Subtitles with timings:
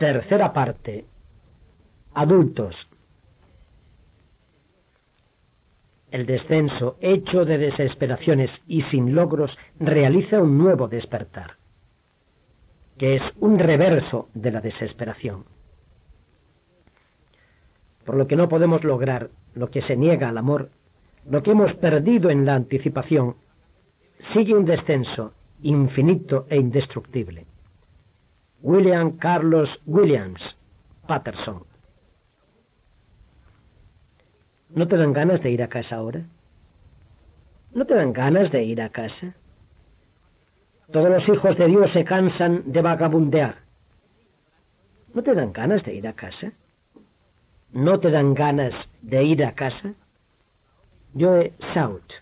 [0.00, 1.04] Tercera parte.
[2.14, 2.74] Adultos.
[6.10, 11.58] El descenso, hecho de desesperaciones y sin logros, realiza un nuevo despertar,
[12.96, 15.44] que es un reverso de la desesperación.
[18.06, 20.70] Por lo que no podemos lograr lo que se niega al amor,
[21.28, 23.36] lo que hemos perdido en la anticipación,
[24.32, 27.49] sigue un descenso infinito e indestructible.
[28.62, 30.40] William Carlos Williams
[31.06, 31.64] Patterson.
[34.70, 36.24] ¿No te dan ganas de ir a casa ahora?
[37.72, 39.34] ¿No te dan ganas de ir a casa?
[40.92, 43.58] Todos los hijos de Dios se cansan de vagabundear.
[45.14, 46.52] ¿No te dan ganas de ir a casa?
[47.72, 49.94] ¿No te dan ganas de ir a casa?
[51.18, 52.12] Joe South.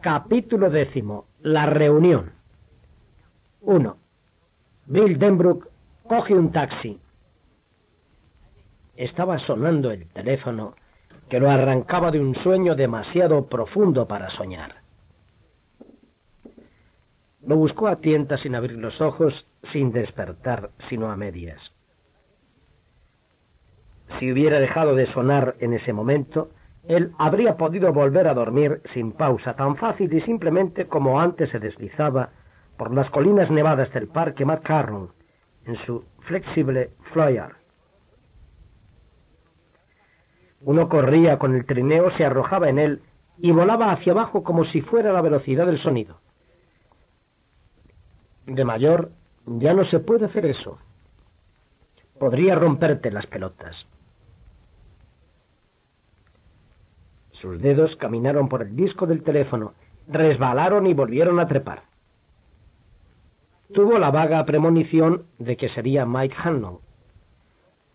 [0.00, 1.26] Capítulo décimo.
[1.40, 2.39] La reunión.
[3.62, 3.96] 1.
[4.86, 5.68] Bill Denbrook
[6.08, 6.98] coge un taxi.
[8.96, 10.74] Estaba sonando el teléfono
[11.28, 14.76] que lo arrancaba de un sueño demasiado profundo para soñar.
[17.46, 21.60] Lo buscó a tientas sin abrir los ojos, sin despertar, sino a medias.
[24.18, 26.50] Si hubiera dejado de sonar en ese momento,
[26.88, 31.60] él habría podido volver a dormir sin pausa, tan fácil y simplemente como antes se
[31.60, 32.30] deslizaba
[32.80, 35.12] por las colinas nevadas del parque McCarron
[35.66, 37.54] en su flexible flyer.
[40.62, 43.02] Uno corría con el trineo, se arrojaba en él
[43.36, 46.22] y volaba hacia abajo como si fuera la velocidad del sonido.
[48.46, 49.10] De mayor
[49.44, 50.78] ya no se puede hacer eso.
[52.18, 53.76] Podría romperte las pelotas.
[57.32, 59.74] Sus dedos caminaron por el disco del teléfono,
[60.08, 61.89] resbalaron y volvieron a trepar.
[63.74, 66.78] Tuvo la vaga premonición de que sería Mike Hanlon.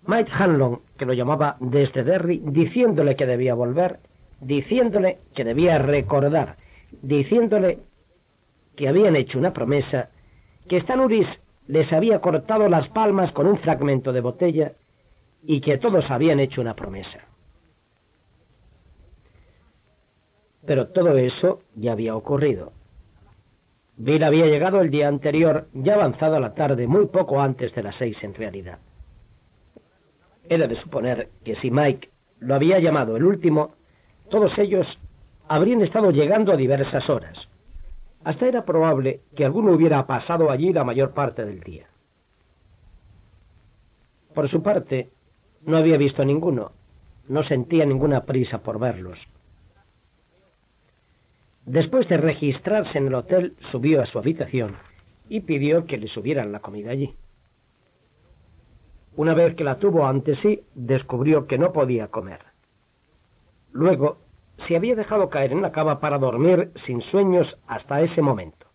[0.08, 4.00] Mike Hanlon, que lo llamaba desde Derry, diciéndole que debía volver,
[4.40, 6.58] diciéndole que debía recordar,
[7.02, 7.80] diciéndole
[8.76, 10.10] que habían hecho una promesa,
[10.70, 11.28] que Stanuris
[11.68, 14.74] les había cortado las palmas con un fragmento de botella
[15.44, 17.20] y que todos habían hecho una promesa.
[20.66, 22.72] Pero todo eso ya había ocurrido.
[23.98, 27.96] Bill había llegado el día anterior, ya avanzado la tarde, muy poco antes de las
[27.96, 28.80] seis en realidad.
[30.50, 33.76] Era de suponer que si Mike lo había llamado el último,
[34.30, 34.86] todos ellos
[35.48, 37.38] habrían estado llegando a diversas horas.
[38.24, 41.88] Hasta era probable que alguno hubiera pasado allí la mayor parte del día.
[44.34, 45.12] Por su parte,
[45.62, 46.74] no había visto ninguno,
[47.30, 49.20] no sentía ninguna prisa por verlos.
[51.66, 54.76] Después de registrarse en el hotel, subió a su habitación
[55.28, 57.16] y pidió que le subieran la comida allí.
[59.16, 62.42] Una vez que la tuvo ante sí, descubrió que no podía comer.
[63.72, 64.18] Luego,
[64.68, 68.68] se había dejado caer en la cama para dormir sin sueños hasta ese momento.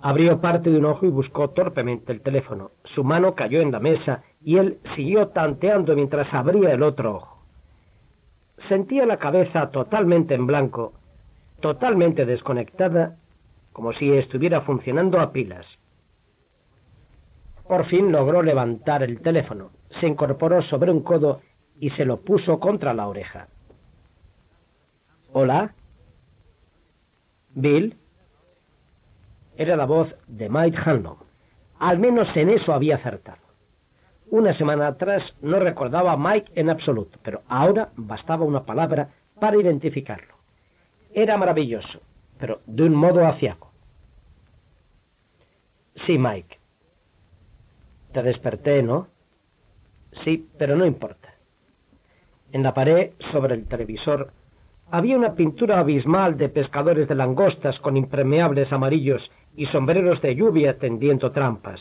[0.00, 2.72] Abrió parte de un ojo y buscó torpemente el teléfono.
[2.84, 7.33] Su mano cayó en la mesa y él siguió tanteando mientras abría el otro ojo.
[8.68, 10.94] Sentía la cabeza totalmente en blanco,
[11.60, 13.16] totalmente desconectada,
[13.72, 15.66] como si estuviera funcionando a pilas.
[17.66, 19.70] Por fin logró levantar el teléfono,
[20.00, 21.40] se incorporó sobre un codo
[21.78, 23.48] y se lo puso contra la oreja.
[25.32, 25.74] ¿Hola?
[27.54, 27.96] ¿Bill?
[29.56, 31.16] Era la voz de Mike Hanlon.
[31.78, 33.43] Al menos en eso había acertado.
[34.30, 39.60] Una semana atrás no recordaba a Mike en absoluto, pero ahora bastaba una palabra para
[39.60, 40.34] identificarlo.
[41.12, 42.00] Era maravilloso,
[42.38, 43.70] pero de un modo aciago.
[46.06, 46.58] Sí, Mike.
[48.12, 49.08] Te desperté, ¿no?
[50.24, 51.34] Sí, pero no importa.
[52.52, 54.32] En la pared, sobre el televisor,
[54.90, 60.78] había una pintura abismal de pescadores de langostas con impermeables amarillos y sombreros de lluvia
[60.78, 61.80] tendiendo trampas.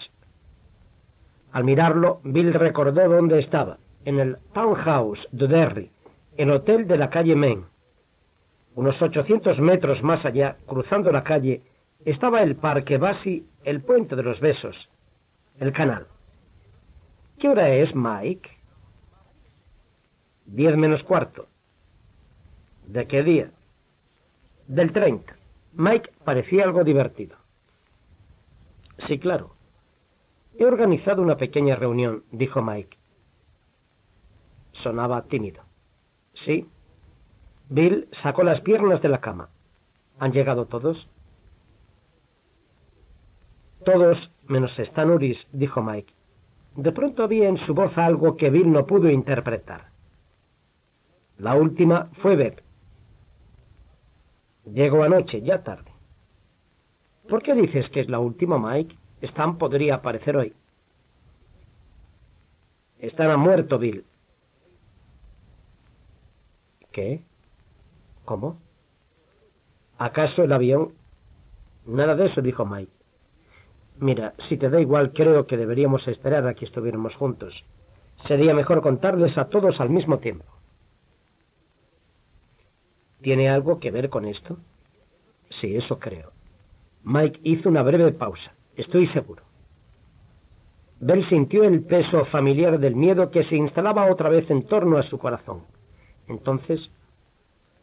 [1.53, 5.91] Al mirarlo, Bill recordó dónde estaba, en el Townhouse de Derry,
[6.35, 7.65] el hotel de la calle Main.
[8.73, 11.61] Unos 800 metros más allá, cruzando la calle,
[12.05, 14.89] estaba el Parque Basi, el Puente de los Besos,
[15.59, 16.07] el canal.
[17.37, 18.49] ¿Qué hora es, Mike?
[20.47, 21.47] Diez menos cuarto.
[22.87, 23.51] ¿De qué día?
[24.67, 25.35] Del 30.
[25.73, 27.37] Mike parecía algo divertido.
[29.07, 29.55] Sí, claro.
[30.57, 32.97] He organizado una pequeña reunión, dijo Mike.
[34.83, 35.63] Sonaba tímido.
[36.45, 36.67] Sí.
[37.69, 39.49] Bill sacó las piernas de la cama.
[40.19, 41.07] ¿Han llegado todos?
[43.83, 46.13] Todos menos Stanuris, dijo Mike.
[46.75, 49.91] De pronto había en su voz algo que Bill no pudo interpretar.
[51.37, 52.63] La última fue Beth.
[54.65, 55.91] Llegó anoche, ya tarde.
[57.27, 58.95] ¿Por qué dices que es la última, Mike?
[59.23, 60.53] Stan podría aparecer hoy.
[62.99, 64.03] Stan muerto, Bill.
[66.91, 67.21] ¿Qué?
[68.25, 68.59] ¿Cómo?
[69.97, 70.93] ¿Acaso el avión?
[71.85, 72.91] Nada de eso, dijo Mike.
[73.99, 77.63] Mira, si te da igual, creo que deberíamos esperar a que estuviéramos juntos.
[78.27, 80.45] Sería mejor contarles a todos al mismo tiempo.
[83.21, 84.57] ¿Tiene algo que ver con esto?
[85.61, 86.31] Sí, eso creo.
[87.03, 88.53] Mike hizo una breve pausa.
[88.75, 89.43] Estoy seguro.
[90.99, 95.03] Bell sintió el peso familiar del miedo que se instalaba otra vez en torno a
[95.03, 95.63] su corazón.
[96.27, 96.89] Entonces,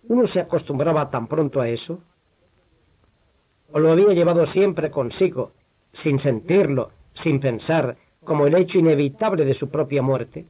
[0.09, 2.03] ¿uno se acostumbraba tan pronto a eso?
[3.73, 5.53] ¿O lo había llevado siempre consigo,
[6.03, 6.91] sin sentirlo,
[7.23, 10.47] sin pensar, como el hecho inevitable de su propia muerte?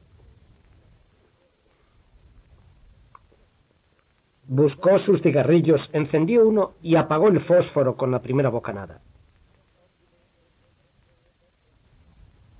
[4.47, 9.01] Buscó sus cigarrillos, encendió uno y apagó el fósforo con la primera bocanada.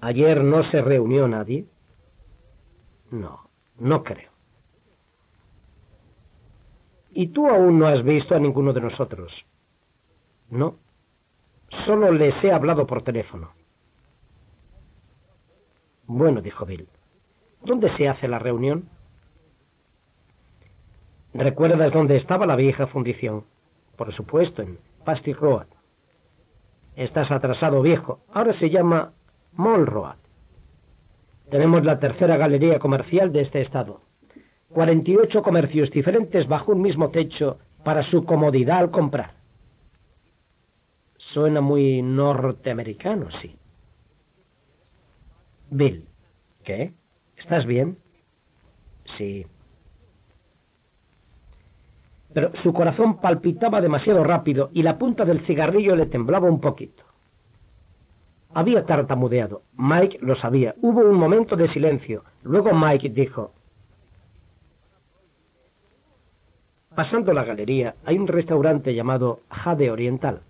[0.01, 1.65] ¿Ayer no se reunió nadie?
[3.11, 4.31] No, no creo.
[7.11, 9.31] ¿Y tú aún no has visto a ninguno de nosotros?
[10.49, 10.77] No.
[11.85, 13.51] Solo les he hablado por teléfono.
[16.07, 16.87] Bueno, dijo Bill.
[17.63, 18.89] ¿Dónde se hace la reunión?
[21.33, 23.45] ¿Recuerdas dónde estaba la vieja fundición?
[23.95, 25.67] Por supuesto, en Pasty Road.
[26.95, 28.19] Estás atrasado, viejo.
[28.33, 29.13] Ahora se llama
[29.53, 30.15] Mall.
[31.49, 34.01] Tenemos la tercera galería comercial de este estado.
[34.69, 39.33] 48 comercios diferentes bajo un mismo techo para su comodidad al comprar.
[41.17, 43.55] Suena muy norteamericano, sí.
[45.69, 46.05] Bill,
[46.63, 46.93] ¿qué?
[47.37, 47.97] ¿Estás bien?
[49.17, 49.45] Sí.
[52.33, 57.03] Pero su corazón palpitaba demasiado rápido y la punta del cigarrillo le temblaba un poquito.
[58.53, 59.61] Había tartamudeado.
[59.77, 60.75] Mike lo sabía.
[60.81, 62.23] Hubo un momento de silencio.
[62.43, 63.53] Luego Mike dijo,
[66.95, 70.41] Pasando la galería hay un restaurante llamado Jade Oriental.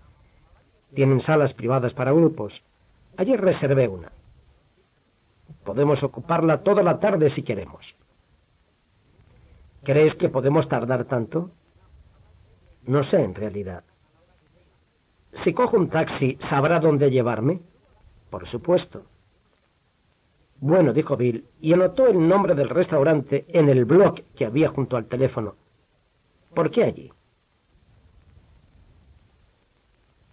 [0.94, 2.52] Tienen salas privadas para grupos.
[3.16, 4.10] Ayer reservé una.
[5.64, 7.86] Podemos ocuparla toda la tarde si queremos.
[9.84, 11.50] ¿Crees que podemos tardar tanto?
[12.84, 13.84] No sé, en realidad.
[15.44, 17.60] Si cojo un taxi, ¿sabrá dónde llevarme?
[18.32, 19.04] Por supuesto.
[20.58, 24.96] Bueno, dijo Bill, y anotó el nombre del restaurante en el blog que había junto
[24.96, 25.54] al teléfono.
[26.54, 27.12] ¿Por qué allí?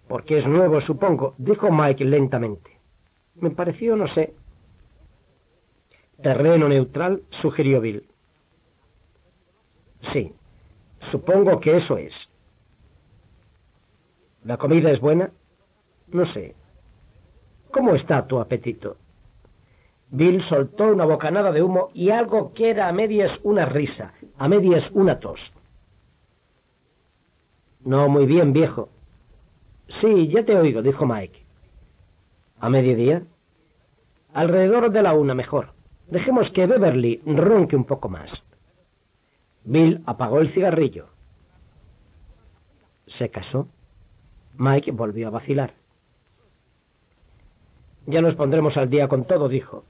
[0.07, 2.79] Porque es nuevo, supongo, dijo Mike lentamente.
[3.35, 4.33] Me pareció, no sé.
[6.23, 8.07] Terreno neutral, sugirió Bill.
[10.13, 10.33] Sí,
[11.11, 12.13] supongo que eso es.
[14.45, 15.31] ¿La comida es buena?
[16.07, 16.55] No sé.
[17.71, 18.97] ¿Cómo está tu apetito?
[20.11, 24.47] Bill soltó una bocanada de humo y algo que era a medias una risa, a
[24.47, 25.39] medias una tos.
[27.81, 28.89] No muy bien, viejo.
[30.01, 31.45] Sí, ya te oigo, dijo Mike.
[32.59, 33.23] ¿A mediodía?
[34.33, 35.73] Alrededor de la una, mejor.
[36.07, 38.29] Dejemos que Beverly ronque un poco más.
[39.63, 41.07] Bill apagó el cigarrillo.
[43.17, 43.67] Se casó.
[44.57, 45.78] Mike volvió a vacilar.
[48.05, 49.83] Ya nos pondremos al día con todo, dijo.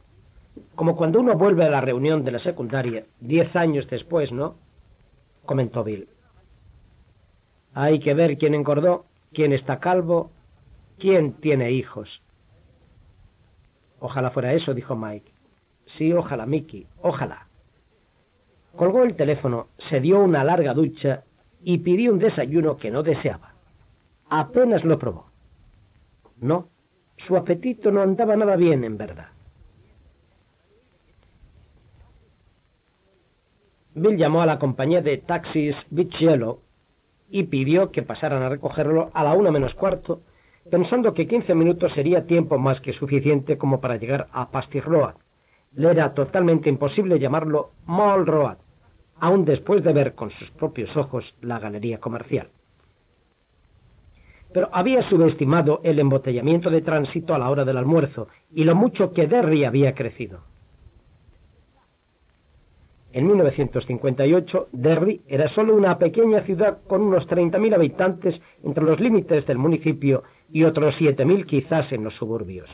[0.76, 4.56] Como cuando uno vuelve a la reunión de la secundaria, diez años después, ¿no?
[5.46, 6.08] comentó Bill.
[7.74, 10.32] Hay que ver quién engordó, quién está calvo,
[11.00, 12.22] quién tiene hijos.
[14.00, 15.32] Ojalá fuera eso, dijo Mike.
[15.98, 17.48] Sí, ojalá, Mickey, ojalá.
[18.76, 21.24] Colgó el teléfono, se dio una larga ducha
[21.64, 23.54] y pidió un desayuno que no deseaba.
[24.30, 25.26] Apenas lo probó.
[26.40, 26.68] No,
[27.28, 29.28] su apetito no andaba nada bien, en verdad.
[33.96, 36.62] Bill llamó a la compañía de taxis Beach Yellow
[37.30, 40.22] y pidió que pasaran a recogerlo a la una menos cuarto,
[40.70, 45.16] pensando que quince minutos sería tiempo más que suficiente como para llegar a Pasty Road.
[45.74, 48.58] Le era totalmente imposible llamarlo Mall Road,
[49.20, 52.50] aun después de ver con sus propios ojos la galería comercial.
[54.54, 59.14] Pero había subestimado el embotellamiento de tránsito a la hora del almuerzo y lo mucho
[59.14, 60.42] que Derry había crecido.
[63.12, 69.48] En 1958, Derry era solo una pequeña ciudad con unos 30.000 habitantes entre los límites
[69.48, 72.70] del municipio y otros 7.000 quizás en los suburbios.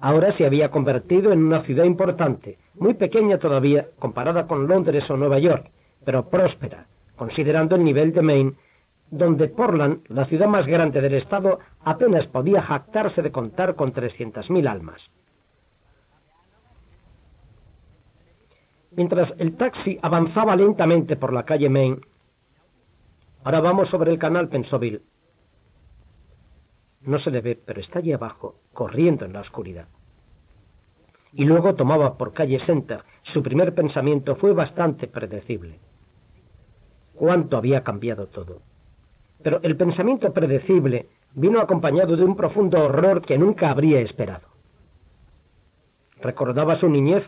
[0.00, 5.16] Ahora se había convertido en una ciudad importante, muy pequeña todavía comparada con Londres o
[5.16, 5.70] Nueva York,
[6.04, 8.52] pero próspera, considerando el nivel de Maine,
[9.10, 14.68] donde Portland, la ciudad más grande del estado, apenas podía jactarse de contar con 300.000
[14.68, 15.00] almas.
[18.90, 22.00] Mientras el taxi avanzaba lentamente por la calle Main,
[23.44, 25.02] ahora vamos sobre el canal, pensó Bill.
[27.02, 29.88] No se le ve, pero está allí abajo, corriendo en la oscuridad.
[31.32, 33.04] Y luego tomaba por calle Center.
[33.32, 35.78] Su primer pensamiento fue bastante predecible.
[37.14, 38.62] Cuánto había cambiado todo.
[39.42, 44.48] Pero el pensamiento predecible vino acompañado de un profundo horror que nunca habría esperado.
[46.20, 47.24] Recordaba su niñez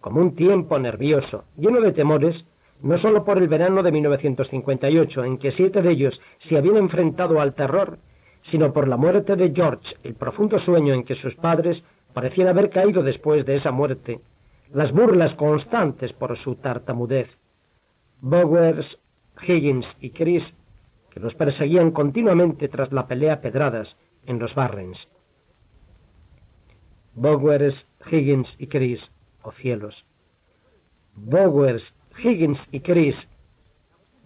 [0.00, 2.44] como un tiempo nervioso, lleno de temores,
[2.82, 7.40] no solo por el verano de 1958, en que siete de ellos se habían enfrentado
[7.40, 7.98] al terror,
[8.50, 12.68] sino por la muerte de George, el profundo sueño en que sus padres parecían haber
[12.68, 14.20] caído después de esa muerte,
[14.72, 17.28] las burlas constantes por su tartamudez.
[18.20, 18.98] Bowers,
[19.46, 20.42] Higgins y Chris,
[21.14, 24.98] que los perseguían continuamente tras la pelea pedradas en los Barrens.
[27.14, 27.76] Bowers,
[28.10, 29.00] Higgins y Chris
[29.44, 30.04] oh cielos.
[31.14, 31.82] Bowers,
[32.18, 33.14] Higgins y Chris,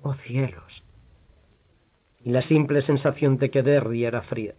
[0.03, 0.83] oh cielos.
[2.25, 4.55] Y la simple sensación de que Derry era fría,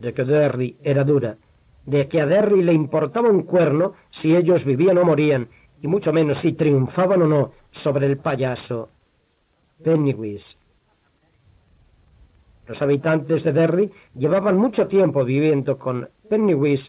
[0.00, 1.36] de que Derry era dura,
[1.84, 5.48] de que a Derry le importaba un cuerno si ellos vivían o morían,
[5.82, 7.52] y mucho menos si triunfaban o no
[7.82, 8.90] sobre el payaso
[9.82, 10.59] Pennywise.
[12.70, 16.88] Los habitantes de Derry llevaban mucho tiempo viviendo con Pennywise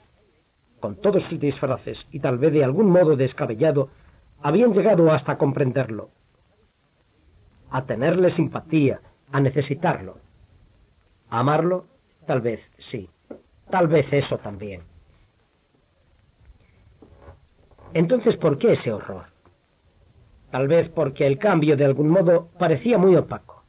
[0.79, 3.89] con todos sus disfraces y tal vez de algún modo descabellado,
[4.43, 6.11] habían llegado hasta comprenderlo,
[7.71, 10.19] a tenerle simpatía, a necesitarlo.
[11.31, 11.87] A amarlo,
[12.27, 12.59] tal vez
[12.91, 13.09] sí,
[13.71, 14.83] tal vez eso también.
[17.95, 19.25] Entonces, ¿por qué ese horror?
[20.51, 23.63] Tal vez porque el cambio de algún modo parecía muy opaco,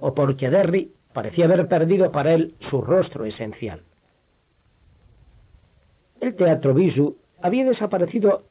[0.00, 3.82] o porque Derry parecía haber perdido para él su rostro esencial.
[6.20, 8.44] El Teatro Bijou había desaparecido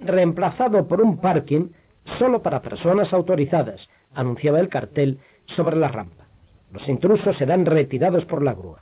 [0.00, 1.68] reemplazado por un parking
[2.18, 6.26] solo para personas autorizadas, anunciaba el cartel sobre la rampa.
[6.72, 8.80] Los intrusos serán retirados por la grúa.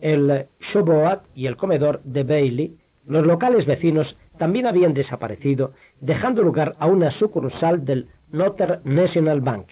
[0.00, 2.76] El Showboat y el comedor de Bailey,
[3.06, 9.66] los locales vecinos, también habían desaparecido, dejando lugar a una sucursal del Northern National Bank.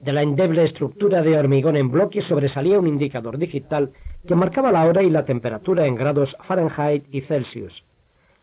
[0.00, 3.92] De la endeble estructura de hormigón en bloque sobresalía un indicador digital
[4.26, 7.84] que marcaba la hora y la temperatura en grados Fahrenheit y Celsius.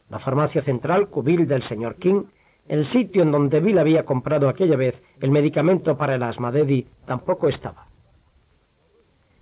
[0.10, 2.24] La farmacia central cubil del señor King,
[2.68, 6.62] el sitio en donde Bill había comprado aquella vez el medicamento para el asma de
[6.62, 7.88] Eddie, tampoco estaba.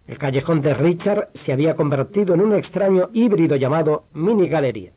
[0.08, 4.92] El callejón de Richard se había convertido en un extraño híbrido llamado mini galería.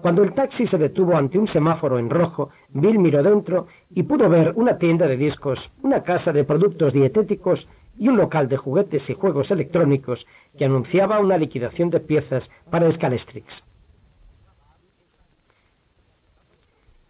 [0.00, 4.28] Cuando el taxi se detuvo ante un semáforo en rojo, Bill miró dentro y pudo
[4.28, 7.66] ver una tienda de discos, una casa de productos dietéticos
[7.98, 10.26] y un local de juguetes y juegos electrónicos
[10.58, 13.46] que anunciaba una liquidación de piezas para Scalestrix.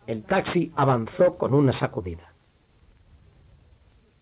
[0.06, 2.32] El taxi avanzó con una sacudida.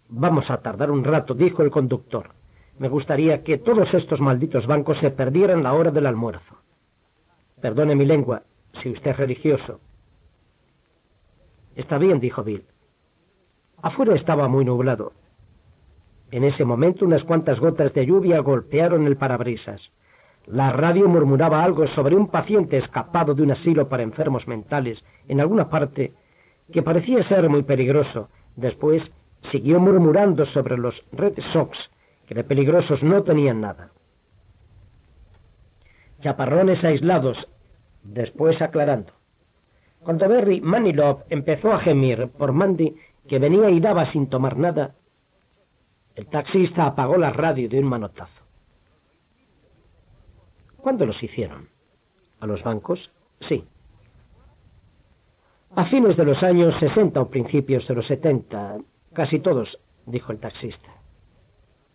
[0.09, 2.31] Vamos a tardar un rato, dijo el conductor.
[2.79, 6.57] Me gustaría que todos estos malditos bancos se perdieran la hora del almuerzo.
[7.61, 8.43] Perdone mi lengua,
[8.83, 9.81] si usted es religioso.
[11.77, 12.65] Está bien, dijo Bill.
[13.83, 15.13] Afuera estaba muy nublado.
[16.31, 19.81] En ese momento unas cuantas gotas de lluvia golpearon el parabrisas.
[20.47, 25.41] La radio murmuraba algo sobre un paciente escapado de un asilo para enfermos mentales en
[25.41, 26.13] alguna parte
[26.73, 28.29] que parecía ser muy peligroso.
[28.57, 29.03] Después
[29.51, 31.79] siguió murmurando sobre los Red Sox,
[32.27, 33.91] que de peligrosos no tenían nada.
[36.23, 37.37] Chaparrones aislados
[38.05, 39.13] después aclarando.
[40.01, 42.95] Cuando Berry Manilov empezó a gemir por Mandy,
[43.27, 44.95] que venía y daba sin tomar nada,
[46.15, 48.45] el taxista apagó la radio de un manotazo.
[50.77, 51.69] ¿Cuándo los hicieron?
[52.41, 53.11] ¿A los bancos?
[53.49, 53.65] Sí.
[55.75, 58.79] A fines de los años 60 o principios de los 70,
[59.15, 60.91] casi todos, dijo el taxista.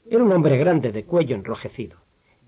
[0.10, 1.98] Era un hombre grande de cuello enrojecido.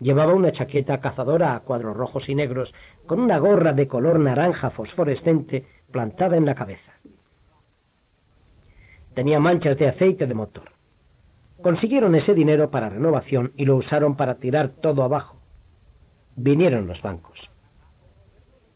[0.01, 2.74] Llevaba una chaqueta cazadora a cuadros rojos y negros,
[3.05, 6.91] con una gorra de color naranja fosforescente plantada en la cabeza.
[9.13, 10.72] Tenía manchas de aceite de motor.
[11.62, 15.39] Consiguieron ese dinero para renovación y lo usaron para tirar todo abajo.
[16.36, 17.38] Vinieron los bancos.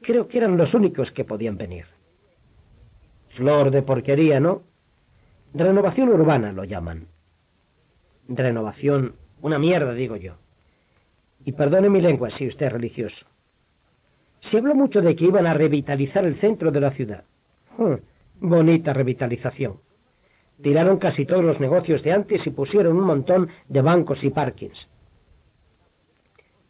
[0.01, 1.85] Creo que eran los únicos que podían venir.
[3.29, 4.61] Flor de porquería, ¿no?
[5.55, 7.07] Renovación urbana lo llaman.
[8.27, 10.35] Renovación, una mierda, digo yo.
[11.43, 13.25] Y perdone mi lengua si usted es religioso.
[14.49, 17.23] Se habló mucho de que iban a revitalizar el centro de la ciudad.
[17.77, 17.95] Hmm,
[18.39, 19.77] bonita revitalización.
[20.61, 24.87] Tiraron casi todos los negocios de antes y pusieron un montón de bancos y parkings.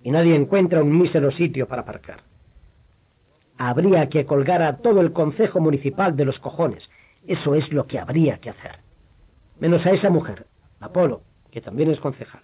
[0.03, 2.21] Y nadie encuentra un mísero sitio para aparcar.
[3.57, 6.89] Habría que colgar a todo el Consejo Municipal de los cojones.
[7.27, 8.79] Eso es lo que habría que hacer.
[9.59, 10.47] Menos a esa mujer,
[10.79, 12.41] Apolo, que también es concejal.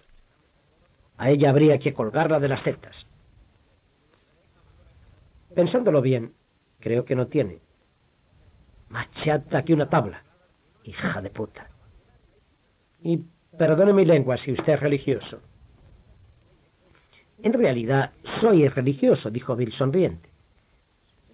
[1.22, 2.96] A ella habría que colgarla de las setas.
[5.54, 6.32] Pensándolo bien,
[6.80, 7.60] creo que no tiene.
[8.88, 10.24] Machata que una tabla.
[10.82, 11.70] Hija de puta.
[13.04, 13.20] Y
[13.56, 15.38] perdone mi lengua si usted es religioso.
[17.44, 18.10] En realidad,
[18.40, 20.28] soy religioso, dijo Bill sonriente.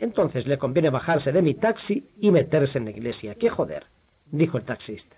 [0.00, 3.36] Entonces le conviene bajarse de mi taxi y meterse en la iglesia.
[3.36, 3.86] ¡Qué joder!
[4.26, 5.16] dijo el taxista.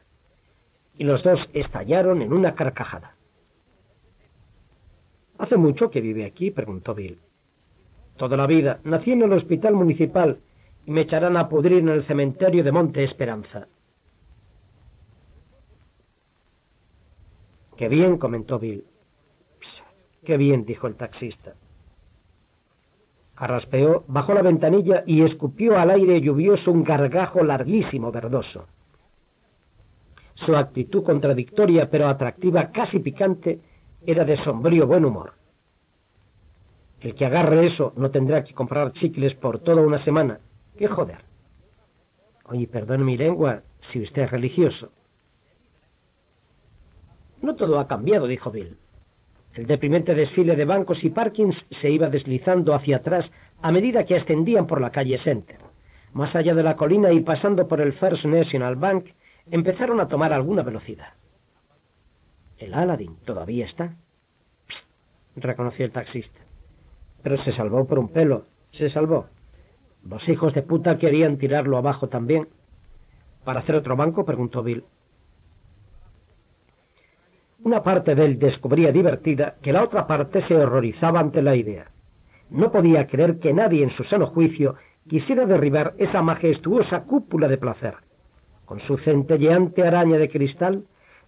[0.97, 3.17] Y los dos estallaron en una carcajada.
[5.41, 6.51] ¿Hace mucho que vive aquí?
[6.51, 7.19] preguntó Bill.
[8.19, 8.81] Toda la vida.
[8.85, 10.39] Nací en el hospital municipal
[10.85, 13.67] y me echarán a pudrir en el cementerio de Monte Esperanza.
[17.79, 18.85] Qué bien, comentó Bill.
[20.25, 21.55] Qué bien, dijo el taxista.
[23.37, 28.67] Arraspeó, bajó la ventanilla y escupió al aire lluvioso un gargajo larguísimo, verdoso.
[30.35, 33.61] Su actitud contradictoria pero atractiva, casi picante,
[34.07, 35.35] era de sombrío buen humor.
[37.01, 40.41] El que agarre eso no tendrá que comprar chicles por toda una semana.
[40.77, 41.19] ¡Qué joder!
[42.47, 44.91] Oye, perdone mi lengua, si usted es religioso.
[47.41, 48.77] No todo ha cambiado, dijo Bill.
[49.55, 53.31] El deprimente desfile de bancos y parkings se iba deslizando hacia atrás
[53.63, 55.59] a medida que ascendían por la calle Center.
[56.13, 59.07] Más allá de la colina y pasando por el First National Bank,
[59.51, 61.15] empezaron a tomar alguna velocidad.
[62.61, 63.97] El Aladdin todavía está,
[65.35, 66.41] reconoció el taxista.
[67.23, 69.27] Pero se salvó por un pelo, se salvó.
[70.07, 72.49] Los hijos de puta querían tirarlo abajo también.
[73.45, 74.27] ¿Para hacer otro banco?
[74.27, 74.85] preguntó Bill.
[77.65, 81.91] Una parte de él descubría divertida que la otra parte se horrorizaba ante la idea.
[82.51, 84.77] No podía creer que nadie en su sano juicio
[85.09, 87.95] quisiera derribar esa majestuosa cúpula de placer.
[88.67, 90.85] Con su centelleante araña de cristal,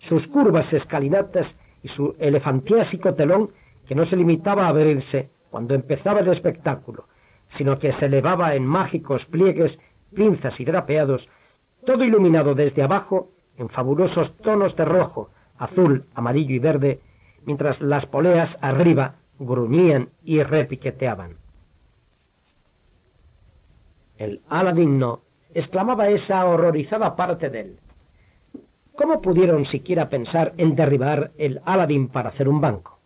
[0.08, 1.46] sus curvas escalinatas
[1.82, 3.50] y su elefantiásico telón
[3.86, 7.06] que no se limitaba a abrirse cuando empezaba el espectáculo,
[7.58, 9.78] sino que se elevaba en mágicos pliegues,
[10.14, 11.28] pinzas y drapeados,
[11.84, 17.00] todo iluminado desde abajo en fabulosos tonos de rojo, azul, amarillo y verde,
[17.44, 21.36] mientras las poleas arriba gruñían y repiqueteaban.
[24.16, 27.78] El Aladín no, exclamaba esa horrorizada parte de él.
[29.02, 33.00] ¿Cómo pudieron siquiera pensar en derribar el Aladín para hacer un banco?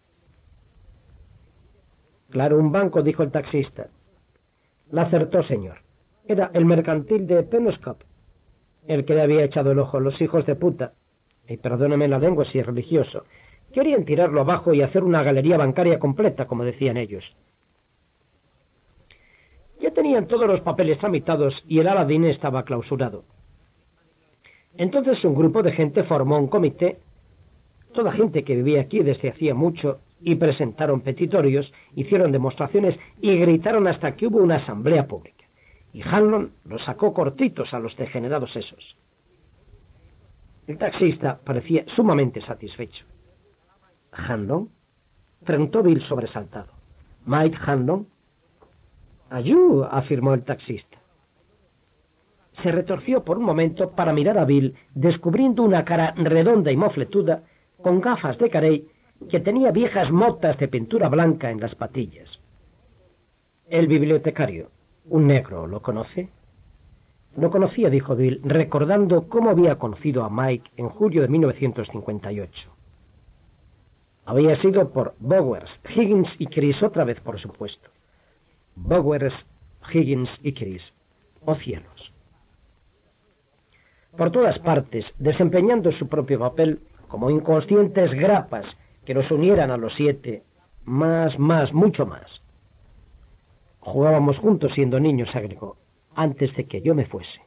[2.29, 3.89] Claro, un banco, dijo el taxista.
[4.91, 5.79] La acertó, señor.
[6.29, 8.03] Era el mercantil de Penoscop,
[8.87, 10.93] el que le había echado el ojo a los hijos de puta,
[11.49, 13.25] y perdóneme la lengua si es religioso,
[13.73, 17.25] querían tirarlo abajo y hacer una galería bancaria completa, como decían ellos.
[19.81, 23.25] Ya tenían todos los papeles tramitados y el Aladín estaba clausurado.
[24.79, 26.99] Entonces un grupo de gente formó un comité,
[27.93, 33.87] toda gente que vivía aquí desde hacía mucho, y presentaron petitorios, hicieron demostraciones y gritaron
[33.87, 35.45] hasta que hubo una asamblea pública.
[35.93, 38.97] Y Hanlon los sacó cortitos a los degenerados esos.
[40.67, 43.05] El taxista parecía sumamente satisfecho.
[44.13, 44.71] ¿Handon?
[45.45, 46.73] preguntó Bill sobresaltado.
[47.25, 48.09] ¿Mike Handon?
[49.31, 50.96] Ayú, afirmó el taxista.
[52.67, 57.45] Se retorció por un momento para mirar a Bill, descubriendo una cara redonda y mofletuda,
[57.81, 58.89] con gafas de carey,
[59.31, 62.29] que tenía viejas motas de pintura blanca en las patillas.
[63.69, 64.71] El bibliotecario,
[65.05, 66.29] un negro, ¿lo conoce?
[67.37, 72.69] Lo conocía, dijo Bill, recordando cómo había conocido a Mike en julio de 1958.
[74.25, 77.91] Había sido por Bowers, Higgins y Chris otra vez, por supuesto.
[78.75, 79.35] Bowers,
[79.95, 80.83] Higgins y Chris.
[81.45, 82.16] Oh cielos.
[84.17, 88.65] Por todas partes, desempeñando su propio papel como inconscientes grapas
[89.05, 90.43] que nos unieran a los siete,
[90.85, 92.43] más, más, mucho más.
[93.81, 95.77] Jugábamos juntos siendo niños, agregó
[96.15, 97.41] antes de que yo me fuese.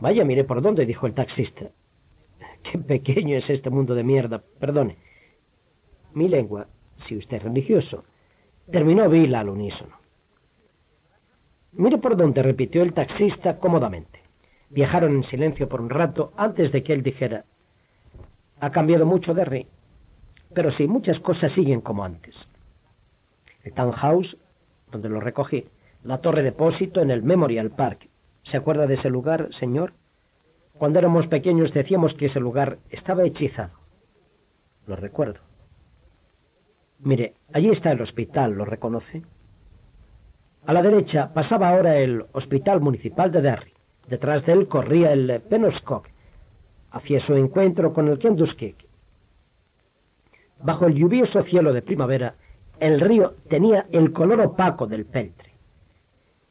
[0.00, 1.70] Vaya, mire por dónde, dijo el taxista.
[2.62, 4.42] Qué pequeño es este mundo de mierda.
[4.58, 4.96] Perdone.
[6.14, 6.66] Mi lengua,
[7.06, 8.04] si usted es religioso,
[8.70, 9.96] terminó Bill al unísono.
[11.72, 14.25] Mire por dónde, repitió el taxista cómodamente.
[14.70, 17.44] Viajaron en silencio por un rato antes de que él dijera
[18.60, 19.66] Ha cambiado mucho, Derry.
[20.54, 22.34] Pero sí, muchas cosas siguen como antes.
[23.62, 24.36] El townhouse,
[24.90, 25.66] donde lo recogí,
[26.02, 28.08] la torre depósito en el Memorial Park.
[28.44, 29.92] ¿Se acuerda de ese lugar, señor?
[30.78, 33.72] Cuando éramos pequeños decíamos que ese lugar estaba hechizado.
[34.86, 35.40] Lo recuerdo.
[37.00, 39.22] Mire, allí está el hospital, ¿lo reconoce?
[40.66, 43.75] A la derecha pasaba ahora el Hospital Municipal de Derry.
[44.08, 46.04] Detrás de él corría el Penobscot,
[46.92, 48.74] hacia su encuentro con el Kentucky.
[50.62, 52.34] Bajo el lluvioso cielo de primavera,
[52.80, 55.50] el río tenía el color opaco del peltre.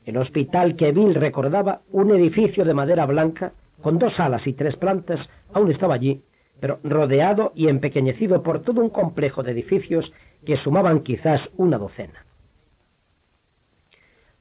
[0.05, 4.75] El hospital que Bill recordaba, un edificio de madera blanca, con dos alas y tres
[4.75, 5.19] plantas,
[5.53, 6.21] aún estaba allí,
[6.59, 10.11] pero rodeado y empequeñecido por todo un complejo de edificios
[10.45, 12.24] que sumaban quizás una docena.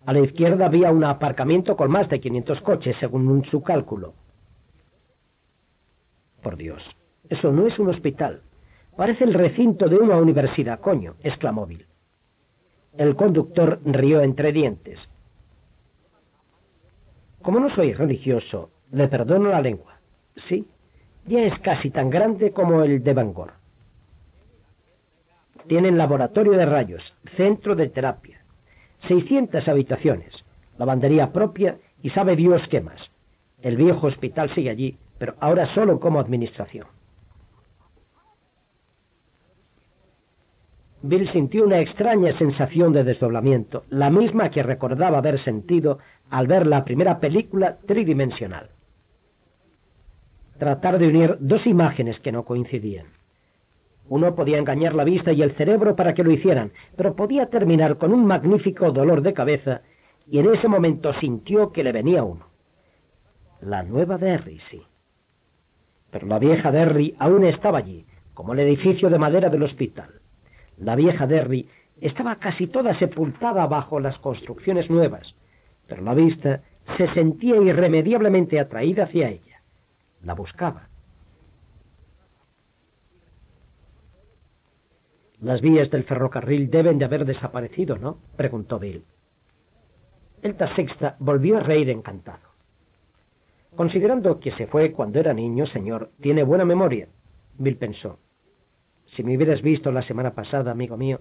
[0.07, 4.13] A la izquierda había un aparcamiento con más de 500 coches, según su cálculo.
[6.43, 6.83] Por Dios,
[7.31, 8.43] eso no es un hospital.
[8.97, 11.87] Parece el recinto de una universidad, coño, exclamó Bill.
[12.99, 14.99] El conductor rió entre dientes.
[17.43, 19.99] Como no soy religioso, le perdono la lengua.
[20.49, 20.69] Sí,
[21.27, 23.55] ya es casi tan grande como el de Bangor.
[25.67, 27.03] Tienen laboratorio de rayos,
[27.37, 28.44] centro de terapia,
[29.09, 30.45] 600 habitaciones,
[30.79, 33.01] lavandería propia y sabe Dios qué más.
[33.63, 36.87] El viejo hospital sigue allí, pero ahora solo como administración.
[41.03, 45.99] Bill sintió una extraña sensación de desdoblamiento, la misma que recordaba haber sentido
[46.31, 48.71] al ver la primera película tridimensional.
[50.59, 53.09] Tratar de unir dos imágenes que no coincidían.
[54.09, 57.97] Uno podía engañar la vista y el cerebro para que lo hicieran, pero podía terminar
[57.97, 59.81] con un magnífico dolor de cabeza,
[60.27, 62.47] y en ese momento sintió que le venía uno.
[63.61, 64.83] La nueva Derry, sí.
[66.11, 70.21] Pero la vieja Derry aún estaba allí, como el edificio de madera del hospital.
[70.77, 71.69] La vieja Derry
[72.01, 75.35] estaba casi toda sepultada bajo las construcciones nuevas,
[75.87, 76.63] pero la vista
[76.97, 79.63] se sentía irremediablemente atraída hacia ella.
[80.23, 80.89] La buscaba.
[85.45, 88.17] Las vías del ferrocarril deben de haber desaparecido, ¿no?
[88.35, 89.05] preguntó Bill.
[90.41, 92.49] El taxista volvió a reír encantado.
[93.77, 97.09] Considerando que se fue cuando era niño, señor, tiene buena memoria.
[97.59, 98.19] Bill pensó.
[99.15, 101.21] Si me hubieras visto la semana pasada, amigo mío.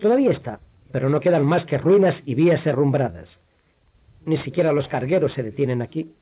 [0.00, 0.58] Todavía está,
[0.90, 3.28] pero no quedan más que ruinas y vías herrumbradas.
[4.24, 6.12] Ni siquiera los cargueros se detienen aquí.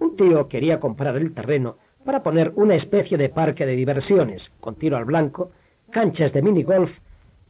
[0.00, 4.76] Un tío quería comprar el terreno para poner una especie de parque de diversiones, con
[4.76, 5.52] tiro al blanco,
[5.90, 6.90] canchas de minigolf,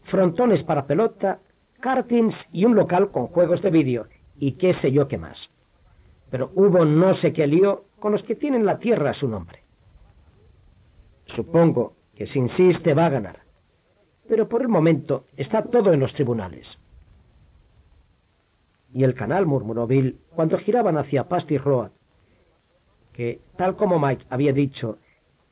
[0.05, 1.39] frontones para pelota,
[1.81, 4.07] kartings y un local con juegos de vídeo,
[4.39, 5.39] y qué sé yo qué más.
[6.31, 9.63] Pero hubo no sé qué lío con los que tienen la tierra a su nombre.
[11.27, 13.41] Supongo que si insiste va a ganar.
[14.29, 16.67] Pero por el momento está todo en los tribunales.
[18.95, 21.91] Y el canal, murmuró Bill, cuando giraban hacia Pasty Road,
[23.13, 24.99] que, tal como Mike había dicho,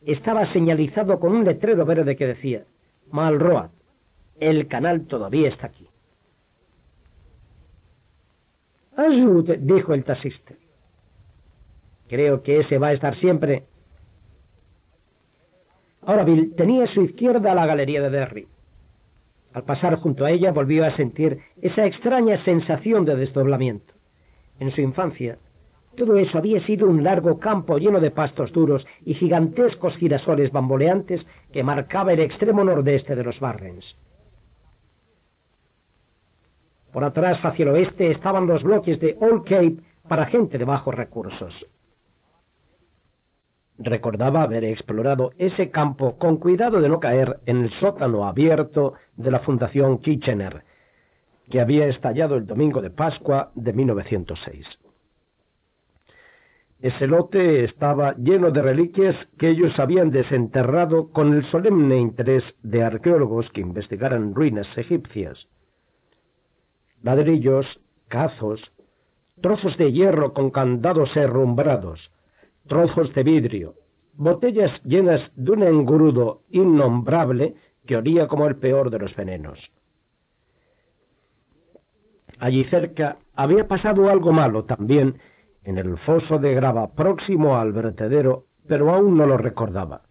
[0.02, 2.64] estaba señalizado con un letrero verde que decía
[3.10, 3.70] Mal Road.
[4.38, 5.86] El canal todavía está aquí.
[8.96, 10.54] Ayúde, dijo el taxista.
[12.08, 13.64] Creo que ese va a estar siempre.
[16.02, 18.48] Ahora Bill tenía a su izquierda la galería de Derry.
[19.52, 23.94] Al pasar junto a ella volvió a sentir esa extraña sensación de desdoblamiento.
[24.58, 25.38] En su infancia,
[26.00, 31.20] todo eso había sido un largo campo lleno de pastos duros y gigantescos girasoles bamboleantes
[31.52, 33.84] que marcaba el extremo nordeste de los Barrens.
[36.90, 39.76] Por atrás, hacia el oeste, estaban los bloques de Old Cape
[40.08, 41.66] para gente de bajos recursos.
[43.76, 49.30] Recordaba haber explorado ese campo con cuidado de no caer en el sótano abierto de
[49.30, 50.64] la Fundación Kitchener,
[51.50, 54.66] que había estallado el domingo de Pascua de 1906.
[56.82, 62.82] Ese lote estaba lleno de reliquias que ellos habían desenterrado con el solemne interés de
[62.82, 65.46] arqueólogos que investigaran ruinas egipcias.
[67.02, 67.66] Ladrillos,
[68.08, 68.62] cazos,
[69.42, 72.10] trozos de hierro con candados herrumbrados,
[72.66, 73.74] trozos de vidrio,
[74.14, 79.58] botellas llenas de un engrudo innombrable que olía como el peor de los venenos.
[82.38, 85.18] Allí cerca había pasado algo malo también
[85.64, 90.02] en el foso de grava próximo al vertedero, pero aún no lo recordaba.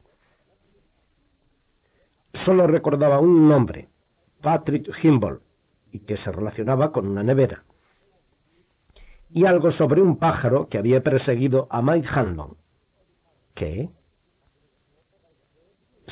[2.46, 3.90] Solo recordaba un nombre,
[4.42, 5.40] Patrick Himble,
[5.92, 7.64] y que se relacionaba con una nevera.
[9.32, 12.58] Y algo sobre un pájaro que había perseguido a Mike Hanlon.
[13.56, 13.90] ¿Qué?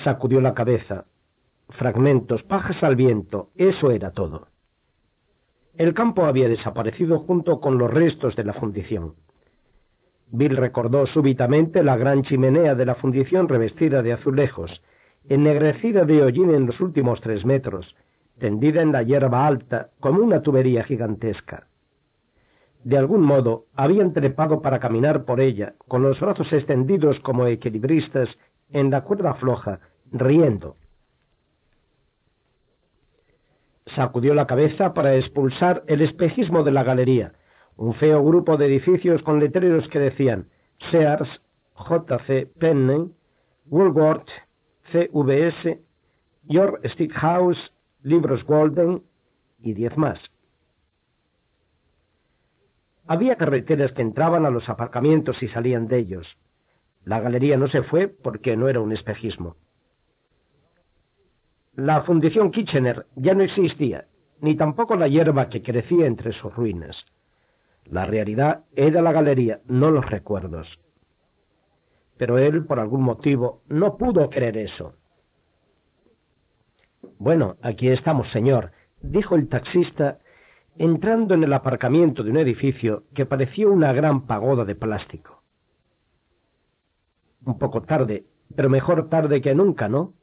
[0.03, 1.05] Sacudió la cabeza.
[1.69, 4.47] Fragmentos, pajas al viento, eso era todo.
[5.75, 9.15] El campo había desaparecido junto con los restos de la fundición.
[10.31, 14.81] Bill recordó súbitamente la gran chimenea de la fundición revestida de azulejos,
[15.29, 17.95] ennegrecida de hollín en los últimos tres metros,
[18.37, 21.67] tendida en la hierba alta como una tubería gigantesca.
[22.83, 28.29] De algún modo habían trepado para caminar por ella, con los brazos extendidos como equilibristas
[28.71, 29.79] en la cuerda floja,
[30.11, 30.75] riendo,
[33.95, 37.33] sacudió la cabeza para expulsar el espejismo de la galería,
[37.77, 40.49] un feo grupo de edificios con letreros que decían
[40.91, 41.29] Sears,
[41.73, 42.51] J.C.
[42.59, 43.11] Penney,
[43.67, 44.27] Woolworth,
[44.91, 45.79] CVS,
[46.43, 49.03] York Stick House, Libros Golden
[49.59, 50.19] y diez más.
[53.05, 56.27] Había carreteras que entraban a los aparcamientos y salían de ellos.
[57.05, 59.55] La galería no se fue porque no era un espejismo.
[61.75, 64.07] La fundición Kitchener ya no existía,
[64.41, 67.05] ni tampoco la hierba que crecía entre sus ruinas.
[67.89, 70.67] La realidad era la galería, no los recuerdos.
[72.17, 74.95] Pero él, por algún motivo, no pudo creer eso.
[77.19, 78.71] Bueno, aquí estamos, señor,
[79.01, 80.19] dijo el taxista,
[80.77, 85.41] entrando en el aparcamiento de un edificio que parecía una gran pagoda de plástico.
[87.45, 90.13] Un poco tarde, pero mejor tarde que nunca, ¿no?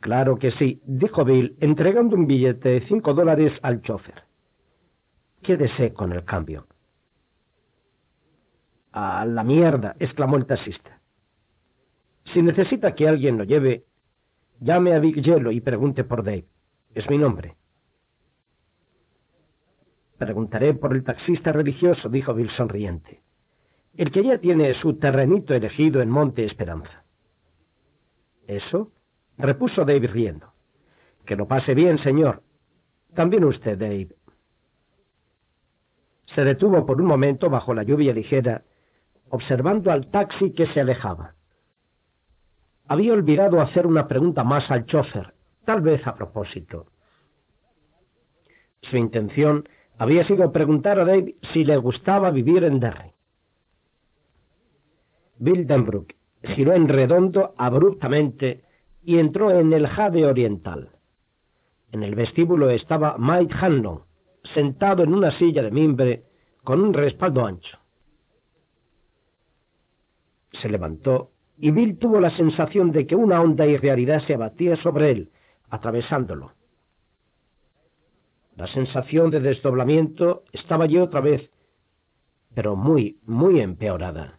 [0.00, 4.27] Claro que sí, dijo Bill, entregando un billete de cinco dólares al chofer.
[5.42, 6.66] Quédese con el cambio.
[8.92, 11.00] A la mierda, exclamó el taxista.
[12.32, 13.84] Si necesita que alguien lo lleve,
[14.60, 16.46] llame a Big Yellow y pregunte por Dave.
[16.94, 17.56] Es mi nombre.
[20.18, 23.22] Preguntaré por el taxista religioso, dijo Bill sonriente.
[23.96, 27.04] El que ya tiene su terrenito elegido en Monte Esperanza.
[28.46, 28.92] ¿Eso?
[29.36, 30.52] repuso Dave riendo.
[31.24, 32.42] Que lo pase bien, señor.
[33.14, 34.17] También usted, Dave.
[36.34, 38.62] Se detuvo por un momento bajo la lluvia ligera,
[39.30, 41.34] observando al taxi que se alejaba.
[42.86, 46.86] Había olvidado hacer una pregunta más al chofer, tal vez a propósito.
[48.82, 53.12] Su intención había sido preguntar a Dave si le gustaba vivir en Derry.
[55.38, 58.64] Bill Denbrook giró en redondo abruptamente
[59.02, 60.90] y entró en el Jade Oriental.
[61.92, 64.02] En el vestíbulo estaba Mike Hanlon,
[64.54, 66.24] sentado en una silla de mimbre
[66.64, 67.78] con un respaldo ancho.
[70.60, 75.10] Se levantó y Bill tuvo la sensación de que una honda irrealidad se abatía sobre
[75.10, 75.30] él,
[75.70, 76.52] atravesándolo.
[78.56, 81.50] La sensación de desdoblamiento estaba allí otra vez,
[82.54, 84.38] pero muy, muy empeorada.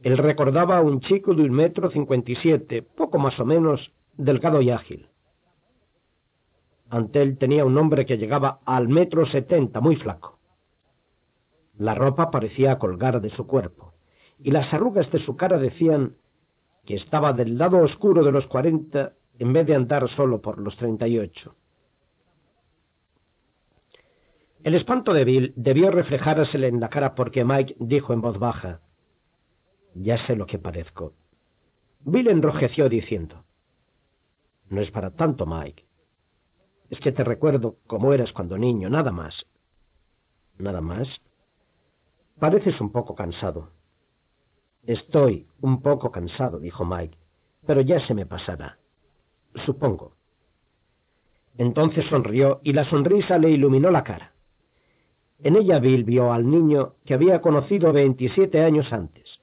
[0.00, 3.92] Él recordaba a un chico de un metro cincuenta y siete, poco más o menos,
[4.16, 5.08] delgado y ágil.
[6.92, 10.38] Ante él tenía un hombre que llegaba al metro setenta, muy flaco.
[11.78, 13.94] La ropa parecía colgar de su cuerpo,
[14.38, 16.16] y las arrugas de su cara decían
[16.84, 20.76] que estaba del lado oscuro de los cuarenta en vez de andar solo por los
[20.76, 21.54] treinta y ocho.
[24.62, 28.82] El espanto de Bill debió reflejársele en la cara porque Mike dijo en voz baja
[29.94, 31.14] ya sé lo que parezco.
[32.00, 33.44] Bill enrojeció diciendo,
[34.68, 35.86] No es para tanto, Mike.
[36.92, 39.46] Es que te recuerdo cómo eras cuando niño, nada más.
[40.58, 41.08] ¿Nada más?
[42.38, 43.70] Pareces un poco cansado.
[44.82, 47.16] Estoy un poco cansado, dijo Mike,
[47.66, 48.76] pero ya se me pasará.
[49.64, 50.12] Supongo.
[51.56, 54.34] Entonces sonrió y la sonrisa le iluminó la cara.
[55.42, 59.40] En ella Bill vio al niño que había conocido veintisiete años antes.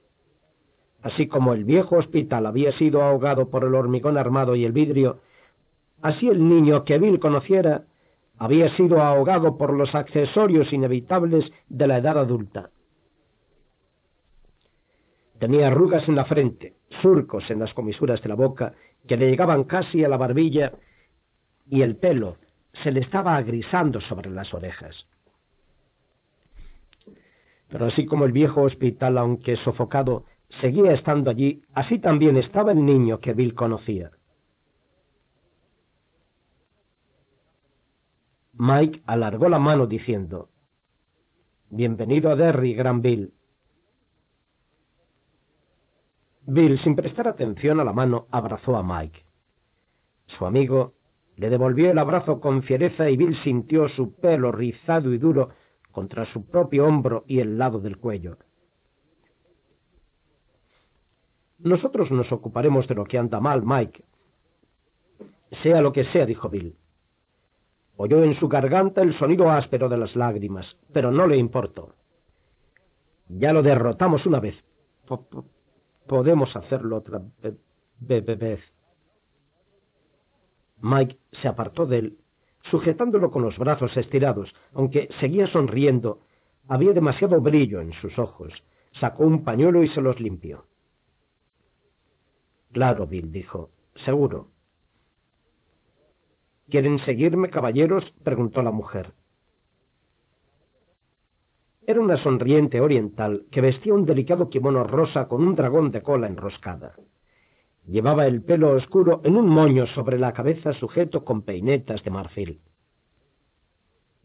[1.02, 5.18] Así como el viejo hospital había sido ahogado por el hormigón armado y el vidrio,
[6.02, 7.84] así el niño que Bill conociera
[8.38, 12.70] había sido ahogado por los accesorios inevitables de la edad adulta.
[15.38, 18.74] Tenía arrugas en la frente, surcos en las comisuras de la boca
[19.06, 20.72] que le llegaban casi a la barbilla
[21.66, 22.36] y el pelo
[22.82, 25.06] se le estaba agrisando sobre las orejas.
[27.68, 30.24] Pero así como el viejo hospital, aunque sofocado,
[30.60, 34.10] seguía estando allí, así también estaba el niño que Bill conocía.
[38.62, 40.50] Mike alargó la mano diciendo,
[41.70, 43.32] Bienvenido a Derry, gran Bill.
[46.42, 49.24] Bill, sin prestar atención a la mano, abrazó a Mike.
[50.26, 50.92] Su amigo
[51.36, 55.52] Le devolvió el abrazo con fiereza y Bill sintió su pelo rizado y duro
[55.90, 58.36] contra su propio hombro y el lado del cuello.
[61.60, 64.04] Nosotros nos ocuparemos de lo que anda mal, Mike.
[65.62, 66.76] Sea lo que sea, dijo Bill.
[68.02, 71.96] Oyó en su garganta el sonido áspero de las lágrimas, pero no le importó.
[73.28, 74.54] Ya lo derrotamos una vez.
[76.06, 77.20] podemos hacerlo otra
[77.98, 78.60] vez.
[80.80, 82.18] Mike se apartó de él,
[82.70, 86.20] sujetándolo con los brazos estirados, aunque seguía sonriendo.
[86.68, 88.50] Había demasiado brillo en sus ojos.
[88.98, 90.64] Sacó un pañuelo y se los limpió.
[92.72, 93.68] Claro, Bill dijo.
[94.06, 94.48] Seguro.
[96.70, 98.04] ¿Quieren seguirme, caballeros?
[98.22, 99.12] preguntó la mujer.
[101.84, 106.28] Era una sonriente oriental que vestía un delicado kimono rosa con un dragón de cola
[106.28, 106.94] enroscada.
[107.88, 112.60] Llevaba el pelo oscuro en un moño sobre la cabeza sujeto con peinetas de marfil.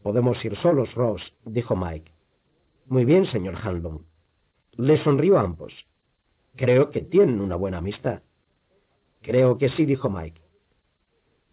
[0.04, 2.12] Podemos ir solos, Ross, dijo Mike.
[2.86, 4.06] Muy bien, señor Hanlon.
[4.76, 5.72] Le sonrió a ambos.
[6.54, 8.22] Creo que tienen una buena amistad.
[9.22, 10.40] Creo que sí, dijo Mike.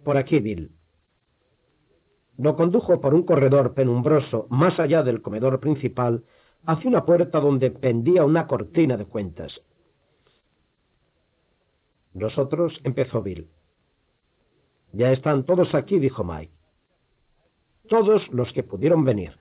[0.03, 0.69] Por aquí, Bill.
[2.37, 6.23] Lo condujo por un corredor penumbroso más allá del comedor principal
[6.65, 9.61] hacia una puerta donde pendía una cortina de cuentas.
[12.13, 13.49] Nosotros, empezó Bill.
[14.93, 16.53] Ya están todos aquí, dijo Mike.
[17.89, 19.37] Todos los que pudieron venir.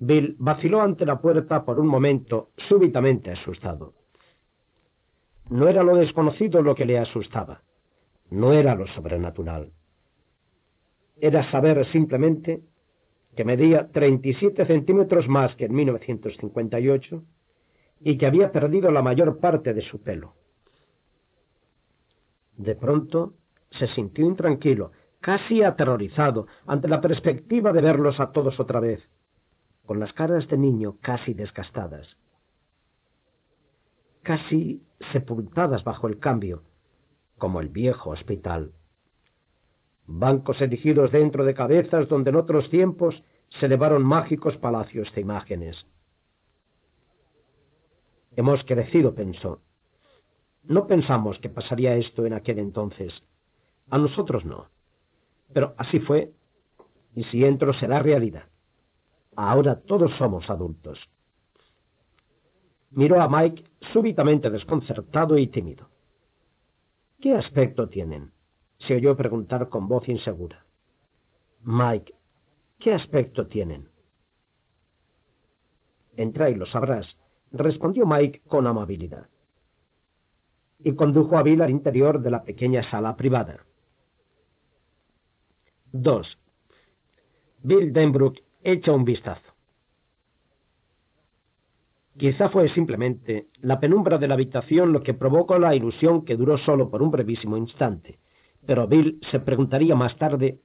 [0.00, 3.94] Bill vaciló ante la puerta por un momento, súbitamente asustado.
[5.50, 7.62] No era lo desconocido lo que le asustaba,
[8.30, 9.72] no era lo sobrenatural.
[11.20, 12.62] Era saber simplemente
[13.36, 17.22] que medía 37 centímetros más que en 1958
[18.00, 20.34] y que había perdido la mayor parte de su pelo.
[22.56, 23.34] De pronto
[23.70, 29.08] se sintió intranquilo, casi aterrorizado ante la perspectiva de verlos a todos otra vez,
[29.86, 32.16] con las caras de niño casi desgastadas
[34.28, 36.62] casi sepultadas bajo el cambio,
[37.38, 38.72] como el viejo hospital.
[40.10, 43.22] Bancos erigidos dentro de cabezas donde en otros tiempos
[43.60, 45.86] se elevaron mágicos palacios de imágenes.
[48.34, 49.60] Hemos crecido, pensó.
[50.64, 53.12] No pensamos que pasaría esto en aquel entonces.
[53.90, 54.68] A nosotros no.
[55.52, 56.32] Pero así fue,
[57.14, 58.44] y si entro será realidad.
[59.36, 60.98] Ahora todos somos adultos.
[62.92, 65.90] Miró a Mike súbitamente desconcertado y tímido.
[67.20, 68.32] ¿Qué aspecto tienen?
[68.78, 70.64] Se oyó preguntar con voz insegura.
[71.62, 72.14] Mike,
[72.78, 73.88] ¿qué aspecto tienen?
[76.16, 77.06] Entra y lo sabrás,
[77.52, 79.28] respondió Mike con amabilidad.
[80.80, 83.64] Y condujo a Bill al interior de la pequeña sala privada.
[85.92, 86.38] 2.
[87.62, 89.52] Bill Denbrook echa un vistazo.
[92.16, 96.58] Quizá fue simplemente la penumbra de la habitación lo que provocó la ilusión que duró
[96.58, 98.18] solo por un brevísimo instante,
[98.66, 100.58] pero Bill se preguntaría más tarde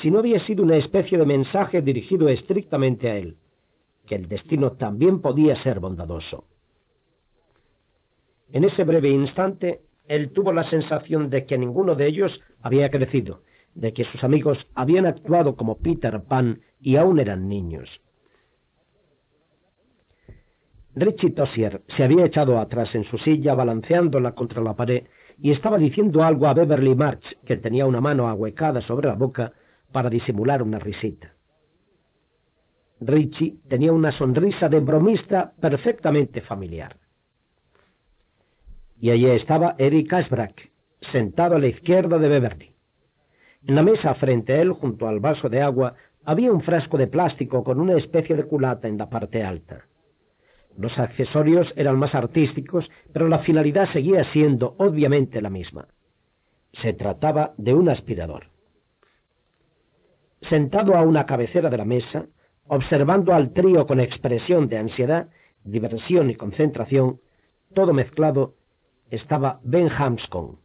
[0.00, 3.36] si no había sido una especie de mensaje dirigido estrictamente a él,
[4.06, 6.44] que el destino también podía ser bondadoso.
[8.52, 13.42] En ese breve instante, él tuvo la sensación de que ninguno de ellos había crecido,
[13.74, 17.88] de que sus amigos habían actuado como Peter Pan y aún eran niños.
[20.94, 25.04] Richie Tossier se había echado atrás en su silla, balanceándola contra la pared,
[25.42, 29.52] y estaba diciendo algo a Beverly March, que tenía una mano ahuecada sobre la boca
[29.90, 31.34] para disimular una risita.
[33.00, 36.96] Richie tenía una sonrisa de bromista perfectamente familiar.
[39.00, 40.70] Y allí estaba Eric Ashbrack,
[41.10, 42.72] sentado a la izquierda de Beverly.
[43.66, 47.08] En la mesa frente a él, junto al vaso de agua, había un frasco de
[47.08, 49.86] plástico con una especie de culata en la parte alta.
[50.76, 55.88] Los accesorios eran más artísticos, pero la finalidad seguía siendo obviamente la misma.
[56.82, 58.46] Se trataba de un aspirador.
[60.48, 62.26] Sentado a una cabecera de la mesa,
[62.66, 65.28] observando al trío con expresión de ansiedad,
[65.62, 67.20] diversión y concentración,
[67.74, 68.54] todo mezclado,
[69.10, 70.58] estaba Ben Hampscombe.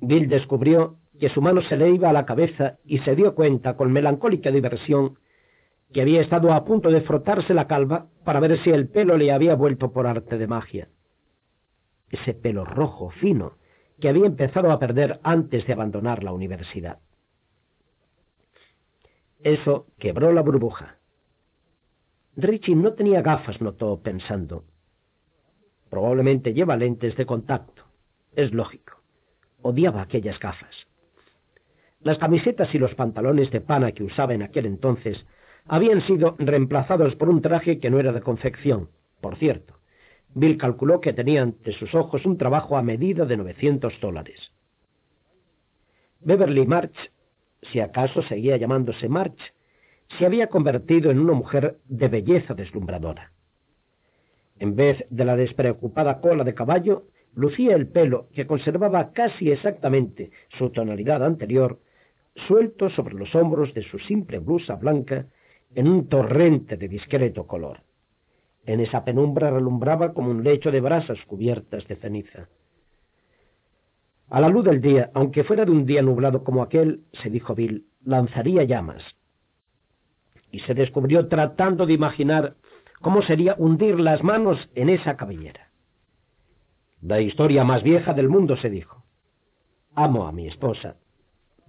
[0.00, 3.76] Bill descubrió que su mano se le iba a la cabeza y se dio cuenta
[3.76, 5.18] con melancólica diversión
[5.92, 9.32] que había estado a punto de frotarse la calva para ver si el pelo le
[9.32, 10.88] había vuelto por arte de magia.
[12.10, 13.56] Ese pelo rojo, fino,
[14.00, 16.98] que había empezado a perder antes de abandonar la universidad.
[19.40, 20.98] Eso quebró la burbuja.
[22.36, 24.64] Richie no tenía gafas, notó pensando.
[25.90, 27.84] Probablemente lleva lentes de contacto.
[28.34, 29.02] Es lógico.
[29.60, 30.74] odiaba aquellas gafas.
[32.00, 35.24] Las camisetas y los pantalones de pana que usaba en aquel entonces
[35.66, 38.88] habían sido reemplazados por un traje que no era de confección,
[39.20, 39.74] por cierto.
[40.34, 44.52] Bill calculó que tenía ante sus ojos un trabajo a medida de 900 dólares.
[46.20, 46.94] Beverly March,
[47.70, 49.38] si acaso seguía llamándose March,
[50.18, 53.32] se había convertido en una mujer de belleza deslumbradora.
[54.58, 57.04] En vez de la despreocupada cola de caballo,
[57.34, 61.80] lucía el pelo, que conservaba casi exactamente su tonalidad anterior,
[62.46, 65.26] suelto sobre los hombros de su simple blusa blanca
[65.74, 67.80] en un torrente de discreto color.
[68.64, 72.48] En esa penumbra relumbraba como un lecho de brasas cubiertas de ceniza.
[74.28, 77.54] A la luz del día, aunque fuera de un día nublado como aquel, se dijo
[77.54, 79.02] Bill, lanzaría llamas.
[80.50, 82.56] Y se descubrió tratando de imaginar
[83.00, 85.68] cómo sería hundir las manos en esa cabellera.
[87.00, 89.02] La historia más vieja del mundo, se dijo.
[89.94, 90.96] Amo a mi esposa,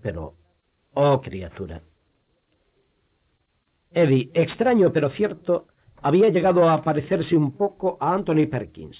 [0.02, 0.36] pero,
[0.94, 1.82] oh criatura.
[3.94, 5.68] Eddie, extraño pero cierto,
[6.02, 8.98] había llegado a parecerse un poco a Anthony Perkins.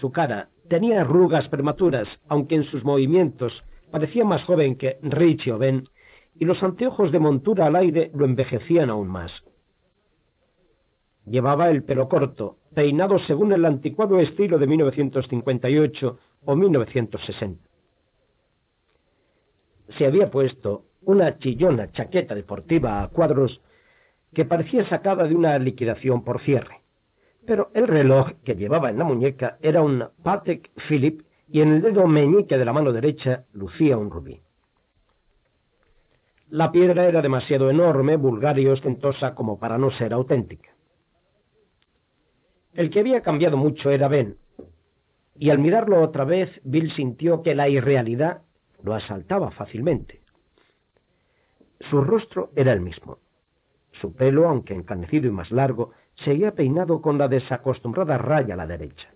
[0.00, 3.52] Su cara tenía arrugas prematuras, aunque en sus movimientos
[3.90, 5.88] parecía más joven que Richie o Ben,
[6.34, 9.30] y los anteojos de montura al aire lo envejecían aún más.
[11.26, 17.71] Llevaba el pelo corto, peinado según el anticuado estilo de 1958 o 1960.
[19.96, 23.60] Se había puesto una chillona chaqueta deportiva a cuadros
[24.32, 26.80] que parecía sacada de una liquidación por cierre.
[27.46, 31.82] Pero el reloj que llevaba en la muñeca era un Patek Philippe y en el
[31.82, 34.40] dedo meñique de la mano derecha lucía un rubí.
[36.48, 40.70] La piedra era demasiado enorme, vulgar y ostentosa como para no ser auténtica.
[42.74, 44.36] El que había cambiado mucho era Ben,
[45.34, 48.42] y al mirarlo otra vez, Bill sintió que la irrealidad
[48.82, 50.22] lo asaltaba fácilmente.
[51.90, 53.18] Su rostro era el mismo,
[54.00, 55.90] su pelo, aunque encanecido y más largo,
[56.24, 59.08] seguía peinado con la desacostumbrada raya a la derecha.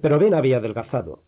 [0.00, 1.22] Pero Ben había adelgazado.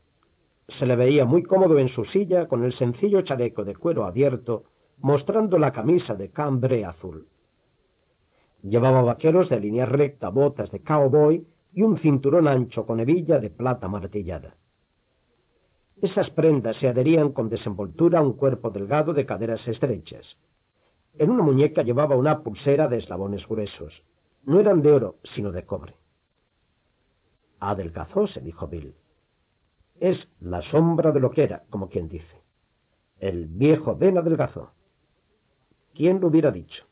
[0.79, 4.65] Se le veía muy cómodo en su silla con el sencillo chaleco de cuero abierto,
[4.99, 7.27] mostrando la camisa de cambre azul.
[8.63, 13.51] Llevaba vaqueros de línea recta, botas de cowboy y un cinturón ancho con hebilla de
[13.51, 14.55] plata martillada.
[16.01, 20.37] Esas prendas se adherían con desenvoltura a un cuerpo delgado de caderas estrechas.
[21.19, 24.03] En una muñeca llevaba una pulsera de eslabones gruesos.
[24.45, 25.97] No eran de oro, sino de cobre.
[27.59, 28.95] Adelgazó, se dijo Bill.
[29.99, 32.43] Es la sombra de lo que era, como quien dice.
[33.19, 34.71] El viejo Ben adelgazó.
[35.95, 36.85] ¿Quién lo hubiera dicho?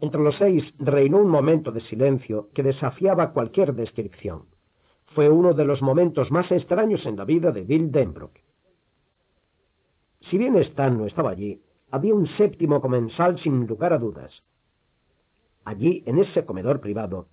[0.00, 4.46] Entre los seis reinó un momento de silencio que desafiaba cualquier descripción.
[5.14, 8.32] Fue uno de los momentos más extraños en la vida de Bill Denbrook.
[10.30, 14.32] Si bien Stan no estaba allí, había un séptimo comensal sin lugar a dudas.
[15.64, 17.26] Allí, en ese comedor privado,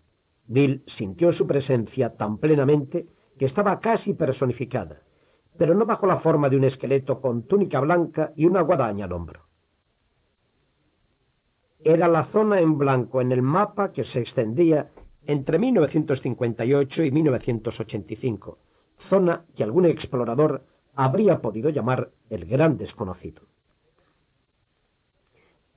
[0.47, 3.05] Bill sintió su presencia tan plenamente
[3.37, 5.01] que estaba casi personificada,
[5.57, 9.13] pero no bajo la forma de un esqueleto con túnica blanca y una guadaña al
[9.13, 9.41] hombro.
[11.79, 14.89] Era la zona en blanco en el mapa que se extendía
[15.27, 18.57] entre 1958 y 1985,
[19.09, 20.63] zona que algún explorador
[20.95, 23.43] habría podido llamar el gran desconocido.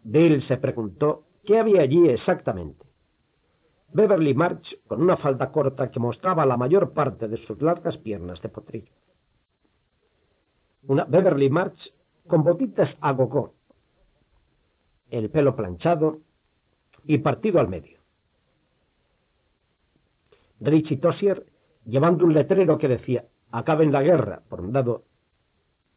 [0.03, 2.87] Bill se preguntó qué había allí exactamente.
[3.93, 8.41] Beverly March con una falda corta que mostraba la mayor parte de sus largas piernas
[8.41, 8.93] de potrillo.
[10.87, 11.93] Una Beverly March
[12.27, 13.55] con botitas a gogó,
[15.11, 16.21] el pelo planchado
[17.05, 18.00] y partido al medio.
[20.61, 21.47] Richie Tossier
[21.85, 25.05] llevando un letrero que decía acaben la guerra por un lado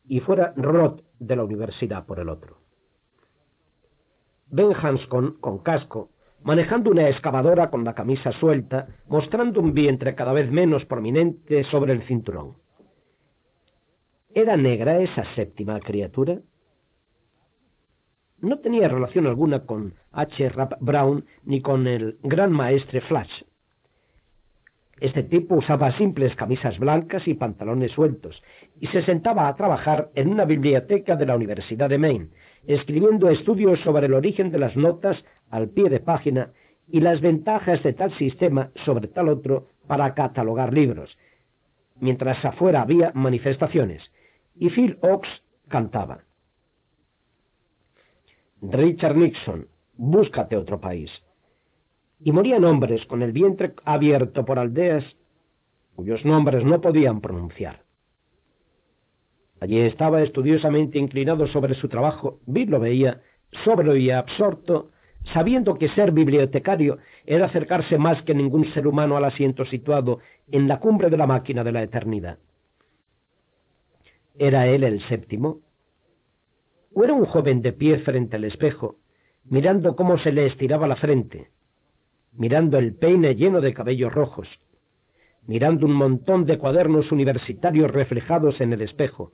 [0.05, 2.57] y fuera Roth de la universidad por el otro.
[4.47, 6.09] Ben Hanscon, con casco,
[6.43, 11.93] manejando una excavadora con la camisa suelta, mostrando un vientre cada vez menos prominente sobre
[11.93, 12.57] el cinturón.
[14.33, 16.39] ¿Era negra esa séptima criatura?
[18.39, 20.49] No tenía relación alguna con H.
[20.49, 23.43] Rap Brown ni con el gran maestre Flash,
[24.99, 28.41] este tipo usaba simples camisas blancas y pantalones sueltos,
[28.79, 32.29] y se sentaba a trabajar en una biblioteca de la Universidad de Maine,
[32.67, 36.51] escribiendo estudios sobre el origen de las notas al pie de página
[36.87, 41.17] y las ventajas de tal sistema sobre tal otro para catalogar libros,
[41.99, 44.03] mientras afuera había manifestaciones,
[44.55, 45.29] y Phil Oaks
[45.67, 46.19] cantaba.
[48.61, 49.67] Richard Nixon,
[49.97, 51.11] búscate otro país.
[52.23, 55.03] Y morían hombres con el vientre abierto por aldeas
[55.95, 57.83] cuyos nombres no podían pronunciar.
[59.59, 63.21] Allí estaba estudiosamente inclinado sobre su trabajo, Bill lo veía,
[63.63, 64.89] sobre y absorto,
[65.33, 70.19] sabiendo que ser bibliotecario era acercarse más que ningún ser humano al asiento situado
[70.51, 72.39] en la cumbre de la máquina de la eternidad.
[74.37, 75.59] ¿Era él el séptimo?
[76.93, 78.97] ¿O era un joven de pie frente al espejo,
[79.45, 81.52] mirando cómo se le estiraba la frente,
[82.35, 84.47] mirando el peine lleno de cabellos rojos,
[85.45, 89.33] mirando un montón de cuadernos universitarios reflejados en el espejo,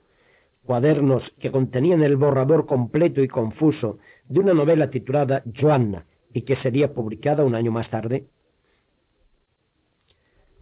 [0.64, 3.98] cuadernos que contenían el borrador completo y confuso
[4.28, 8.26] de una novela titulada Joanna y que sería publicada un año más tarde?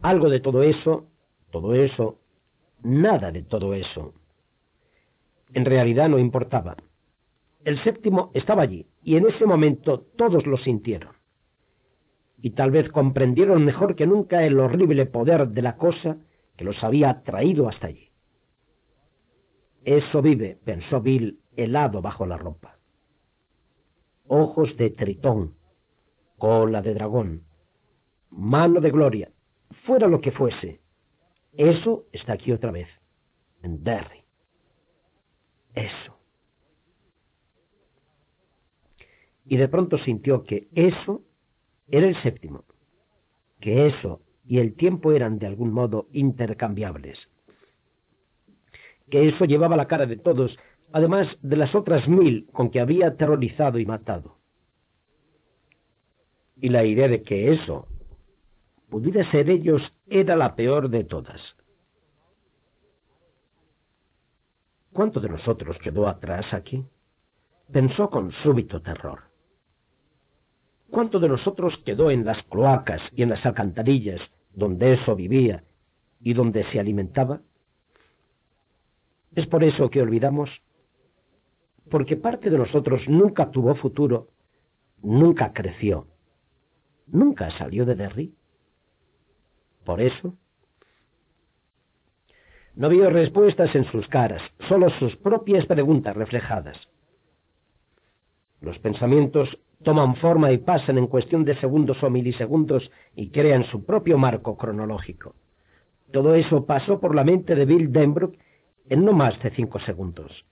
[0.01, 1.09] Algo de todo eso,
[1.51, 2.21] todo eso,
[2.83, 4.15] nada de todo eso.
[5.53, 6.77] En realidad no importaba.
[7.65, 11.18] El séptimo estaba allí y en ese momento todos lo sintieron.
[12.41, 16.19] Y tal vez comprendieron mejor que nunca el horrible poder de la cosa
[16.57, 18.11] que los había traído hasta allí.
[19.85, 22.79] Eso vive, pensó Bill, helado bajo la ropa.
[24.27, 25.55] Ojos de tritón,
[26.37, 27.45] cola de dragón,
[28.31, 29.31] mano de gloria,
[29.85, 30.81] fuera lo que fuese.
[31.55, 32.89] Eso está aquí otra vez,
[33.63, 34.25] en Derry.
[35.75, 36.19] Eso.
[39.47, 41.23] Y de pronto sintió que eso
[41.89, 42.65] era el séptimo,
[43.61, 47.19] que eso y el tiempo eran de algún modo intercambiables
[49.11, 50.57] que eso llevaba la cara de todos,
[50.93, 54.37] además de las otras mil con que había aterrorizado y matado.
[56.61, 57.87] Y la idea de que eso
[58.91, 61.41] pudiera ser ellos era la peor de todas.
[64.93, 66.85] ¿Cuánto de nosotros quedó atrás aquí?
[67.71, 69.28] Pensó con súbito terror.
[70.91, 74.21] ¿Cuánto de nosotros quedó en las cloacas y en las alcantarillas
[74.55, 75.65] donde eso vivía
[76.21, 77.41] y donde se alimentaba?
[79.35, 80.51] Es por eso que olvidamos,
[81.91, 84.29] porque parte de nosotros nunca tuvo futuro,
[85.03, 86.07] nunca creció,
[87.07, 88.35] nunca salió de Derry.
[89.85, 90.35] Por eso,
[92.75, 96.77] no vio respuestas en sus caras, solo sus propias preguntas reflejadas.
[98.61, 103.85] Los pensamientos toman forma y pasan en cuestión de segundos o milisegundos y crean su
[103.85, 105.35] propio marco cronológico.
[106.13, 108.37] Todo eso pasó por la mente de Bill Denbrook
[108.89, 110.45] en no más de cinco segundos.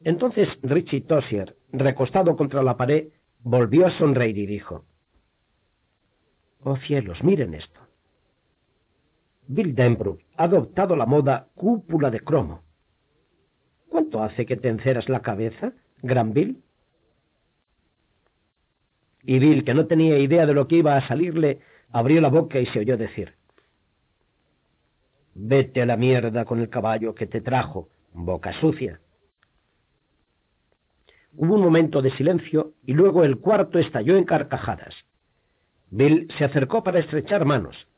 [0.00, 3.08] Entonces Richie Tossier, recostado contra la pared,
[3.42, 4.84] volvió a sonreír y dijo,
[6.62, 7.80] Oh cielos, miren esto.
[9.46, 12.62] Bill Denbrook ha adoptado la moda cúpula de cromo.
[13.90, 16.63] ¿Cuánto hace que te enceras la cabeza, Gran Bill?
[19.26, 21.60] Y Bill, que no tenía idea de lo que iba a salirle,
[21.90, 23.34] abrió la boca y se oyó decir,
[25.34, 29.00] Vete a la mierda con el caballo que te trajo, boca sucia.
[31.36, 34.94] Hubo un momento de silencio y luego el cuarto estalló en carcajadas.
[35.90, 37.88] Bill se acercó para estrechar manos.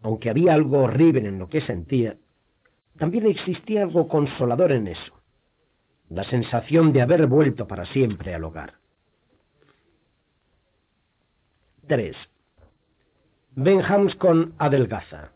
[0.00, 2.16] Aunque había algo horrible en lo que sentía,
[2.98, 5.20] también existía algo consolador en eso.
[6.08, 8.83] La sensación de haber vuelto para siempre al hogar.
[11.86, 12.16] 3.
[13.56, 13.82] Ben
[14.18, 15.32] con adelgaza.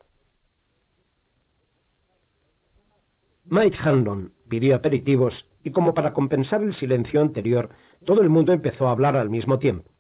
[3.45, 7.71] Mike Hanlon pidió aperitivos y como para compensar el silencio anterior,
[8.05, 9.91] todo el mundo empezó a hablar al mismo tiempo.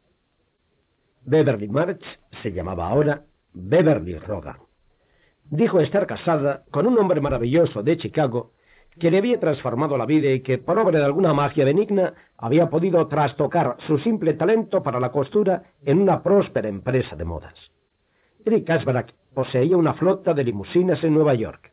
[1.24, 2.02] Beverly March
[2.42, 4.58] se llamaba ahora Beverly Rogan.
[5.50, 8.52] Dijo estar casada con un hombre maravilloso de Chicago
[8.98, 12.68] que le había transformado la vida y que, por obra de alguna magia benigna, había
[12.68, 17.54] podido trastocar su simple talento para la costura en una próspera empresa de modas.
[18.44, 21.72] Eric Asbarak poseía una flota de limusinas en Nueva York.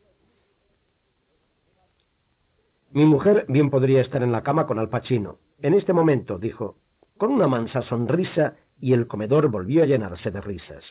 [2.91, 5.39] Mi mujer bien podría estar en la cama con Al Pacino.
[5.61, 6.77] En este momento, dijo,
[7.17, 10.83] con una mansa sonrisa, y el comedor volvió a llenarse de risas.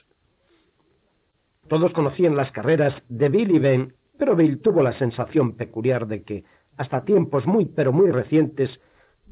[1.69, 6.23] Todos conocían las carreras de Bill y Ben, pero Bill tuvo la sensación peculiar de
[6.23, 6.45] que,
[6.77, 8.71] hasta tiempos muy pero muy recientes,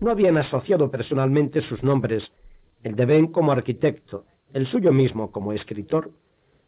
[0.00, 2.32] no habían asociado personalmente sus nombres,
[2.82, 6.10] el de Ben como arquitecto, el suyo mismo como escritor,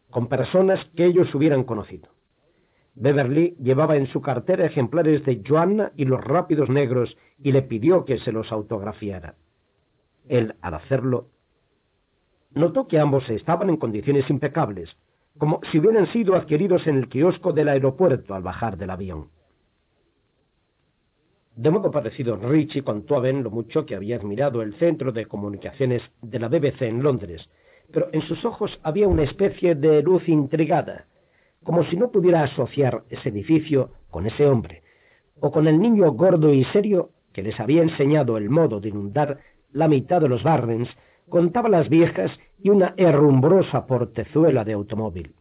[0.09, 2.09] con personas que ellos hubieran conocido.
[2.95, 8.05] Beverly llevaba en su cartera ejemplares de Joanna y los rápidos negros y le pidió
[8.05, 9.35] que se los autografiara.
[10.29, 11.27] Él, al hacerlo,
[12.53, 14.95] notó que ambos estaban en condiciones impecables,
[15.37, 19.29] como si hubieran sido adquiridos en el kiosco del aeropuerto al bajar del avión.
[21.55, 25.25] De modo parecido, Richie contó a Ben lo mucho que había admirado el centro de
[25.25, 27.49] comunicaciones de la BBC en Londres,
[27.91, 31.05] pero en sus ojos había una especie de luz intrigada,
[31.63, 34.83] como si no pudiera asociar ese edificio con ese hombre,
[35.39, 39.39] o con el niño gordo y serio que les había enseñado el modo de inundar
[39.71, 40.89] la mitad de los Barrens,
[41.29, 45.33] contaba las viejas y una herrumbrosa portezuela de automóvil.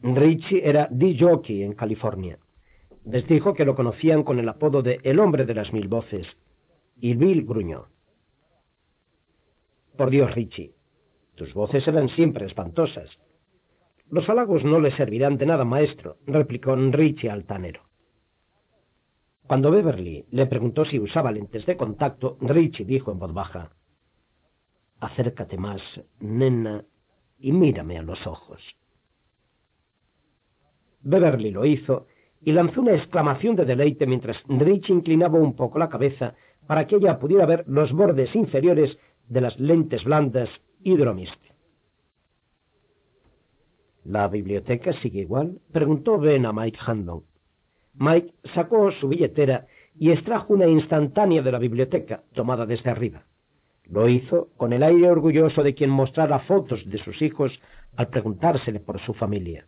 [0.00, 2.38] Richie era D-Jockey en California.
[3.04, 6.26] Les dijo que lo conocían con el apodo de El hombre de las mil voces,
[7.00, 7.86] y Bill gruñó.
[9.96, 10.74] Por Dios, Richie,
[11.34, 13.10] tus voces eran siempre espantosas.
[14.10, 17.87] Los halagos no le servirán de nada, maestro, replicó Richie altanero.
[19.48, 23.70] Cuando Beverly le preguntó si usaba lentes de contacto, Richie dijo en voz baja,
[25.00, 25.80] Acércate más,
[26.20, 26.84] nena,
[27.38, 28.60] y mírame a los ojos.
[31.00, 32.08] Beverly lo hizo
[32.42, 36.34] y lanzó una exclamación de deleite mientras Richie inclinaba un poco la cabeza
[36.66, 40.50] para que ella pudiera ver los bordes inferiores de las lentes blandas
[40.82, 41.54] hidromiste.
[44.04, 45.58] ¿La biblioteca sigue igual?
[45.72, 47.27] preguntó Ben a Mike Handon.
[47.94, 49.66] Mike sacó su billetera
[49.98, 53.24] y extrajo una instantánea de la biblioteca, tomada desde arriba.
[53.84, 57.58] Lo hizo con el aire orgulloso de quien mostrara fotos de sus hijos
[57.96, 59.66] al preguntársele por su familia.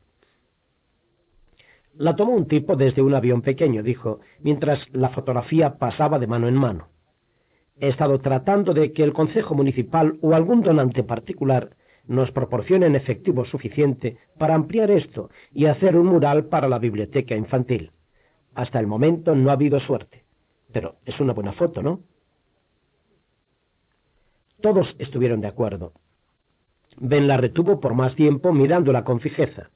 [1.95, 6.49] La tomó un tipo desde un avión pequeño, dijo, mientras la fotografía pasaba de mano
[6.49, 6.89] en mano.
[7.81, 11.71] He estado tratando de que el Consejo Municipal o algún donante particular
[12.07, 17.91] nos proporcionen efectivo suficiente para ampliar esto y hacer un mural para la biblioteca infantil.
[18.61, 20.23] Hasta el momento no ha habido suerte,
[20.71, 22.03] pero es una buena foto, ¿no?
[24.61, 25.95] Todos estuvieron de acuerdo.
[26.99, 29.71] Ben la retuvo por más tiempo mirándola con fijeza.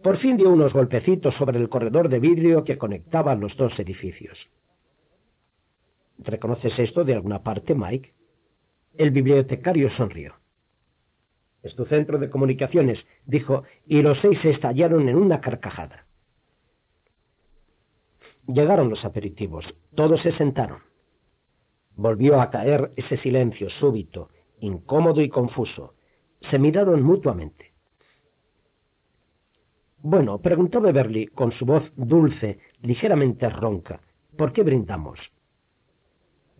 [0.00, 4.38] Por fin dio unos golpecitos sobre el corredor de vidrio que conectaba los dos edificios.
[6.18, 8.14] ¿Reconoces esto de alguna parte, Mike?
[8.96, 10.36] El bibliotecario sonrió.
[11.64, 16.06] Es tu centro de comunicaciones, dijo, y los seis se estallaron en una carcajada.
[18.52, 19.64] Llegaron los aperitivos.
[19.94, 20.78] Todos se sentaron.
[21.94, 25.94] Volvió a caer ese silencio súbito, incómodo y confuso.
[26.50, 27.72] Se miraron mutuamente.
[30.02, 34.00] Bueno, preguntó Beverly con su voz dulce, ligeramente ronca.
[34.36, 35.18] ¿Por qué brindamos?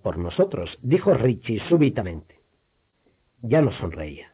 [0.03, 2.41] Por nosotros, dijo Richie súbitamente.
[3.43, 4.33] Ya no sonreía.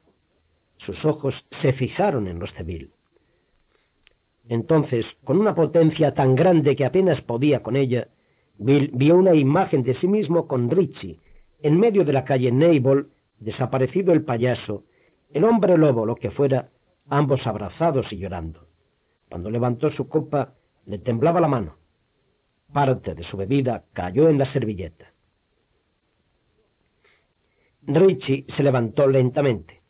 [0.78, 2.92] Sus ojos se fijaron en los Bill.
[4.48, 8.08] Entonces, con una potencia tan grande que apenas podía con ella,
[8.58, 11.18] Bill vio una imagen de sí mismo con Richie,
[11.62, 13.06] en medio de la calle Nable,
[13.38, 14.84] desaparecido el payaso,
[15.32, 16.70] el hombre lobo, lo que fuera,
[17.08, 18.66] ambos abrazados y llorando.
[19.28, 20.54] Cuando levantó su copa,
[20.86, 21.76] le temblaba la mano.
[22.72, 25.12] Parte de su bebida cayó en la servilleta.
[27.82, 29.82] Richie se levantó lentamente.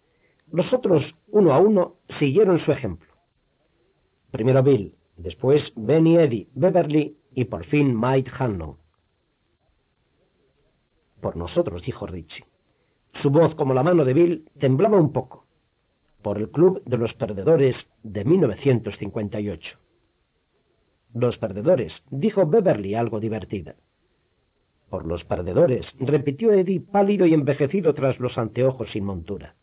[0.51, 3.06] Los otros, uno a uno, siguieron su ejemplo.
[4.37, 8.77] Primero Bill, después Ben y Eddie, Beverly y por fin Mike Hanlon.
[11.23, 12.45] Por nosotros, dijo Richie.
[13.23, 15.47] Su voz, como la mano de Bill, temblaba un poco
[16.21, 19.79] por el Club de los Perdedores de 1958.
[21.15, 23.77] Los perdedores, dijo Beverly algo divertida.
[24.91, 29.55] Por los perdedores, repitió Eddie pálido y envejecido tras los anteojos sin montura.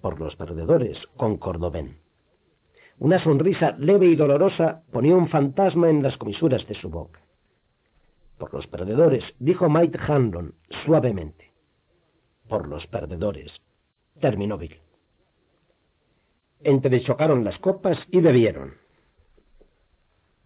[0.00, 2.07] Por los perdedores, concordó Ben.
[2.98, 7.20] Una sonrisa leve y dolorosa ponía un fantasma en las comisuras de su boca.
[8.38, 11.52] Por los perdedores, dijo Mike Hanlon suavemente.
[12.48, 13.52] Por los perdedores,
[14.20, 14.80] terminó Bill
[16.60, 18.74] entrechocaron las copas y bebieron.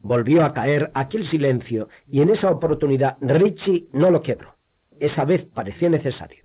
[0.00, 4.54] Volvió a caer aquel silencio y en esa oportunidad Richie no lo quebró.
[4.98, 6.44] Esa vez parecía necesario.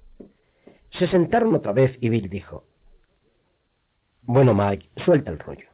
[0.92, 2.66] Se sentaron otra vez y Bill dijo,
[4.22, 5.68] Bueno, Mike, suelta el rollo.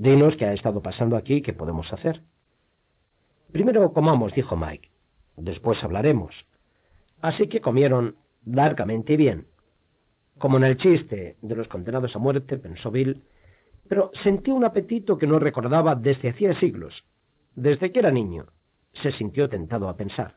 [0.00, 2.22] Dinos qué ha estado pasando aquí y qué podemos hacer.
[3.52, 4.88] Primero comamos, dijo Mike.
[5.36, 6.34] Después hablaremos.
[7.20, 9.46] Así que comieron largamente y bien
[10.40, 13.22] como en el chiste de los condenados a muerte, pensó Bill,
[13.86, 17.04] pero sentí un apetito que no recordaba desde hacía siglos.
[17.54, 18.46] Desde que era niño,
[19.02, 20.36] se sintió tentado a pensar.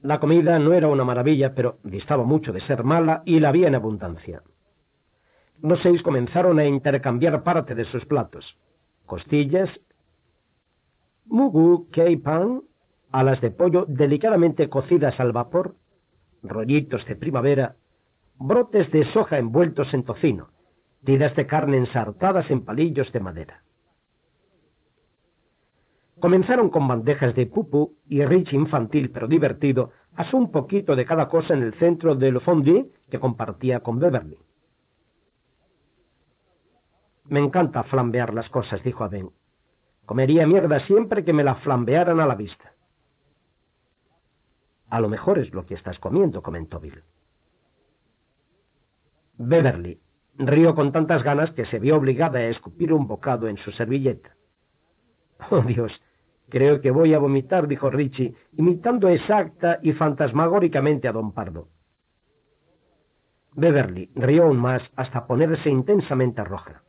[0.00, 3.68] La comida no era una maravilla, pero distaba mucho de ser mala y la había
[3.68, 4.42] en abundancia.
[5.62, 8.56] Los seis comenzaron a intercambiar parte de sus platos.
[9.04, 9.68] Costillas,
[11.26, 11.88] mugu,
[12.22, 12.62] pan,
[13.12, 15.74] alas de pollo delicadamente cocidas al vapor,
[16.42, 17.76] rollitos de primavera,
[18.38, 20.48] brotes de soja envueltos en tocino,
[21.04, 23.62] tiras de carne ensartadas en palillos de madera.
[26.20, 31.28] Comenzaron con bandejas de pupu y Rich infantil pero divertido asó un poquito de cada
[31.28, 34.38] cosa en el centro del fondue que compartía con Beverly.
[37.30, 39.30] Me encanta flambear las cosas, dijo Ben.
[40.04, 42.72] Comería mierda siempre que me la flambearan a la vista.
[44.88, 47.04] A lo mejor es lo que estás comiendo, comentó Bill.
[49.38, 50.00] Beverly
[50.38, 54.34] rió con tantas ganas que se vio obligada a escupir un bocado en su servilleta.
[55.50, 55.92] Oh, Dios,
[56.48, 61.68] creo que voy a vomitar, dijo Richie, imitando exacta y fantasmagóricamente a don Pardo.
[63.54, 66.82] Beverly rió aún más hasta ponerse intensamente roja.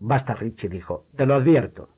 [0.00, 1.88] Basta, Richie, dijo, te lo advierto.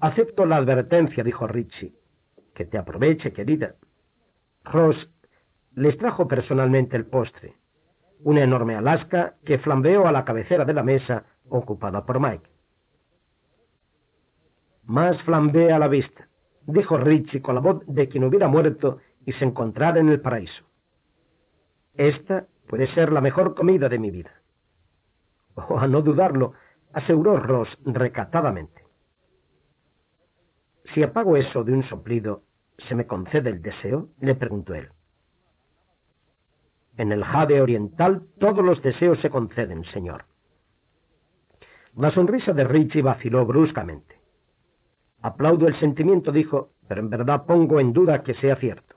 [0.00, 1.94] Acepto la advertencia, dijo Richie.
[2.54, 3.74] Que te aproveche, querida.
[4.64, 5.08] Ross
[5.74, 7.54] les trajo personalmente el postre,
[8.20, 12.50] una enorme Alaska que flambeó a la cabecera de la mesa ocupada por Mike.
[14.84, 16.28] Más flambea a la vista,
[16.66, 20.64] dijo Richie con la voz de quien hubiera muerto y se encontrara en el paraíso.
[21.94, 24.39] Esta puede ser la mejor comida de mi vida.
[25.54, 26.52] Oh, a no dudarlo,
[26.92, 28.84] aseguró Ross recatadamente.
[30.94, 32.42] Si apago eso de un soplido,
[32.88, 34.08] ¿se me concede el deseo?
[34.20, 34.88] le preguntó él.
[36.96, 40.24] En el jade oriental todos los deseos se conceden, señor.
[41.96, 44.20] La sonrisa de Richie vaciló bruscamente.
[45.22, 48.96] Aplaudo el sentimiento, dijo, pero en verdad pongo en duda que sea cierto.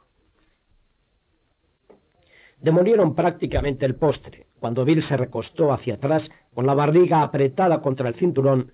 [2.59, 4.47] Demolieron prácticamente el postre.
[4.63, 8.71] Cuando Bill se recostó hacia atrás, con la barriga apretada contra el cinturón,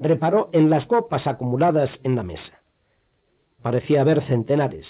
[0.00, 2.62] reparó en las copas acumuladas en la mesa.
[3.60, 4.86] Parecía haber centenares.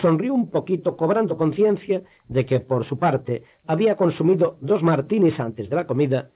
[0.00, 5.68] Sonrió un poquito, cobrando conciencia de que, por su parte, había consumido dos martinis antes
[5.68, 6.30] de la comida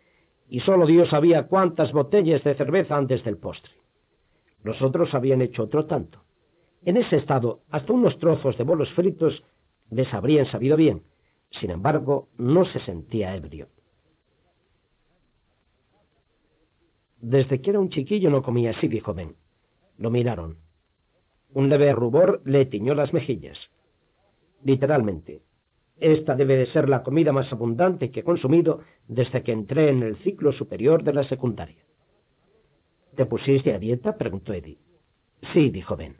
[0.50, 3.72] y solo Dios sabía cuántas botellas de cerveza antes del postre.
[4.64, 6.18] Los otros habían hecho otro tanto.
[6.84, 9.42] En ese estado, hasta unos trozos de bolos fritos
[9.88, 11.04] les habrían sabido bien.
[11.50, 13.68] Sin embargo, no se sentía ebrio.
[17.20, 19.34] Desde que era un chiquillo no comía así, dijo Ben.
[19.98, 20.58] Lo miraron.
[21.54, 23.58] Un leve rubor le tiñó las mejillas.
[24.62, 25.42] Literalmente,
[25.98, 30.02] esta debe de ser la comida más abundante que he consumido desde que entré en
[30.02, 31.82] el ciclo superior de la secundaria.
[33.14, 34.16] ¿Te pusiste a dieta?
[34.16, 34.78] preguntó Eddie.
[35.52, 36.16] Sí, dijo Ben.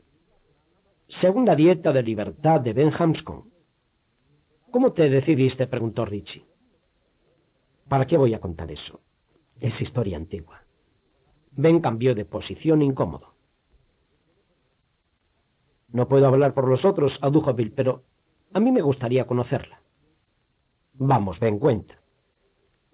[1.21, 3.43] Segunda dieta de libertad de Ben Hamscon.
[4.77, 5.65] ¿Cómo te decidiste?
[5.65, 6.45] preguntó Richie.
[7.89, 9.01] ¿Para qué voy a contar eso?
[9.59, 10.61] Es historia antigua.
[11.49, 13.33] Ben cambió de posición incómodo.
[15.87, 18.03] No puedo hablar por los otros, adujo Bill, pero
[18.53, 19.81] a mí me gustaría conocerla.
[20.93, 21.99] Vamos, Ben, cuenta.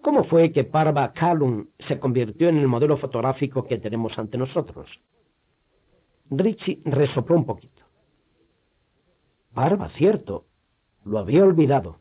[0.02, 4.88] ¿Cómo fue que Parva Kalum se convirtió en el modelo fotográfico que tenemos ante nosotros?
[6.30, 7.84] Richie resopló un poquito.
[9.54, 10.46] Parva, cierto.
[11.06, 12.00] Lo había olvidado.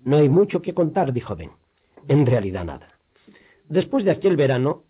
[0.00, 1.50] No hay mucho que contar, dijo Ben.
[2.08, 2.88] En realidad nada.
[3.68, 4.82] Después de aquel verano,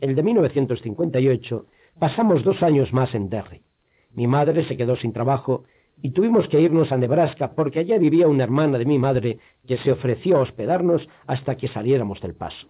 [0.00, 1.66] el de 1958,
[1.98, 3.62] pasamos dos años más en Derry.
[4.12, 5.64] Mi madre se quedó sin trabajo
[6.00, 9.78] y tuvimos que irnos a Nebraska porque allá vivía una hermana de mi madre que
[9.78, 12.68] se ofreció a hospedarnos hasta que saliéramos del paso.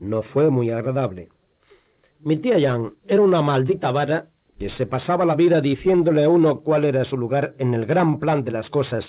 [0.00, 1.28] No fue muy agradable.
[2.20, 4.31] Mi tía Jan era una maldita vara
[4.62, 8.20] que se pasaba la vida diciéndole a uno cuál era su lugar en el gran
[8.20, 9.04] plan de las cosas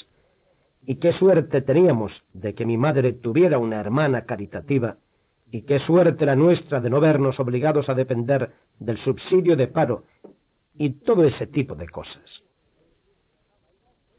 [0.82, 4.97] y qué suerte teníamos de que mi madre tuviera una hermana caritativa
[5.51, 10.06] y qué suerte la nuestra de no vernos obligados a depender del subsidio de paro
[10.74, 12.43] y todo ese tipo de cosas.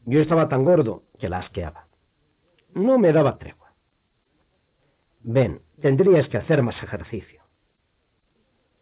[0.07, 1.89] Yo estaba tan gordo que la asqueaba.
[2.75, 3.75] No me daba tregua.
[5.25, 7.43] Ven, tendrías que hacer más ejercicio.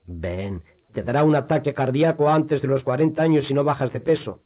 [0.04, 0.62] Ven,
[0.92, 4.42] te dará un ataque cardíaco antes de los cuarenta años si no bajas de peso.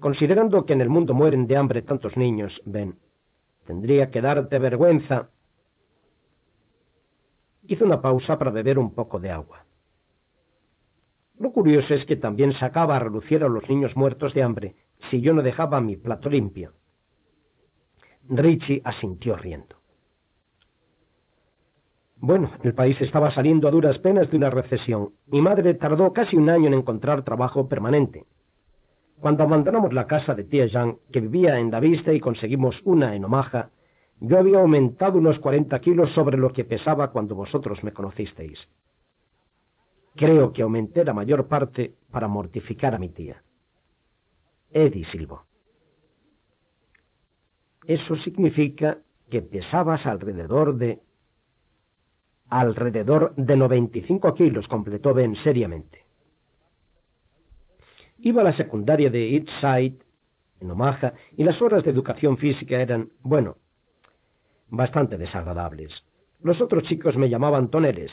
[0.00, 2.98] Considerando que en el mundo mueren de hambre tantos niños, ven,
[3.66, 5.30] tendría que darte vergüenza.
[7.64, 9.64] Hizo una pausa para beber un poco de agua.
[11.38, 14.76] Lo curioso es que también sacaba a relucir a los niños muertos de hambre
[15.10, 16.72] si yo no dejaba mi plato limpio.
[18.28, 19.81] Richie asintió riendo.
[22.22, 25.10] Bueno, el país estaba saliendo a duras penas de una recesión.
[25.26, 28.26] Mi madre tardó casi un año en encontrar trabajo permanente.
[29.18, 33.16] Cuando abandonamos la casa de tía Jean, que vivía en la vista, y conseguimos una
[33.16, 33.70] en Omaha,
[34.20, 38.68] yo había aumentado unos cuarenta kilos sobre lo que pesaba cuando vosotros me conocisteis.
[40.14, 43.42] Creo que aumenté la mayor parte para mortificar a mi tía.
[44.70, 45.42] Eddie silbó.
[47.84, 48.98] Eso significa
[49.28, 51.00] que pesabas alrededor de...
[52.60, 56.04] alrededor de 95 kilos, completó Ben seriamente.
[58.18, 59.96] Iba a la secundaria de Eastside,
[60.60, 63.56] en Omaha, y las horas de educación física eran, bueno,
[64.68, 65.90] bastante desagradables.
[66.42, 68.12] Los otros chicos me llamaban toneles.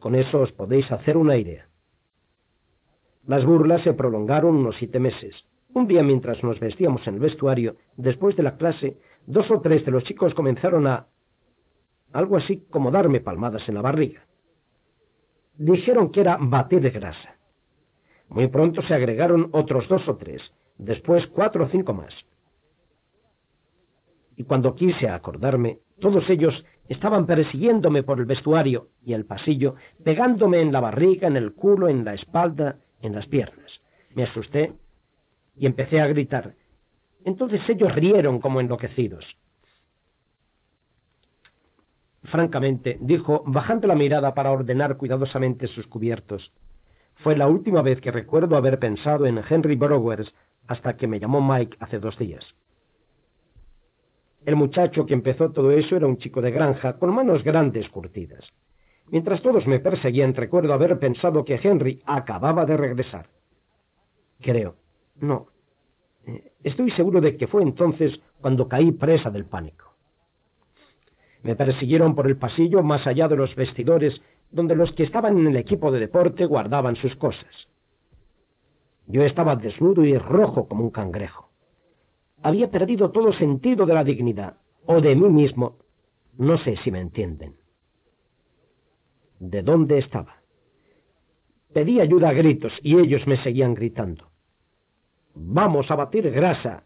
[0.00, 1.68] Con eso os podéis hacer una idea.
[3.26, 5.34] Las burlas se prolongaron unos siete meses.
[5.72, 9.84] Un día mientras nos vestíamos en el vestuario, después de la clase, dos o tres
[9.84, 11.06] de los chicos comenzaron a...
[12.16, 14.26] algo así como darme palmadas en la barriga.
[15.56, 17.36] Dijeron que era batir de grasa.
[18.28, 20.42] Muy pronto se agregaron otros dos o tres,
[20.78, 22.14] después cuatro o cinco más.
[24.36, 30.60] Y cuando quise acordarme, todos ellos estaban persiguiéndome por el vestuario y el pasillo, pegándome
[30.60, 33.80] en la barriga, en el culo, en la espalda, en las piernas.
[34.14, 34.74] Me asusté
[35.56, 36.54] y empecé a gritar.
[37.24, 39.24] Entonces ellos rieron como enloquecidos.
[42.26, 46.52] Francamente, dijo, bajando la mirada para ordenar cuidadosamente sus cubiertos,
[47.16, 50.32] fue la última vez que recuerdo haber pensado en Henry Browers
[50.66, 52.44] hasta que me llamó Mike hace dos días.
[54.44, 58.44] El muchacho que empezó todo eso era un chico de granja con manos grandes curtidas.
[59.08, 63.26] Mientras todos me perseguían, recuerdo haber pensado que Henry acababa de regresar.
[64.40, 64.74] Creo.
[65.20, 65.46] No.
[66.26, 69.85] Eh, estoy seguro de que fue entonces cuando caí presa del pánico.
[71.46, 74.20] Me persiguieron por el pasillo más allá de los vestidores
[74.50, 77.68] donde los que estaban en el equipo de deporte guardaban sus cosas.
[79.06, 81.48] Yo estaba desnudo y rojo como un cangrejo.
[82.42, 85.76] Había perdido todo sentido de la dignidad, o de mí mismo.
[86.36, 87.54] No sé si me entienden
[89.38, 90.42] de dónde estaba.
[91.72, 94.32] Pedí ayuda a gritos y ellos me seguían gritando.
[95.36, 96.82] Vamos a batir grasa,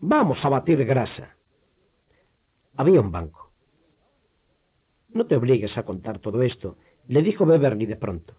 [0.00, 1.36] vamos a batir grasa.
[2.74, 3.47] Había un banco.
[5.08, 8.34] No te obligues a contar todo esto, le dijo Beverly de pronto.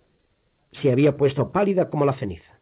[0.82, 2.60] Se había puesto pálida como la ceniza.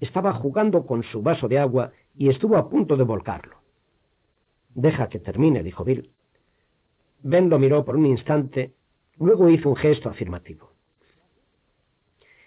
[0.00, 3.56] Estaba jugando con su vaso de agua y estuvo a punto de volcarlo.
[4.74, 6.10] Deja que termine, dijo Bill.
[7.22, 8.74] Ben lo miró por un instante
[9.20, 10.72] Luego hizo un gesto afirmativo.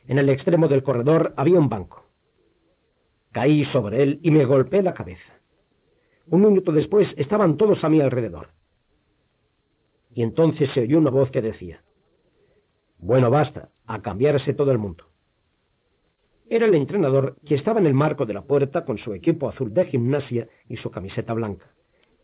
[0.08, 2.08] En el extremo del corredor había un banco.
[3.32, 5.40] Caí sobre él y me golpeé la cabeza.
[6.28, 8.50] Un minuto después estaban todos a mi alrededor.
[10.14, 11.84] Y entonces se oyó una voz que decía,
[12.98, 15.06] Bueno, basta, a cambiarse todo el mundo.
[16.50, 19.74] Era el entrenador que estaba en el marco de la puerta con su equipo azul
[19.74, 21.72] de gimnasia y su camiseta blanca.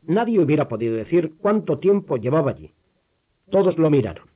[0.03, 2.73] Nadie hubiera podido decir cuánto tiempo llevaba allí.
[3.49, 4.29] Todos lo miraron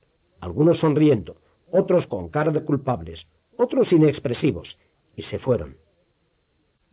[0.44, 1.38] algunos sonriendo,
[1.72, 3.26] otros con cara de culpables,
[3.58, 4.78] otros inexpresivos,
[5.16, 5.78] y se fueron.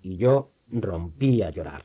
[0.02, 1.84] Y yo rompí a llorar.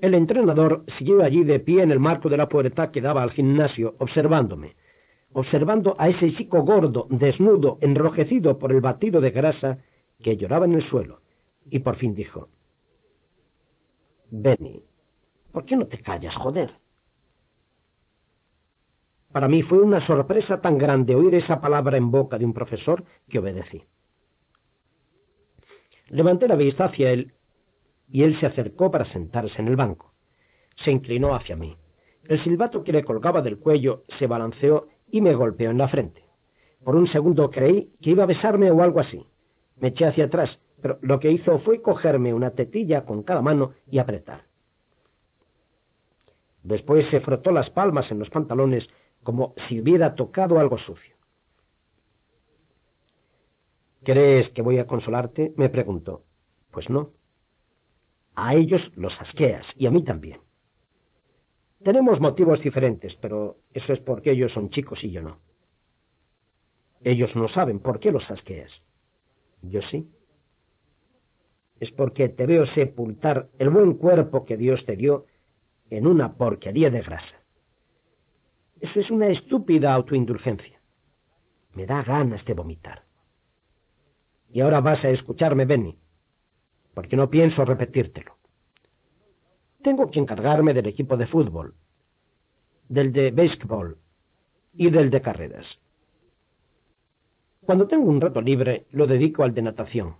[0.00, 3.32] El entrenador siguió allí de pie en el marco de la puerta que daba al
[3.32, 4.76] gimnasio, observándome,
[5.32, 9.78] observando a ese chico gordo, desnudo, enrojecido por el batido de grasa,
[10.22, 11.20] que lloraba en el suelo,
[11.70, 12.48] y por fin dijo,
[14.30, 14.82] Benny,
[15.52, 16.72] ¿por qué no te callas, joder?
[19.32, 23.04] Para mí fue una sorpresa tan grande oír esa palabra en boca de un profesor
[23.28, 23.84] que obedecí.
[26.08, 27.32] Levanté la vista hacia él
[28.10, 30.12] y él se acercó para sentarse en el banco.
[30.84, 31.76] Se inclinó hacia mí.
[32.24, 36.24] El silbato que le colgaba del cuello se balanceó y me golpeó en la frente.
[36.84, 39.26] Por un segundo creí que iba a besarme o algo así.
[39.78, 43.72] Me eché hacia atrás, pero lo que hizo fue cogerme una tetilla con cada mano
[43.90, 44.44] y apretar.
[46.62, 48.86] Después se frotó las palmas en los pantalones
[49.22, 51.16] como si hubiera tocado algo sucio.
[54.02, 55.52] ¿Crees que voy a consolarte?
[55.56, 56.24] me preguntó.
[56.70, 57.10] Pues no.
[58.42, 60.40] A ellos los asqueas y a mí también.
[61.84, 65.40] Tenemos motivos diferentes, pero eso es porque ellos son chicos y yo no.
[67.04, 68.72] Ellos no saben por qué los asqueas.
[69.60, 70.10] Yo sí.
[71.80, 75.26] Es porque te veo sepultar el buen cuerpo que Dios te dio
[75.90, 77.44] en una porquería de grasa.
[78.80, 80.80] Eso es una estúpida autoindulgencia.
[81.74, 83.04] Me da ganas de vomitar.
[84.50, 85.98] Y ahora vas a escucharme, Benny,
[86.94, 88.36] porque no pienso repetírtelo.
[89.82, 91.74] Tengo que encargarme del equipo de fútbol,
[92.88, 93.98] del de béisbol
[94.74, 95.66] y del de carreras.
[97.62, 100.16] Cuando tengo un rato libre, lo dedico al de natación.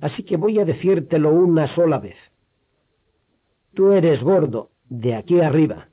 [0.00, 2.16] Así que voy a decírtelo una sola vez.
[3.74, 5.88] Tú eres gordo, de aquí arriba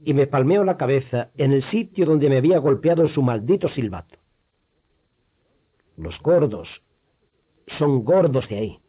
[0.00, 4.16] y me palmeó la cabeza en el sitio donde me había golpeado su maldito silbato.
[5.96, 6.68] Los gordos
[7.78, 8.80] son gordos de ahí.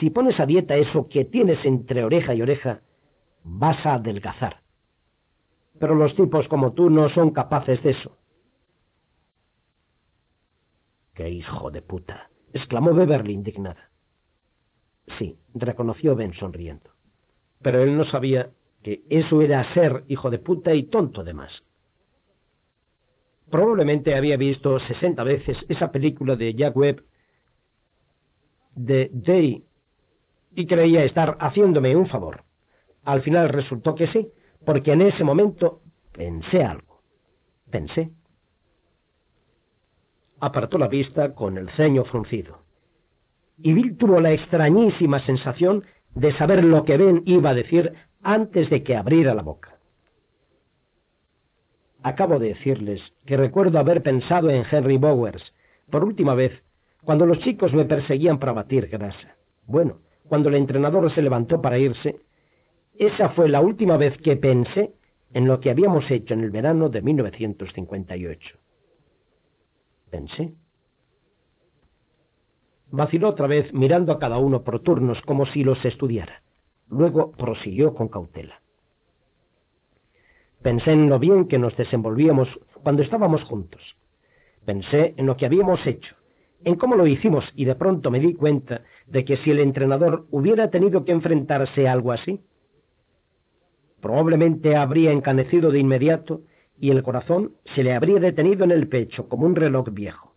[0.00, 2.80] Si pones a dieta eso que tienes entre oreja y oreja,
[3.44, 4.62] vas a adelgazar.
[5.78, 8.16] Pero los tipos como tú no son capaces de eso.
[11.14, 12.30] ¡Qué hijo de puta!
[12.52, 13.90] exclamó Beverly indignada.
[15.18, 16.90] Sí, reconoció Ben sonriendo.
[17.62, 18.50] Pero él no sabía
[18.82, 21.64] que eso era ser hijo de puta y tonto de más.
[23.50, 27.04] Probablemente había visto sesenta veces esa película de Jack Webb
[28.74, 29.64] de Day
[30.54, 32.44] y creía estar haciéndome un favor.
[33.04, 34.28] Al final resultó que sí,
[34.64, 35.80] porque en ese momento
[36.12, 37.00] pensé algo.
[37.70, 38.10] Pensé.
[40.40, 42.58] Apartó la vista con el ceño fruncido.
[43.58, 48.70] Y Bill tuvo la extrañísima sensación de saber lo que Ben iba a decir antes
[48.70, 49.78] de que abriera la boca.
[52.02, 55.42] Acabo de decirles que recuerdo haber pensado en Henry Bowers
[55.90, 56.63] por última vez
[57.04, 59.36] cuando los chicos me perseguían para batir grasa.
[59.66, 62.20] Bueno, cuando el entrenador se levantó para irse,
[62.98, 64.94] esa fue la última vez que pensé
[65.32, 68.58] en lo que habíamos hecho en el verano de 1958.
[70.10, 70.54] Pensé.
[72.90, 76.42] Vaciló otra vez mirando a cada uno por turnos como si los estudiara.
[76.88, 78.60] Luego prosiguió con cautela.
[80.62, 82.48] Pensé en lo bien que nos desenvolvíamos
[82.82, 83.82] cuando estábamos juntos.
[84.64, 86.14] Pensé en lo que habíamos hecho,
[86.64, 90.26] en cómo lo hicimos y de pronto me di cuenta de que si el entrenador
[90.30, 92.40] hubiera tenido que enfrentarse a algo así,
[94.00, 96.42] probablemente habría encanecido de inmediato
[96.78, 100.34] y el corazón se le habría detenido en el pecho como un reloj viejo.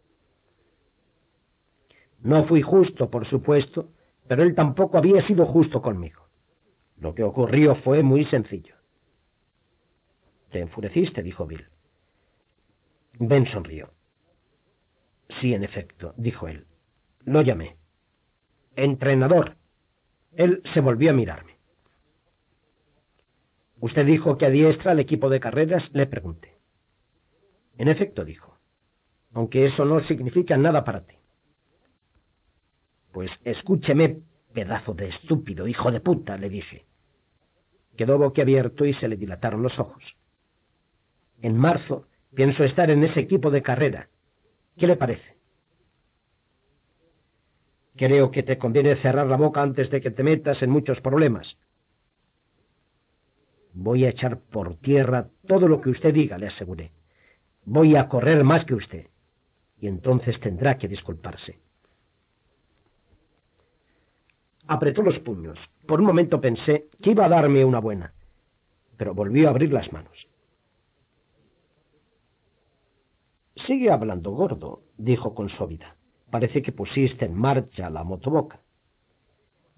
[2.21, 3.89] No fui justo, por supuesto,
[4.27, 6.23] pero él tampoco había sido justo conmigo.
[6.99, 8.75] Lo que ocurrió fue muy sencillo.
[10.51, 11.67] Te enfureciste, dijo Bill.
[13.19, 13.96] Ben sonrió.
[15.39, 16.65] Sí, en efecto, dijo él.
[17.25, 17.77] Lo llamé.
[18.75, 19.57] Entrenador.
[20.33, 21.57] Él se volvió a mirarme.
[23.79, 25.83] ¿Usted dijo que adiestra al equipo de carreras?
[25.93, 26.57] Le pregunté.
[27.77, 28.57] En efecto, dijo.
[29.33, 31.15] Aunque eso no significa nada para ti.
[33.11, 34.21] Pues escúcheme,
[34.53, 36.85] pedazo de estúpido, hijo de puta, le dije.
[37.95, 40.03] Quedó boquiabierto y se le dilataron los ojos.
[41.41, 44.09] En marzo pienso estar en ese equipo de carrera.
[44.77, 45.37] ¿Qué le parece?
[47.95, 51.57] Creo que te conviene cerrar la boca antes de que te metas en muchos problemas.
[53.73, 56.91] Voy a echar por tierra todo lo que usted diga, le aseguré.
[57.65, 59.07] Voy a correr más que usted.
[59.79, 61.59] Y entonces tendrá que disculparse.
[64.67, 65.57] Apretó los puños.
[65.87, 68.13] Por un momento pensé que iba a darme una buena,
[68.97, 70.26] pero volvió a abrir las manos.
[73.67, 75.93] Sigue hablando, gordo, dijo con suavidad.
[76.31, 78.61] Parece que pusiste en marcha la motoboca.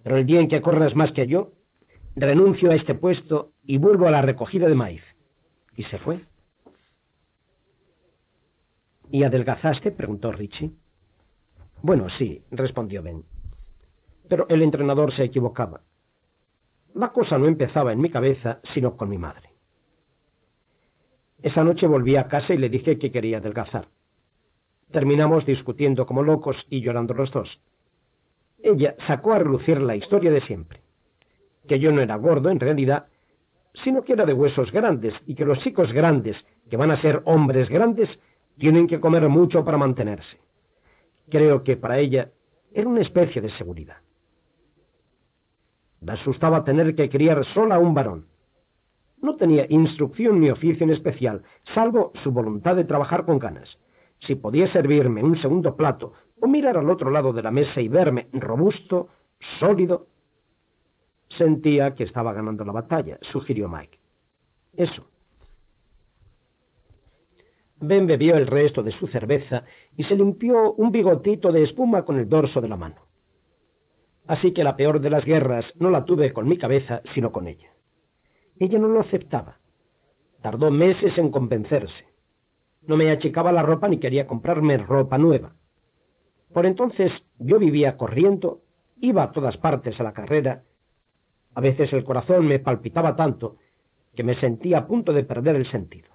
[0.04, 1.54] Pero el día en que corras más que yo,
[2.16, 5.02] renuncio a este puesto y vuelvo a la recogida de maíz.
[5.76, 6.24] Y se fue.
[9.10, 9.92] ¿Y adelgazaste?
[9.92, 10.72] preguntó Richie.
[11.82, 13.24] Bueno, sí, respondió Ben.
[14.28, 15.82] Pero el entrenador se equivocaba.
[16.94, 19.49] La cosa no empezaba en mi cabeza, sino con mi madre.
[21.42, 23.88] Esa noche volví a casa y le dije que quería adelgazar.
[24.92, 27.60] Terminamos discutiendo como locos y llorando los dos.
[28.62, 30.82] Ella sacó a relucir la historia de siempre.
[31.68, 33.06] Que yo no era gordo en realidad,
[33.84, 36.36] sino que era de huesos grandes y que los chicos grandes,
[36.70, 38.10] que van a ser hombres grandes,
[38.58, 40.38] tienen que comer mucho para mantenerse.
[41.30, 42.32] Creo que para ella
[42.74, 43.98] era una especie de seguridad.
[46.02, 48.26] Me asustaba tener que criar sola a un varón.
[49.22, 51.44] No tenía instrucción ni oficio en especial,
[51.74, 53.78] salvo su voluntad de trabajar con ganas.
[54.20, 57.88] Si podía servirme un segundo plato o mirar al otro lado de la mesa y
[57.88, 59.10] verme robusto,
[59.60, 60.08] sólido,
[61.38, 64.00] sentía que estaba ganando la batalla, sugirió Mike.
[64.76, 65.08] Eso.
[67.82, 69.64] Ben bebió el resto de su cerveza
[69.96, 73.08] y se limpió un bigotito de espuma con el dorso de la mano.
[74.28, 77.48] Así que la peor de las guerras no la tuve con mi cabeza, sino con
[77.48, 77.72] ella.
[78.60, 79.57] Ella no lo aceptaba.
[80.41, 82.05] Tardó meses en convencerse.
[82.84, 85.55] No me achicaba la ropa ni quería comprarme ropa nueva.
[86.53, 88.62] Por entonces yo vivía corriendo,
[88.99, 90.64] iba a todas partes a la carrera.
[91.53, 93.57] A veces el corazón me palpitaba tanto
[94.16, 96.10] que me sentía a punto de perder el sentido.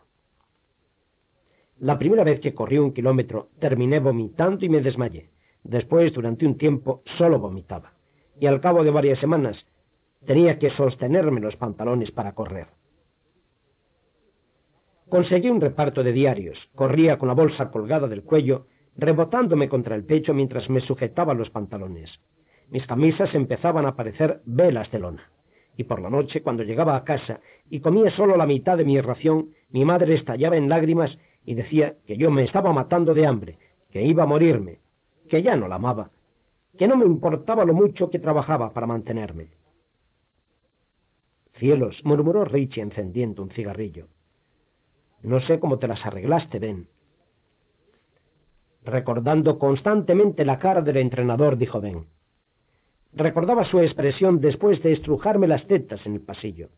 [1.78, 5.30] La primera vez que corrí un kilómetro terminé vomitando y me desmayé.
[5.62, 7.94] Después, durante un tiempo, solo vomitaba
[8.38, 9.56] y al cabo de varias semanas
[10.26, 12.68] tenía que sostenerme los pantalones para correr.
[15.08, 18.66] Conseguí un reparto de diarios, corría con la bolsa colgada del cuello,
[18.96, 22.10] rebotándome contra el pecho mientras me sujetaba los pantalones.
[22.70, 25.30] Mis camisas empezaban a parecer velas de lona.
[25.76, 29.00] Y por la noche, cuando llegaba a casa y comía solo la mitad de mi
[29.00, 33.58] ración, mi madre estallaba en lágrimas y decía que yo me estaba matando de hambre,
[33.90, 34.78] que iba a morirme,
[35.28, 36.10] que ya no la amaba,
[36.78, 39.48] que no me importaba lo mucho que trabajaba para mantenerme.
[41.54, 44.08] Cielos, murmuró Richie encendiendo un cigarrillo.
[45.22, 46.88] No sé cómo te las arreglaste, Ben.
[48.84, 52.06] Recordando constantemente la cara del entrenador, dijo Ben.
[53.12, 56.68] Recordaba su expresión después de estrujarme las tetas en el pasillo.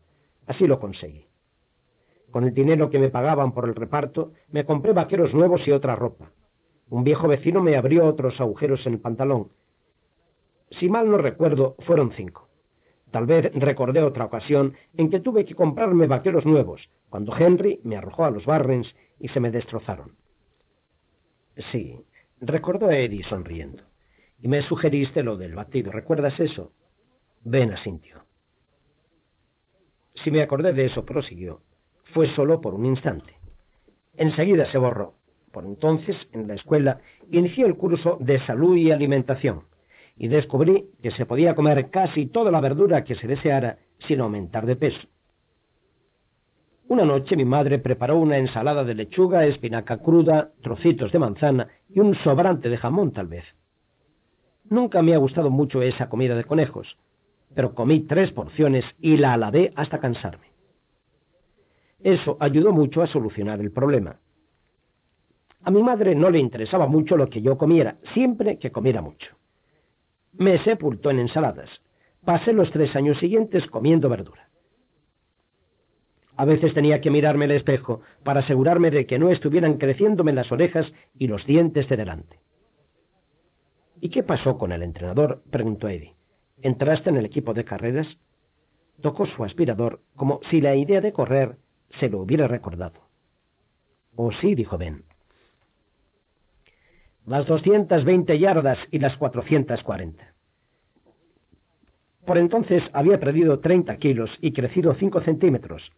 [0.45, 1.25] Así lo conseguí.
[2.31, 5.95] Con el dinero que me pagaban por el reparto, me compré vaqueros nuevos y otra
[5.95, 6.31] ropa.
[6.89, 9.49] Un viejo vecino me abrió otros agujeros en el pantalón.
[10.71, 12.46] Si mal no recuerdo, fueron cinco.
[13.11, 17.95] Tal vez recordé otra ocasión en que tuve que comprarme vaqueros nuevos, cuando Henry me
[17.95, 20.15] arrojó a los Barrens y se me destrozaron.
[21.71, 21.99] Sí,
[22.41, 23.83] recordó Eddie sonriendo.
[24.39, 25.91] Y me sugeriste lo del batido.
[25.91, 26.73] ¿Recuerdas eso?
[27.43, 28.23] Ben asintió.
[30.23, 31.61] Si me acordé de eso, prosiguió,
[32.13, 33.35] fue solo por un instante.
[34.15, 35.15] Enseguida se borró.
[35.51, 36.99] Por entonces, en la escuela,
[37.31, 39.63] inicié el curso de salud y alimentación
[40.17, 44.65] y descubrí que se podía comer casi toda la verdura que se deseara sin aumentar
[44.65, 45.07] de peso.
[46.89, 51.99] Una noche mi madre preparó una ensalada de lechuga, espinaca cruda, trocitos de manzana y
[51.99, 53.43] un sobrante de jamón tal vez.
[54.69, 56.97] Nunca me ha gustado mucho esa comida de conejos,
[57.53, 60.47] pero comí tres porciones y la alabé hasta cansarme.
[61.99, 64.19] Eso ayudó mucho a solucionar el problema.
[65.63, 69.36] A mi madre no le interesaba mucho lo que yo comiera, siempre que comiera mucho.
[70.33, 71.69] Me sepultó en ensaladas.
[72.23, 74.49] Pasé los tres años siguientes comiendo verdura.
[76.35, 80.51] A veces tenía que mirarme el espejo para asegurarme de que no estuvieran creciéndome las
[80.51, 80.85] orejas
[81.17, 82.39] y los dientes de delante.
[83.99, 85.41] ¿Y qué pasó con el entrenador?
[85.49, 86.13] preguntó Eddie.
[86.61, 88.07] ¿Entraste en el equipo de carreras?
[89.01, 91.57] Tocó su aspirador como si la idea de correr
[91.99, 93.01] se lo hubiera recordado.
[94.15, 95.06] Oh, sí, dijo Ben.
[97.27, 100.33] Las 220 yardas y las 440.
[102.25, 105.91] Por entonces había perdido 30 kilos y crecido 5 centímetros,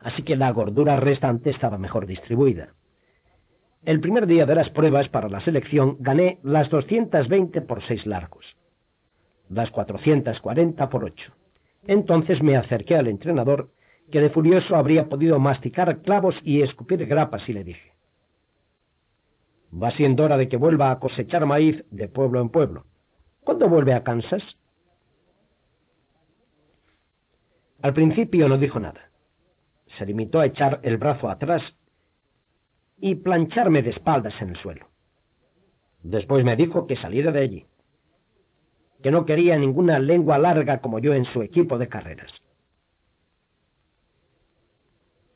[0.00, 2.72] así que la gordura restante estaba mejor distribuida.
[3.84, 8.46] El primer día de las pruebas para la selección gané las 220 por 6 largos,
[9.50, 11.32] las 440 por 8.
[11.86, 13.72] Entonces me acerqué al entrenador,
[14.10, 17.93] que de furioso habría podido masticar clavos y escupir grapas, y le dije,
[19.74, 22.84] va siendo hora de que vuelva a cosechar maíz de pueblo en pueblo.
[23.40, 24.42] ¿Cuándo vuelve a Kansas?
[27.82, 29.10] Al principio no dijo nada.
[29.98, 31.62] Se limitó a echar el brazo atrás
[32.98, 34.88] y plancharme de espaldas en el suelo.
[36.02, 37.66] Después me dijo que saliera de allí,
[39.02, 42.32] que no quería ninguna lengua larga como yo en su equipo de carreras.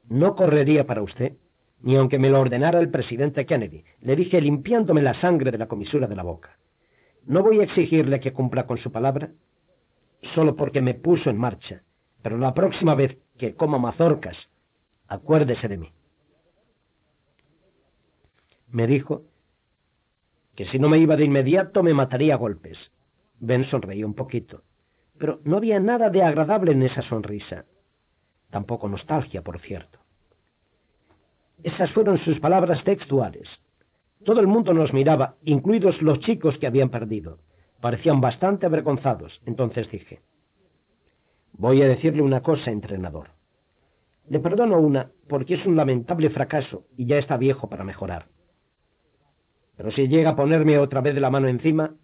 [0.09, 1.37] No correría para usted,
[1.81, 5.69] ni aunque me lo ordenara el presidente Kennedy, le dije limpiándome la sangre de la
[5.69, 6.59] comisura de la boca.
[7.25, 9.31] No voy a exigirle que cumpla con su palabra,
[10.35, 11.83] solo porque me puso en marcha,
[12.23, 14.37] pero la próxima vez que coma mazorcas,
[15.07, 15.93] acuérdese de mí
[18.71, 19.23] me dijo
[20.55, 22.79] que si no me iba de inmediato me mataría a golpes.
[23.41, 24.63] Ben sonreía un poquito,
[25.19, 27.65] pero no había nada de agradable en esa sonrisa.
[28.51, 29.98] Tampoco nostalgia, por cierto.
[31.63, 33.49] Esas fueron sus palabras textuales.
[34.25, 37.39] Todo el mundo nos miraba, incluidos los chicos que habían perdido.
[37.81, 39.41] Parecían bastante avergonzados.
[39.47, 40.21] Entonces dije,
[41.53, 43.31] voy a decirle una cosa, entrenador.
[44.29, 48.27] Le perdono una porque es un lamentable fracaso y ya está viejo para mejorar.
[49.77, 51.95] Pero si llega a ponerme otra vez la mano encima,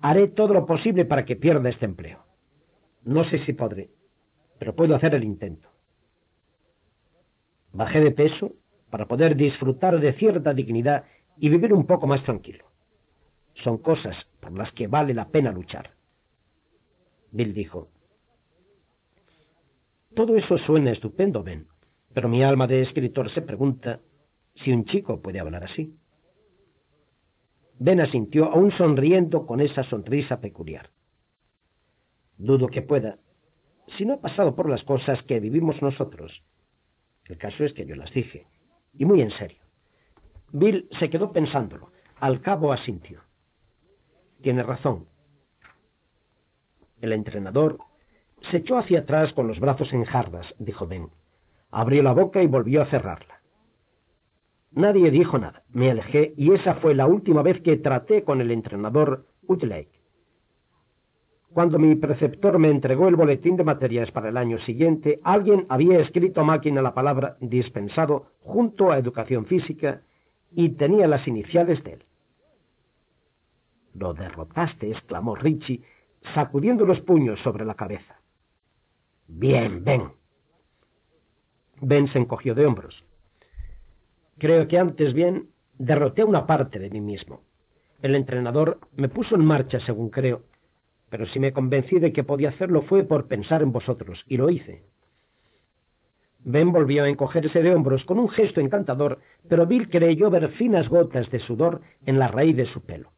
[0.00, 2.24] haré todo lo posible para que pierda este empleo.
[3.04, 3.90] No sé si podré,
[4.58, 5.68] pero puedo hacer el intento.
[7.72, 8.52] Bajé de peso
[8.90, 11.04] para poder disfrutar de cierta dignidad
[11.38, 12.66] y vivir un poco más tranquilo.
[13.62, 15.90] Son cosas por las que vale la pena luchar.
[17.32, 17.88] Bill dijo,
[20.14, 21.66] todo eso suena estupendo, Ben,
[22.12, 24.00] pero mi alma de escritor se pregunta
[24.56, 25.94] si un chico puede hablar así.
[27.78, 30.90] Ben asintió, aún sonriendo con esa sonrisa peculiar.
[32.36, 33.18] Dudo que pueda,
[33.96, 36.42] si no ha pasado por las cosas que vivimos nosotros.
[37.26, 38.46] El caso es que yo las dije,
[38.92, 39.58] y muy en serio.
[40.52, 41.90] Bill se quedó pensándolo.
[42.18, 43.20] Al cabo asintió.
[44.42, 45.06] Tiene razón.
[47.00, 47.78] El entrenador
[48.50, 51.08] se echó hacia atrás con los brazos en jardas, dijo Ben.
[51.70, 53.40] Abrió la boca y volvió a cerrarla.
[54.72, 55.62] Nadie dijo nada.
[55.70, 59.99] Me alejé y esa fue la última vez que traté con el entrenador Woodlake.
[61.52, 65.98] Cuando mi preceptor me entregó el boletín de materias para el año siguiente, alguien había
[65.98, 70.02] escrito a máquina la palabra dispensado junto a educación física
[70.52, 72.04] y tenía las iniciales de él.
[73.94, 75.82] Lo derrotaste, exclamó Richie,
[76.34, 78.20] sacudiendo los puños sobre la cabeza.
[79.26, 80.12] Bien, Ben.
[81.80, 83.04] Ben se encogió de hombros.
[84.38, 85.48] Creo que antes bien
[85.78, 87.42] derroté una parte de mí mismo.
[88.02, 90.42] El entrenador me puso en marcha, según creo,
[91.10, 94.48] pero si me convencí de que podía hacerlo fue por pensar en vosotros, y lo
[94.48, 94.84] hice.
[96.42, 99.18] Ben volvió a encogerse de hombros con un gesto encantador,
[99.48, 103.12] pero Bill creyó ver finas gotas de sudor en la raíz de su pelo.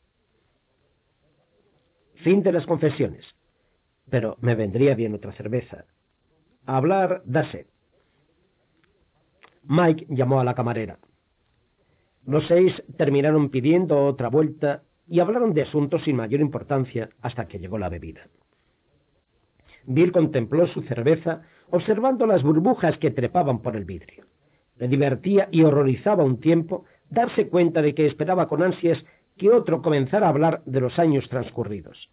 [2.16, 3.24] Fin de las confesiones.
[4.10, 5.84] Pero me vendría bien otra cerveza.
[6.66, 7.66] Hablar, dase.
[9.64, 10.98] Mike llamó a la camarera.
[12.24, 17.58] Los seis terminaron pidiendo otra vuelta y hablaron de asuntos sin mayor importancia hasta que
[17.58, 18.28] llegó la bebida.
[19.84, 24.26] Bill contempló su cerveza observando las burbujas que trepaban por el vidrio.
[24.76, 29.02] Le divertía y horrorizaba un tiempo darse cuenta de que esperaba con ansias
[29.36, 32.10] que otro comenzara a hablar de los años transcurridos.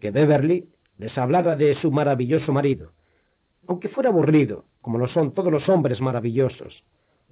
[0.00, 0.68] Que Beverly
[0.98, 2.92] les hablara de su maravilloso marido,
[3.66, 6.82] aunque fuera aburrido, como lo son todos los hombres maravillosos,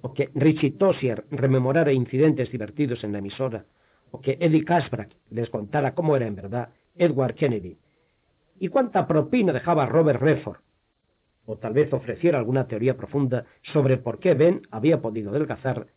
[0.01, 3.65] o que Richie Tossier rememorara incidentes divertidos en la emisora,
[4.11, 7.77] o que Eddie Casbrack les contara cómo era en verdad Edward Kennedy,
[8.59, 10.59] y cuánta propina dejaba Robert Redford,
[11.45, 15.87] o tal vez ofreciera alguna teoría profunda sobre por qué Ben había podido adelgazar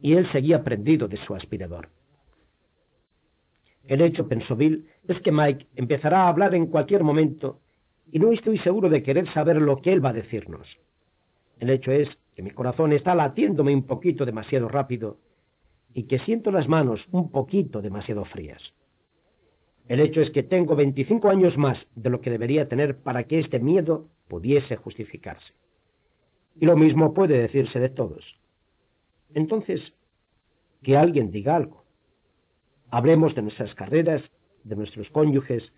[0.00, 1.88] y él seguía prendido de su aspirador.
[3.86, 7.60] El hecho, pensó Bill, es que Mike empezará a hablar en cualquier momento
[8.10, 10.66] y no estoy seguro de querer saber lo que él va a decirnos.
[11.60, 15.18] El hecho es que mi corazón está latiéndome un poquito demasiado rápido
[15.94, 18.62] y que siento las manos un poquito demasiado frías.
[19.88, 23.38] El hecho es que tengo 25 años más de lo que debería tener para que
[23.38, 25.52] este miedo pudiese justificarse.
[26.58, 28.24] Y lo mismo puede decirse de todos.
[29.34, 29.92] Entonces,
[30.82, 31.84] que alguien diga algo.
[32.90, 34.22] Hablemos de nuestras carreras,
[34.64, 35.72] de nuestros cónyuges,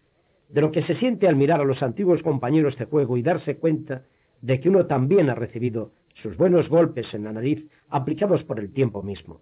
[0.49, 3.57] de lo que se siente al mirar a los antiguos compañeros de juego y darse
[3.57, 4.05] cuenta
[4.43, 5.93] de que uno también ha recibido
[6.23, 9.41] sus buenos golpes en la nariz aplicados por el tiempo mismo.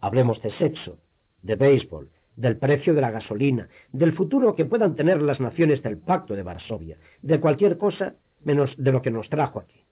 [0.00, 0.98] Hablemos de sexo,
[1.42, 5.98] de béisbol, del precio de la gasolina, del futuro que puedan tener las naciones del
[5.98, 8.14] Pacto de Varsovia, de cualquier cosa
[8.44, 9.84] menos de lo que nos trajo aquí.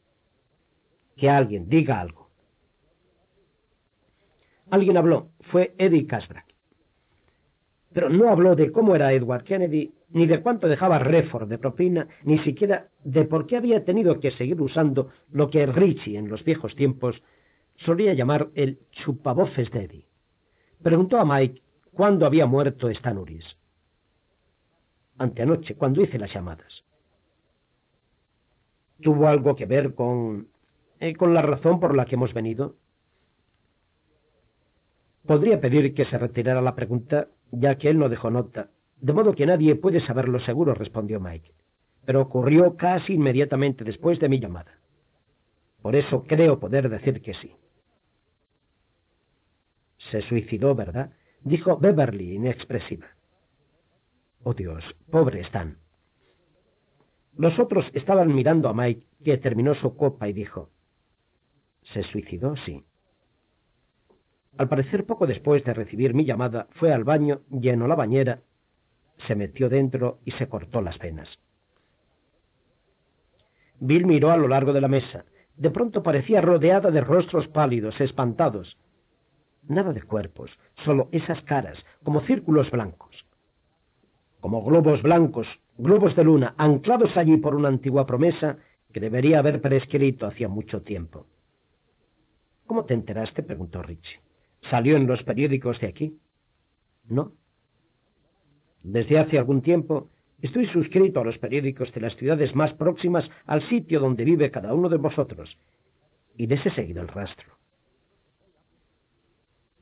[1.17, 2.29] Que alguien diga algo.
[4.71, 6.47] Alguien habló, fue Eddie Casbrack.
[7.93, 12.07] Pero no habló de cómo era Edward Kennedy, ni de cuánto dejaba Redford de propina,
[12.23, 16.45] ni siquiera de por qué había tenido que seguir usando lo que Richie en los
[16.45, 17.21] viejos tiempos
[17.85, 20.09] solía llamar el chupabofes de Eddie.
[20.83, 23.45] Preguntó a Mike cuándo había muerto Stanuris.
[25.19, 26.85] Anteanoche, cuando hice las llamadas.
[29.03, 30.49] ¿Tuvo algo que ver con...
[31.01, 32.77] Eh, con la razón por la que hemos venido?
[35.27, 39.35] Podría pedir que se retirara la pregunta, ya que él no dejó nota, de modo
[39.35, 41.53] que nadie puede saberlo seguro, respondió Mike.
[42.05, 44.79] Pero ocurrió casi inmediatamente después de mi llamada.
[45.83, 47.55] Por eso creo poder decir que sí.
[50.11, 51.11] Se suicidó, ¿verdad?
[51.43, 53.07] dijo Beverly, inexpresiva.
[54.43, 55.79] Oh Dios, pobre Stan.
[57.37, 60.70] Los otros estaban mirando a Mike, que terminó su copa y dijo,
[61.93, 62.57] ¿Se suicidó?
[62.57, 62.85] Sí.
[64.57, 68.41] Al parecer, poco después de recibir mi llamada, fue al baño, llenó la bañera,
[69.27, 71.29] se metió dentro y se cortó las venas.
[73.81, 75.25] Bill miró a lo largo de la mesa.
[75.57, 78.77] De pronto parecía rodeada de rostros pálidos, espantados.
[79.69, 80.51] Nada de cuerpos,
[80.85, 83.27] solo esas caras, como círculos blancos.
[84.40, 85.47] Como globos blancos,
[85.77, 88.57] globos de luna, anclados allí por una antigua promesa
[88.93, 91.27] que debería haber prescrito hacía mucho tiempo.
[92.66, 93.43] ¿Cómo te enteraste?
[93.43, 94.20] preguntó Richie.
[94.70, 96.19] ¿Salió en los periódicos de aquí?
[97.07, 97.32] No.
[98.82, 100.09] Desde hace algún tiempo
[100.40, 104.73] estoy suscrito a los periódicos de las ciudades más próximas al sitio donde vive cada
[104.73, 105.59] uno de vosotros,
[106.36, 107.58] y de ese seguido el rastro.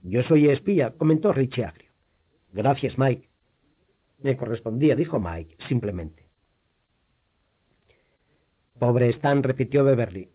[0.08, 1.90] Yo soy espía, comentó Richie agrio.
[2.52, 3.28] Gracias, Mike.
[4.22, 6.28] Me correspondía, dijo Mike, simplemente.
[8.78, 10.30] Pobre Stan, repitió Beverly.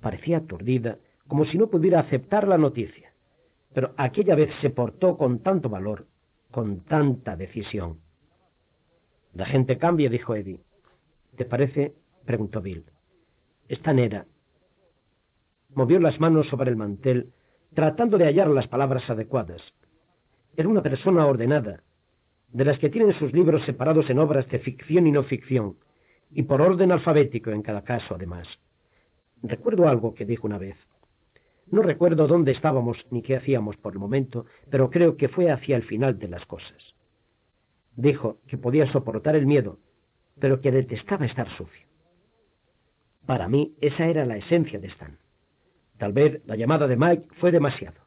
[0.00, 0.98] Parecía aturdida,
[1.28, 3.12] como si no pudiera aceptar la noticia.
[3.74, 6.06] Pero aquella vez se portó con tanto valor,
[6.50, 8.00] con tanta decisión.
[9.34, 10.60] La gente cambia, dijo Eddie.
[11.36, 11.94] ¿Te parece?
[12.24, 12.86] preguntó Bill.
[13.68, 14.24] Stan era.
[15.74, 17.34] Movió las manos sobre el mantel
[17.74, 19.60] tratando de hallar las palabras adecuadas.
[20.56, 21.82] Era una persona ordenada,
[22.52, 25.76] de las que tienen sus libros separados en obras de ficción y no ficción,
[26.30, 28.46] y por orden alfabético en cada caso, además.
[29.42, 30.76] Recuerdo algo que dijo una vez.
[31.70, 35.76] No recuerdo dónde estábamos ni qué hacíamos por el momento, pero creo que fue hacia
[35.76, 36.94] el final de las cosas.
[37.96, 39.78] Dijo que podía soportar el miedo,
[40.38, 41.86] pero que detestaba estar sucio.
[43.26, 45.18] Para mí, esa era la esencia de Stan.
[45.98, 48.00] Tal vez la llamada de Mike fue demasiado.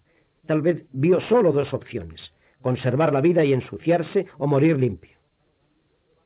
[0.45, 5.18] Tal vez vio solo dos opciones, conservar la vida y ensuciarse o morir limpio.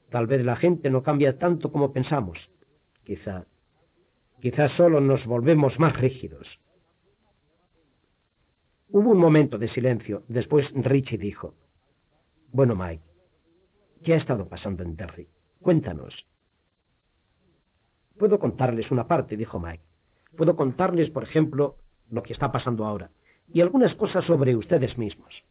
[0.10, 2.38] Tal vez la gente no cambia tanto como pensamos.
[3.04, 3.46] Quizá,
[4.42, 6.48] quizá solo nos volvemos más rígidos.
[8.90, 10.24] Hubo un momento de silencio.
[10.28, 11.56] Después Richie dijo,
[12.52, 13.04] Bueno, Mike,
[14.04, 15.30] ¿qué ha estado pasando en Terry?
[15.62, 16.14] Cuéntanos.
[18.18, 19.91] Puedo contarles una parte, dijo Mike.
[20.36, 21.76] Puedo contarles, por ejemplo,
[22.10, 23.10] lo que está pasando ahora,
[23.54, 25.44] y algunas cosas sobre ustedes mismos.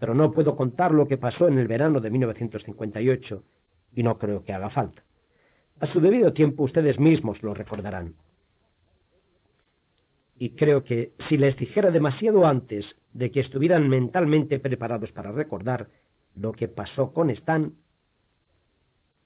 [0.00, 3.42] Pero no puedo contar lo que pasó en el verano de 1958,
[3.94, 5.02] y no creo que haga falta.
[5.80, 8.14] A su debido tiempo ustedes mismos lo recordarán.
[10.36, 15.88] Y creo que si les dijera demasiado antes de que estuvieran mentalmente preparados para recordar
[16.34, 17.74] lo que pasó con Stan,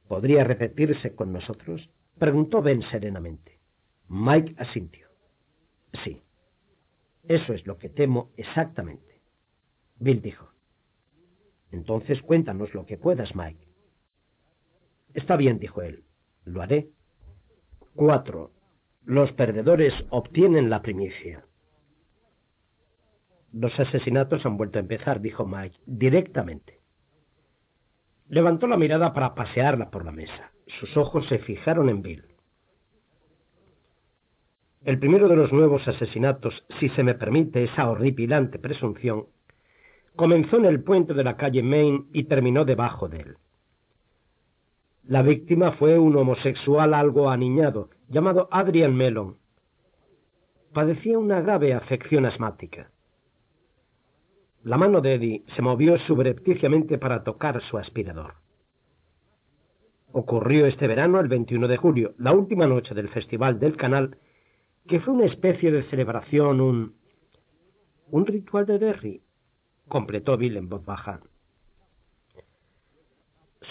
[0.07, 1.89] ¿podría repetirse con nosotros?
[2.19, 3.58] Preguntó Ben serenamente.
[4.09, 5.07] Mike asintió.
[6.05, 6.23] Sí.
[7.25, 9.21] Eso es lo que temo exactamente.
[9.99, 10.49] Bill dijo.
[11.71, 13.69] Entonces cuéntanos lo que puedas, Mike.
[15.15, 16.05] Está bien, dijo él.
[16.45, 16.91] Lo haré.
[17.95, 18.53] Cuatro.
[19.05, 21.45] Los perdedores obtienen la primicia.
[23.53, 26.81] Los asesinatos han vuelto a empezar, dijo Mike, directamente.
[28.29, 30.53] Levantó la mirada para pasearla por la mesa.
[30.81, 32.25] Sus ojos se fijaron en Bill.
[34.85, 39.27] El primero de los nuevos asesinatos, si se me permite esa horripilante presunción,
[40.15, 43.37] comenzó en el puente de la calle Main y terminó debajo de él.
[45.05, 49.37] La víctima fue un homosexual algo aniñado, llamado Adrian Mellon.
[50.73, 52.91] Padecía una grave afección asmática.
[54.65, 58.35] La mano de Eddie se movió subrepticiamente para tocar su aspirador.
[60.13, 64.19] Ocurrió este verano, el 21 de julio, la última noche del Festival del Canal,
[64.89, 66.97] que fue una especie de celebración, un...
[68.11, 69.23] un ritual de Derry,
[69.87, 71.21] completó Bill en voz baja.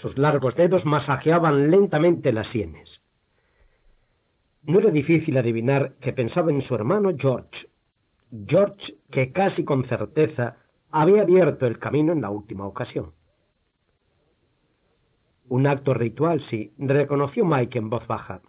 [0.01, 3.01] Sus largos dedos masajeaban lentamente las sienes.
[4.63, 7.67] No era difícil adivinar que pensaba en su hermano George.
[8.45, 10.57] George, que casi con certeza
[10.91, 13.13] había abierto el camino en la última ocasión.
[15.49, 18.41] Un acto ritual, sí, reconoció Mike en voz baja.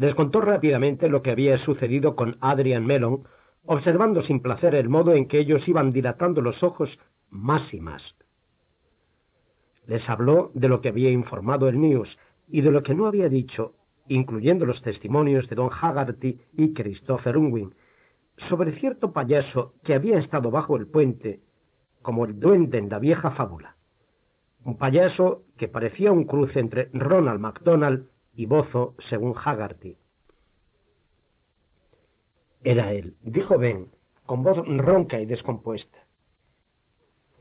[0.00, 3.24] Descontó rápidamente lo que había sucedido con Adrian Mellon,
[3.66, 6.88] observando sin placer el modo en que ellos iban dilatando los ojos
[7.28, 8.02] más y más.
[9.86, 12.08] Les habló de lo que había informado el News
[12.48, 13.74] y de lo que no había dicho,
[14.08, 17.74] incluyendo los testimonios de Don Haggerty y Christopher Unwin,
[18.48, 21.40] sobre cierto payaso que había estado bajo el puente,
[22.00, 23.76] como el duende en la vieja fábula
[24.64, 29.96] un payaso que parecía un cruce entre Ronald MacDonald y Bozo, según Haggerty.
[32.62, 33.88] Era él, dijo Ben,
[34.26, 35.98] con voz ronca y descompuesta.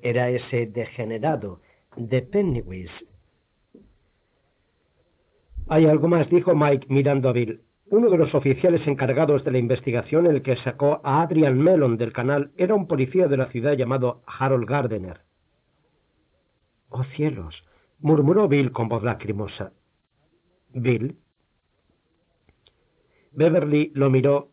[0.01, 1.61] Era ese degenerado
[1.95, 3.05] de Pennywise.
[5.67, 7.61] Hay algo más, dijo Mike mirando a Bill.
[7.91, 12.13] Uno de los oficiales encargados de la investigación, el que sacó a Adrian Mellon del
[12.13, 15.21] canal, era un policía de la ciudad llamado Harold Gardner.
[16.89, 17.63] Oh cielos,
[17.99, 19.73] murmuró Bill con voz lacrimosa.
[20.73, 21.17] Bill.
[23.31, 24.49] Beverly lo miró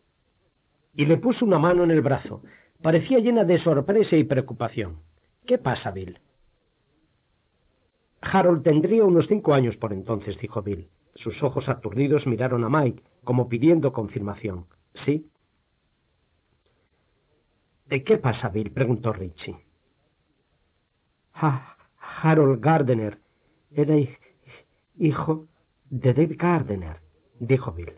[0.93, 2.41] y le puso una mano en el brazo.
[2.81, 5.01] Parecía llena de sorpresa y preocupación.
[5.45, 6.19] ¿Qué pasa, Bill?
[8.21, 10.89] Harold tendría unos cinco años por entonces, dijo Bill.
[11.15, 14.65] Sus ojos aturdidos miraron a Mike, como pidiendo confirmación.
[15.05, 15.29] ¿Sí?
[17.87, 18.71] ¿De qué pasa, Bill?
[18.71, 19.57] preguntó Richie.
[21.33, 21.77] Ah,
[22.21, 23.19] Harold Gardner
[23.71, 23.95] era
[24.97, 25.47] hijo
[25.89, 26.97] de Dave Gardner,
[27.39, 27.93] dijo Bill.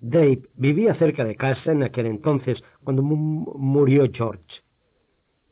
[0.00, 4.62] Dave vivía cerca de casa en aquel entonces, cuando murió George.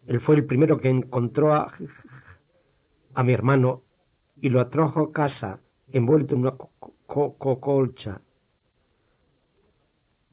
[0.06, 1.72] Él fue el primero que encontró a,
[3.14, 3.82] a mi hermano
[4.40, 5.60] y lo atrajo a casa
[5.92, 6.56] envuelto en una
[7.06, 8.20] colcha.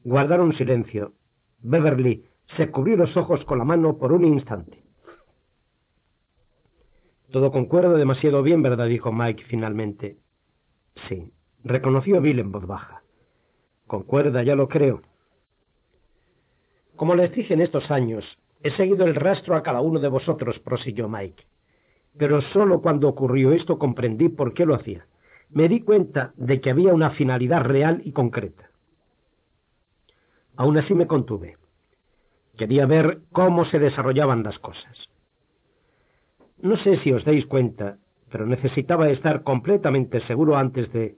[0.04, 1.12] Guardaron silencio.
[1.60, 2.24] Beverly
[2.56, 4.87] se cubrió los ojos con la mano por un instante.
[7.30, 8.86] Todo concuerda demasiado bien, ¿verdad?
[8.86, 10.16] dijo Mike finalmente.
[11.08, 11.30] Sí,
[11.62, 13.02] reconoció Bill en voz baja.
[13.86, 15.02] Concuerda, ya lo creo.
[16.96, 18.24] Como les dije en estos años,
[18.62, 21.44] he seguido el rastro a cada uno de vosotros, prosiguió Mike.
[22.16, 25.06] Pero solo cuando ocurrió esto comprendí por qué lo hacía.
[25.50, 28.70] Me di cuenta de que había una finalidad real y concreta.
[30.56, 31.56] Aún así me contuve.
[32.56, 35.08] Quería ver cómo se desarrollaban las cosas.
[36.60, 37.98] No sé si os dais cuenta,
[38.30, 41.16] pero necesitaba estar completamente seguro antes de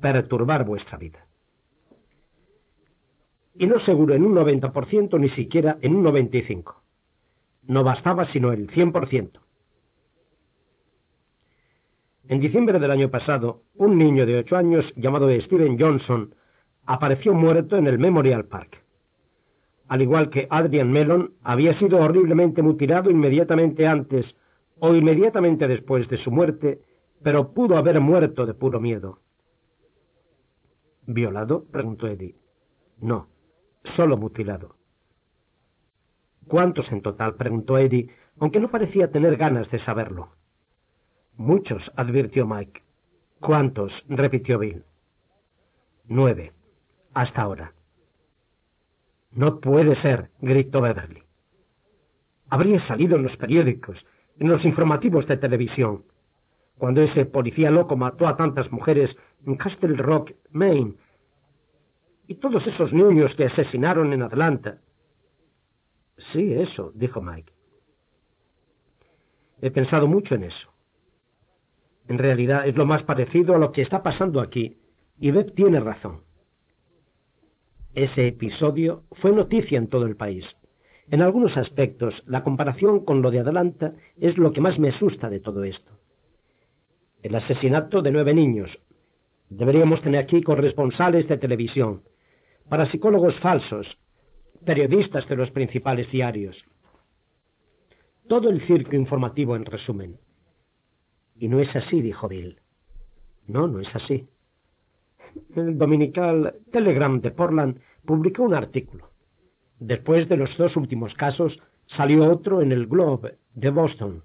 [0.00, 1.26] perturbar vuestra vida.
[3.54, 6.74] Y no seguro en un 90%, ni siquiera en un 95%.
[7.68, 9.38] No bastaba sino el 100%.
[12.28, 16.34] En diciembre del año pasado, un niño de ocho años llamado Steven Johnson
[16.86, 18.82] apareció muerto en el Memorial Park.
[19.88, 24.24] Al igual que Adrian Mellon, había sido horriblemente mutilado inmediatamente antes
[24.80, 26.80] o inmediatamente después de su muerte,
[27.22, 29.20] pero pudo haber muerto de puro miedo.
[31.06, 31.64] ¿Violado?
[31.70, 32.36] preguntó Eddie.
[32.98, 33.28] No,
[33.96, 34.76] solo mutilado.
[36.46, 37.34] ¿Cuántos en total?
[37.36, 40.30] preguntó Eddie, aunque no parecía tener ganas de saberlo.
[41.36, 42.82] Muchos, advirtió Mike.
[43.40, 43.92] ¿Cuántos?
[44.08, 44.84] repitió Bill.
[46.06, 46.52] Nueve,
[47.14, 47.74] hasta ahora.
[49.30, 51.22] No puede ser, gritó Beverly.
[52.48, 54.04] Habría salido en los periódicos,
[54.40, 56.04] en los informativos de televisión,
[56.78, 59.14] cuando ese policía loco mató a tantas mujeres
[59.46, 60.94] en Castle Rock, Maine,
[62.26, 64.78] y todos esos niños que asesinaron en Atlanta.
[66.32, 67.52] Sí, eso, dijo Mike.
[69.60, 70.72] He pensado mucho en eso.
[72.08, 74.78] En realidad es lo más parecido a lo que está pasando aquí,
[75.18, 76.22] y Beth tiene razón.
[77.94, 80.46] Ese episodio fue noticia en todo el país.
[81.08, 85.28] En algunos aspectos, la comparación con lo de Atlanta es lo que más me asusta
[85.28, 85.92] de todo esto.
[87.22, 88.70] El asesinato de nueve niños.
[89.48, 92.02] Deberíamos tener aquí corresponsales de televisión,
[92.68, 93.98] parapsicólogos falsos,
[94.64, 96.56] periodistas de los principales diarios.
[98.28, 100.18] Todo el circo informativo en resumen.
[101.36, 102.60] Y no es así, dijo Bill.
[103.48, 104.28] No, no es así.
[105.56, 109.09] El dominical Telegram de Portland publicó un artículo.
[109.80, 111.58] Después de los dos últimos casos,
[111.96, 114.22] salió otro en el Globe de Boston.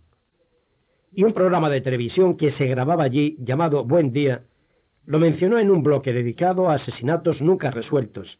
[1.14, 4.44] Y un programa de televisión que se grababa allí, llamado Buen Día,
[5.06, 8.38] lo mencionó en un bloque dedicado a asesinatos nunca resueltos,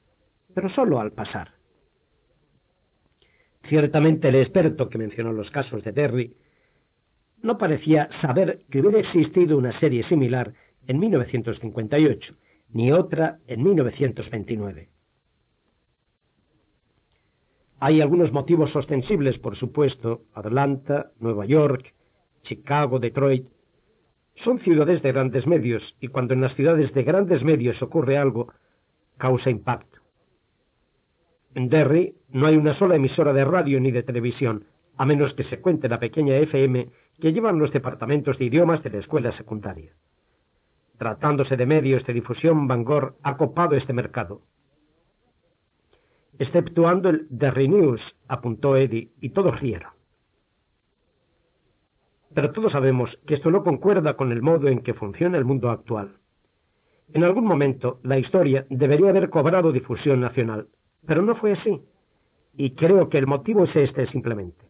[0.54, 1.52] pero solo al pasar.
[3.70, 6.36] Ciertamente el experto que mencionó los casos de Terry
[7.42, 10.54] no parecía saber que hubiera existido una serie similar
[10.86, 12.36] en 1958,
[12.74, 14.90] ni otra en 1929.
[17.80, 21.94] Hay algunos motivos ostensibles, por supuesto, Atlanta, Nueva York,
[22.44, 23.48] Chicago, Detroit,
[24.44, 28.52] son ciudades de grandes medios y cuando en las ciudades de grandes medios ocurre algo,
[29.18, 30.00] causa impacto.
[31.54, 34.66] En Derry no hay una sola emisora de radio ni de televisión,
[34.98, 36.90] a menos que se cuente la pequeña FM
[37.20, 39.94] que llevan los departamentos de idiomas de la escuela secundaria.
[40.98, 44.42] Tratándose de medios de difusión, Bangor ha copado este mercado.
[46.38, 49.92] Exceptuando el Derry News, apuntó Eddie, y todos rieron.
[52.34, 55.70] Pero todos sabemos que esto no concuerda con el modo en que funciona el mundo
[55.70, 56.18] actual.
[57.14, 60.68] En algún momento la historia debería haber cobrado difusión nacional,
[61.06, 61.82] pero no fue así.
[62.58, 64.66] Y creo que el motivo es este simplemente.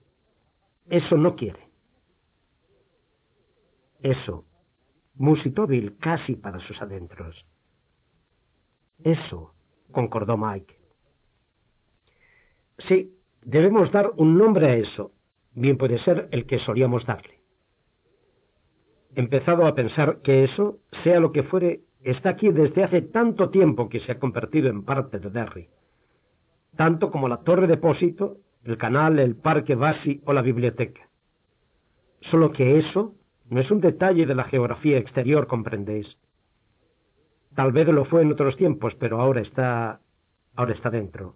[0.89, 1.67] Eso no quiere.
[4.01, 4.45] Eso,
[5.15, 7.45] musitó Bill casi para sus adentros.
[9.03, 9.53] Eso,
[9.91, 10.84] concordó Mike.
[12.79, 15.11] Sí, debemos dar un nombre a eso.
[15.53, 17.35] Bien puede ser el que solíamos darle
[19.15, 23.89] empezado a pensar que eso, sea lo que fuere, está aquí desde hace tanto tiempo
[23.89, 25.69] que se ha convertido en parte de Derry.
[26.75, 31.09] Tanto como la torre depósito, el canal, el parque Basi o la biblioteca.
[32.29, 33.15] Solo que eso
[33.49, 36.17] no es un detalle de la geografía exterior, comprendéis.
[37.55, 40.01] Tal vez lo fue en otros tiempos, pero ahora está
[40.55, 41.35] ahora está dentro.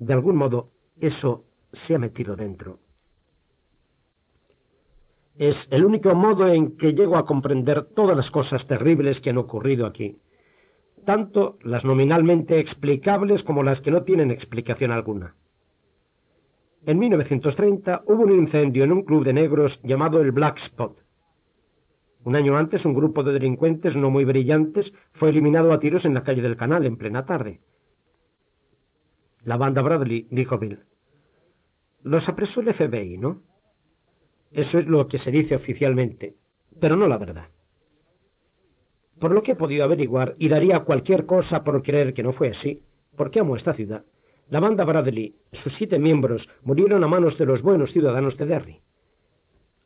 [0.00, 1.44] De algún modo, eso
[1.86, 2.78] se ha metido dentro.
[5.36, 9.36] Es el único modo en que llego a comprender todas las cosas terribles que han
[9.36, 10.16] ocurrido aquí,
[11.04, 15.36] tanto las nominalmente explicables como las que no tienen explicación alguna.
[16.86, 20.96] En 1930 hubo un incendio en un club de negros llamado el Black Spot.
[22.24, 26.14] Un año antes, un grupo de delincuentes no muy brillantes fue eliminado a tiros en
[26.14, 27.60] la calle del canal en plena tarde.
[29.44, 30.80] La banda Bradley, dijo Bill.
[32.02, 33.42] Los apresó el FBI, ¿no?
[34.52, 36.34] Eso es lo que se dice oficialmente,
[36.80, 37.48] pero no la verdad.
[39.20, 42.48] Por lo que he podido averiguar, y daría cualquier cosa por creer que no fue
[42.50, 42.82] así,
[43.16, 44.04] porque amo esta ciudad,
[44.48, 48.80] la banda Bradley, sus siete miembros, murieron a manos de los buenos ciudadanos de Derry.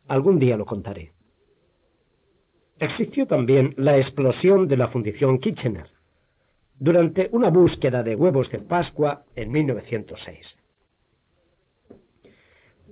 [0.09, 1.13] Algún día lo contaré.
[2.79, 5.94] Existió también la explosión de la fundición Kitchener.
[6.79, 10.47] Durante una búsqueda de huevos de Pascua en 1906.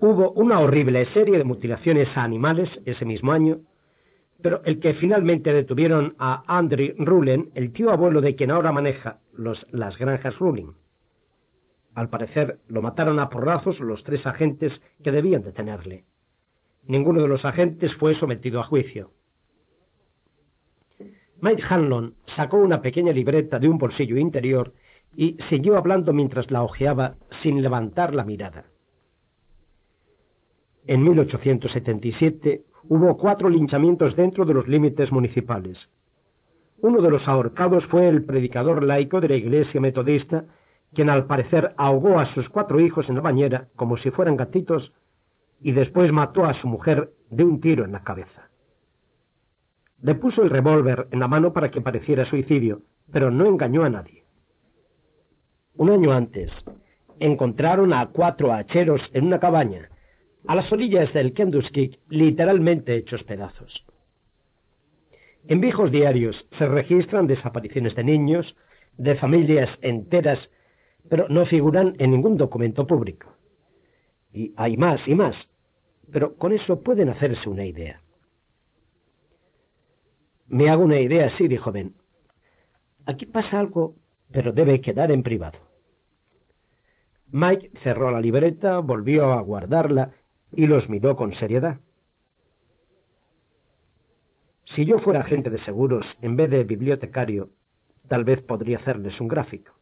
[0.00, 3.60] Hubo una horrible serie de mutilaciones a animales ese mismo año,
[4.42, 9.20] pero el que finalmente detuvieron a Andrew Rulen, el tío abuelo de quien ahora maneja
[9.32, 10.72] las granjas Ruling.
[11.94, 14.72] Al parecer lo mataron a porrazos los tres agentes
[15.04, 16.04] que debían detenerle.
[16.84, 19.12] Ninguno de los agentes fue sometido a juicio.
[21.42, 24.72] Mike Hanlon sacó una pequeña libreta de un bolsillo interior
[25.16, 28.66] y siguió hablando mientras la hojeaba sin levantar la mirada.
[30.86, 35.78] En 1877 hubo cuatro linchamientos dentro de los límites municipales.
[36.80, 40.44] Uno de los ahorcados fue el predicador laico de la iglesia metodista,
[40.94, 44.92] quien al parecer ahogó a sus cuatro hijos en la bañera como si fueran gatitos
[45.60, 48.51] y después mató a su mujer de un tiro en la cabeza.
[50.02, 53.88] Le puso el revólver en la mano para que pareciera suicidio, pero no engañó a
[53.88, 54.24] nadie.
[55.76, 56.50] Un año antes,
[57.20, 59.90] encontraron a cuatro hacheros en una cabaña,
[60.46, 63.86] a las orillas del Kenduskik, literalmente hechos pedazos.
[65.46, 68.56] En viejos diarios se registran desapariciones de niños,
[68.98, 70.38] de familias enteras,
[71.08, 73.36] pero no figuran en ningún documento público.
[74.32, 75.36] Y hay más y más,
[76.10, 78.01] pero con eso pueden hacerse una idea.
[80.52, 81.94] Me hago una idea, sí, dijo Ben.
[83.06, 83.94] Aquí pasa algo,
[84.30, 85.58] pero debe quedar en privado.
[87.30, 90.10] Mike cerró la libreta, volvió a guardarla
[90.52, 91.78] y los miró con seriedad.
[94.74, 97.48] Si yo fuera agente de seguros en vez de bibliotecario,
[98.08, 99.72] tal vez podría hacerles un gráfico.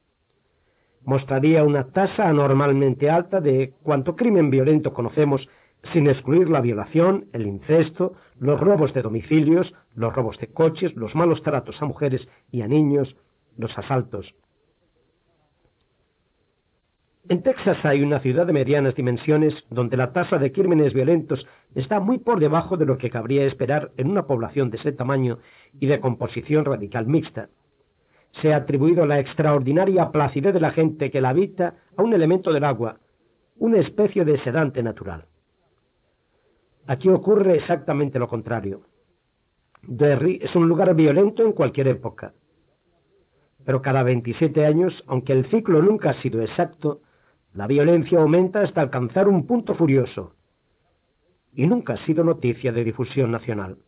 [1.02, 5.48] Mostraría una tasa anormalmente alta de cuánto crimen violento conocemos
[5.92, 11.14] sin excluir la violación, el incesto, los robos de domicilios, los robos de coches, los
[11.14, 13.16] malos tratos a mujeres y a niños,
[13.56, 14.34] los asaltos.
[17.28, 22.00] En Texas hay una ciudad de medianas dimensiones donde la tasa de crímenes violentos está
[22.00, 25.38] muy por debajo de lo que cabría esperar en una población de ese tamaño
[25.78, 27.48] y de composición radical mixta.
[28.42, 32.52] Se ha atribuido la extraordinaria placidez de la gente que la habita a un elemento
[32.52, 32.98] del agua,
[33.58, 35.26] una especie de sedante natural.
[36.86, 38.82] Aquí ocurre exactamente lo contrario.
[39.82, 42.34] Derry es un lugar violento en cualquier época.
[43.64, 47.02] Pero cada 27 años, aunque el ciclo nunca ha sido exacto,
[47.52, 50.34] la violencia aumenta hasta alcanzar un punto furioso.
[51.52, 53.78] Y nunca ha sido noticia de difusión nacional.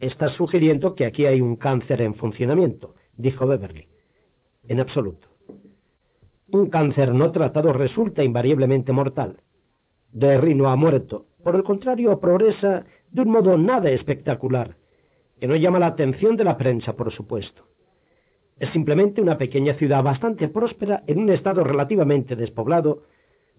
[0.00, 3.88] Estás sugiriendo que aquí hay un cáncer en funcionamiento, dijo Beverly.
[4.68, 5.28] En absoluto.
[6.50, 9.40] Un cáncer no tratado resulta invariablemente mortal.
[10.14, 11.26] Derry no ha muerto.
[11.42, 14.76] Por el contrario, progresa de un modo nada espectacular,
[15.40, 17.66] que no llama la atención de la prensa, por supuesto.
[18.58, 23.02] Es simplemente una pequeña ciudad bastante próspera en un estado relativamente despoblado,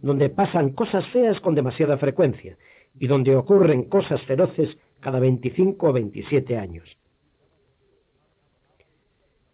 [0.02, 2.58] donde pasan cosas feas con demasiada frecuencia
[2.98, 6.88] y donde ocurren cosas feroces cada 25 o 27 años.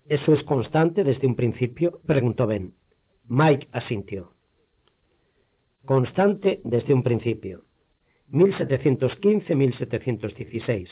[0.07, 1.99] ¿Eso es constante desde un principio?
[2.05, 2.75] preguntó Ben.
[3.27, 4.33] Mike asintió
[5.91, 7.65] constante desde un principio.
[8.31, 10.87] 1715-1716,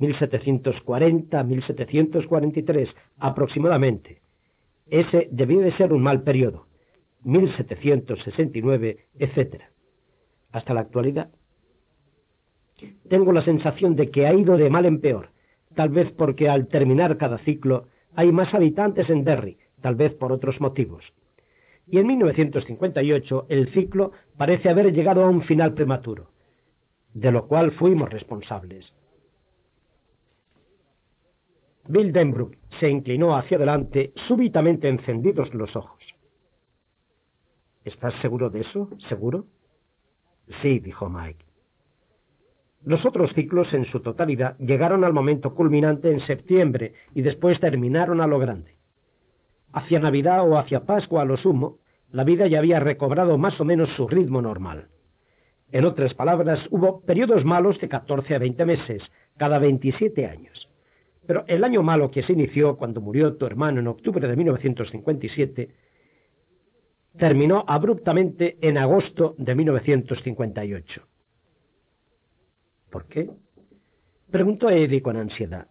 [0.00, 2.88] 1740-1743
[3.18, 4.22] aproximadamente.
[4.86, 6.66] Ese debió de ser un mal periodo.
[7.24, 9.64] 1769, etc.
[10.50, 11.28] Hasta la actualidad.
[13.10, 15.28] Tengo la sensación de que ha ido de mal en peor,
[15.74, 20.32] tal vez porque al terminar cada ciclo hay más habitantes en Derry, tal vez por
[20.32, 21.04] otros motivos
[21.90, 26.30] y en 1958 el ciclo parece haber llegado a un final prematuro,
[27.14, 28.92] de lo cual fuimos responsables.
[31.88, 35.98] Bill Denbrook se inclinó hacia adelante, súbitamente encendidos los ojos.
[37.84, 38.90] ¿Estás seguro de eso?
[39.08, 39.46] ¿Seguro?
[40.60, 41.44] Sí, dijo Mike.
[42.84, 48.20] Los otros ciclos en su totalidad llegaron al momento culminante en septiembre y después terminaron
[48.20, 48.77] a lo grande.
[49.72, 51.78] Hacia Navidad o hacia Pascua a lo sumo,
[52.10, 54.88] la vida ya había recobrado más o menos su ritmo normal.
[55.70, 59.02] En otras palabras, hubo periodos malos de 14 a 20 meses,
[59.36, 60.68] cada 27 años.
[61.26, 65.68] Pero el año malo que se inició cuando murió tu hermano en octubre de 1957
[67.18, 71.02] terminó abruptamente en agosto de 1958.
[72.90, 73.28] ¿Por qué?
[74.30, 75.68] Preguntó Eddie con ansiedad.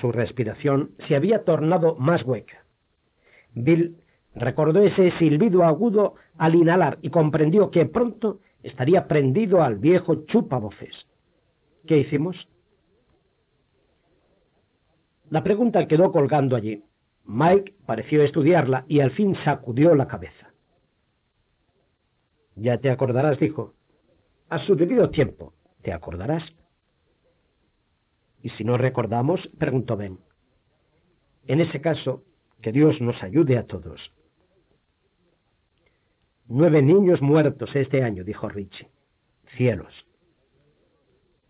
[0.00, 2.64] Su respiración se había tornado más hueca.
[3.52, 3.96] Bill
[4.34, 11.06] recordó ese silbido agudo al inhalar y comprendió que pronto estaría prendido al viejo chupavoces.
[11.86, 12.48] ¿Qué hicimos?
[15.30, 16.84] La pregunta quedó colgando allí.
[17.24, 20.52] Mike pareció estudiarla y al fin sacudió la cabeza.
[22.56, 23.74] Ya te acordarás, dijo.
[24.48, 26.42] A su debido tiempo, te acordarás.
[28.44, 29.40] ¿Y si no recordamos?
[29.58, 30.18] preguntó Ben.
[31.46, 32.24] En ese caso,
[32.60, 34.12] que Dios nos ayude a todos.
[36.46, 38.90] Nueve niños muertos este año, dijo Richie.
[39.56, 39.94] Cielos.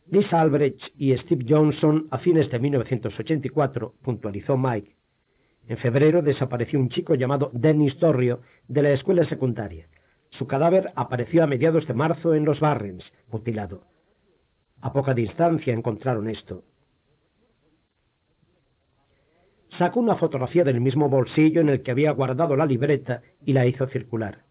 [0.07, 4.95] Liz Albrecht y Steve Johnson a fines de 1984, puntualizó Mike.
[5.66, 9.89] En febrero desapareció un chico llamado Dennis Torrio de la escuela secundaria.
[10.31, 13.83] Su cadáver apareció a mediados de marzo en los Barrens, mutilado.
[14.81, 16.62] A poca distancia encontraron esto.
[19.79, 23.67] Sacó una fotografía del mismo bolsillo en el que había guardado la libreta y la
[23.67, 24.43] hizo circular.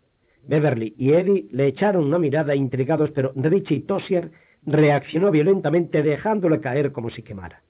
[0.46, 4.32] Beverly y Eddie le echaron una mirada intrigados, pero Richie Tossier
[4.66, 7.64] reaccionó violentamente dejándole caer como si quemara.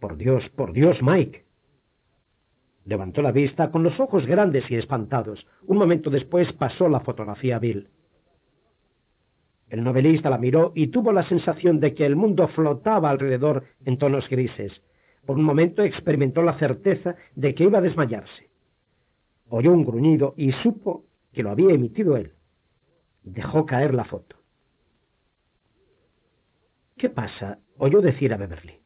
[0.00, 1.44] Por Dios, por Dios, Mike.
[2.84, 5.46] Levantó la vista con los ojos grandes y espantados.
[5.66, 7.88] Un momento después pasó la fotografía a Bill.
[9.70, 13.98] El novelista la miró y tuvo la sensación de que el mundo flotaba alrededor en
[13.98, 14.72] tonos grises.
[15.26, 18.48] Por un momento experimentó la certeza de que iba a desmayarse.
[19.50, 22.32] Oyó un gruñido y supo que lo había emitido él.
[23.22, 24.36] Dejó caer la foto.
[26.96, 27.58] ¿Qué pasa?
[27.76, 28.80] oyó decir a Beverly.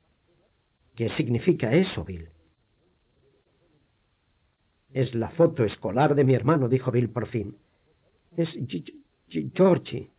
[0.94, 2.28] ¿Qué significa eso, Bill?
[4.92, 7.56] Es la foto escolar de mi hermano, dijo Bill por fin.
[8.36, 8.50] Es
[9.54, 10.11] Georgie.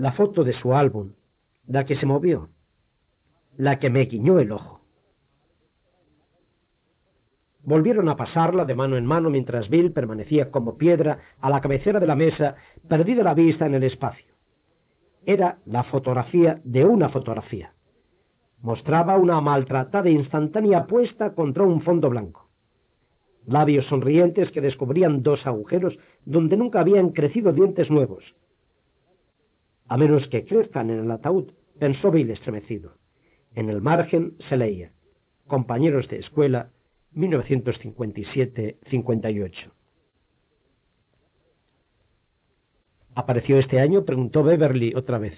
[0.00, 1.12] La foto de su álbum,
[1.66, 2.48] la que se movió,
[3.58, 4.80] la que me guiñó el ojo.
[7.62, 12.00] Volvieron a pasarla de mano en mano mientras Bill permanecía como piedra a la cabecera
[12.00, 12.54] de la mesa,
[12.88, 14.32] perdida la vista en el espacio.
[15.26, 17.74] Era la fotografía de una fotografía.
[18.62, 22.48] Mostraba una maltratada instantánea puesta contra un fondo blanco.
[23.44, 28.24] Labios sonrientes que descubrían dos agujeros donde nunca habían crecido dientes nuevos.
[29.90, 31.50] A menos que crezcan en el ataúd,
[31.80, 32.92] pensó Bill estremecido.
[33.56, 34.92] En el margen se leía,
[35.48, 36.70] compañeros de escuela,
[37.16, 39.72] 1957-58.
[43.16, 44.04] ¿Apareció este año?
[44.04, 45.34] preguntó Beverly otra vez.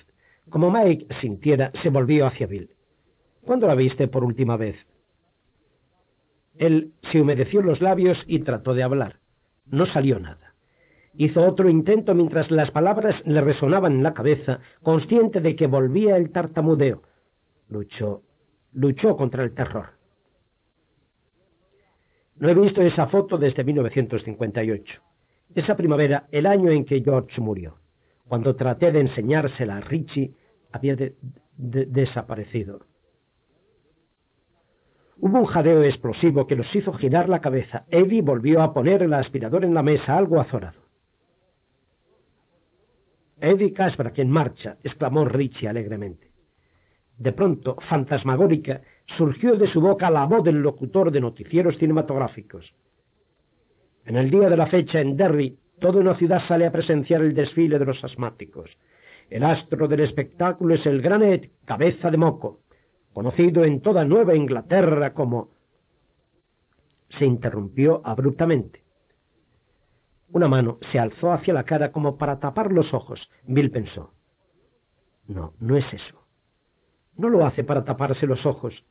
[0.50, 2.74] Como Mike sintiera, se volvió hacia Bill.
[3.46, 4.76] ¿Cuándo la viste por última vez?
[6.58, 9.18] Él se humedeció los labios y trató de hablar.
[9.64, 10.51] No salió nada.
[11.14, 16.16] Hizo otro intento mientras las palabras le resonaban en la cabeza, consciente de que volvía
[16.16, 17.02] el tartamudeo.
[17.68, 18.22] Luchó,
[18.72, 19.90] luchó contra el terror.
[22.36, 25.02] No he visto esa foto desde 1958.
[25.54, 27.76] Esa primavera, el año en que George murió.
[28.26, 30.32] Cuando traté de enseñársela a Richie,
[30.72, 30.96] había
[31.56, 32.86] desaparecido.
[35.18, 37.84] Hubo un jadeo explosivo que los hizo girar la cabeza.
[37.90, 40.81] Eddie volvió a poner el aspirador en la mesa, algo azorado.
[43.42, 46.30] Eddie Casbra, en marcha, exclamó Richie alegremente.
[47.18, 48.82] De pronto, fantasmagórica,
[49.18, 52.72] surgió de su boca la voz del locutor de noticieros cinematográficos.
[54.06, 57.34] En el día de la fecha en Derry, toda una ciudad sale a presenciar el
[57.34, 58.70] desfile de los asmáticos.
[59.28, 62.60] El astro del espectáculo es el gran Ed, cabeza de moco,
[63.12, 65.50] conocido en toda Nueva Inglaterra como...
[67.18, 68.81] Se interrumpió abruptamente.
[70.32, 73.28] Una mano se alzó hacia la cara como para tapar los ojos.
[73.46, 74.14] Bill pensó.
[75.26, 76.26] No, no es eso.
[77.16, 78.84] No lo hace para taparse los ojos,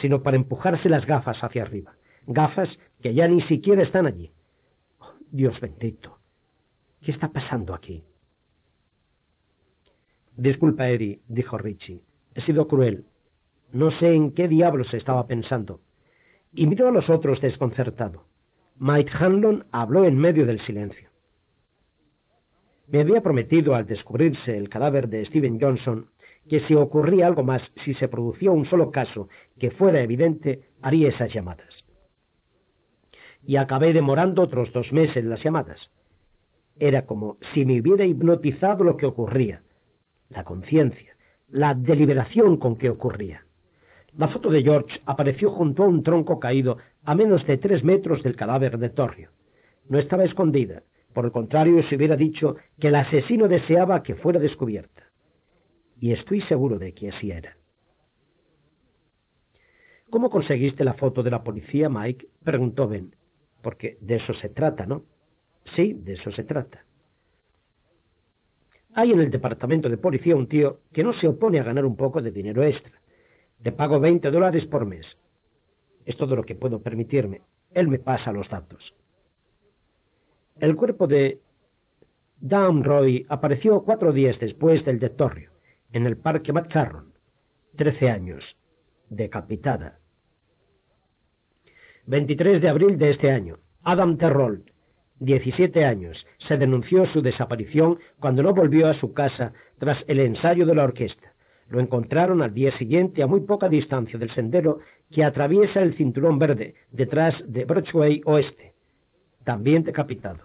[0.00, 1.96] sino para empujarse las gafas hacia arriba.
[2.26, 2.68] Gafas
[3.02, 4.32] que ya ni siquiera están allí.
[5.00, 6.18] Oh, Dios bendito.
[7.00, 8.04] ¿Qué está pasando aquí?
[10.36, 12.02] Disculpa, Eddie, dijo Richie.
[12.34, 13.06] He sido cruel.
[13.72, 15.80] No sé en qué diablos estaba pensando.
[16.52, 18.24] Y miró a los otros desconcertado.
[18.80, 21.08] Mike Hanlon habló en medio del silencio.
[22.86, 26.10] Me había prometido al descubrirse el cadáver de Steven Johnson
[26.48, 29.28] que si ocurría algo más, si se producía un solo caso
[29.58, 31.68] que fuera evidente, haría esas llamadas.
[33.44, 35.90] Y acabé demorando otros dos meses las llamadas.
[36.78, 39.62] Era como si me hubiera hipnotizado lo que ocurría,
[40.30, 41.16] la conciencia,
[41.48, 43.44] la deliberación con que ocurría.
[44.16, 48.22] La foto de George apareció junto a un tronco caído a menos de tres metros
[48.22, 49.30] del cadáver de Torrio.
[49.88, 50.82] No estaba escondida,
[51.12, 55.08] por el contrario se hubiera dicho que el asesino deseaba que fuera descubierta
[56.00, 57.56] y estoy seguro de que así era.
[60.10, 62.28] ¿Cómo conseguiste la foto de la policía, Mike?
[62.42, 63.14] preguntó Ben.
[63.62, 65.04] Porque de eso se trata, ¿no?
[65.76, 66.84] Sí, de eso se trata.
[68.94, 71.96] Hay en el departamento de policía un tío que no se opone a ganar un
[71.96, 72.97] poco de dinero extra.
[73.62, 75.06] Le pago 20 dólares por mes.
[76.04, 77.42] Es todo lo que puedo permitirme.
[77.72, 78.94] Él me pasa los datos.
[80.60, 81.40] El cuerpo de
[82.40, 85.52] Roy apareció cuatro días después del detorrio,
[85.92, 87.12] en el parque McCarron,
[87.76, 88.56] trece años,
[89.08, 89.98] decapitada.
[92.06, 94.64] 23 de abril de este año, Adam Terrell,
[95.20, 100.64] 17 años, se denunció su desaparición cuando no volvió a su casa tras el ensayo
[100.64, 101.34] de la orquesta.
[101.68, 104.80] Lo encontraron al día siguiente a muy poca distancia del sendero
[105.10, 108.74] que atraviesa el cinturón verde detrás de Broadway Oeste,
[109.44, 110.40] también decapitado.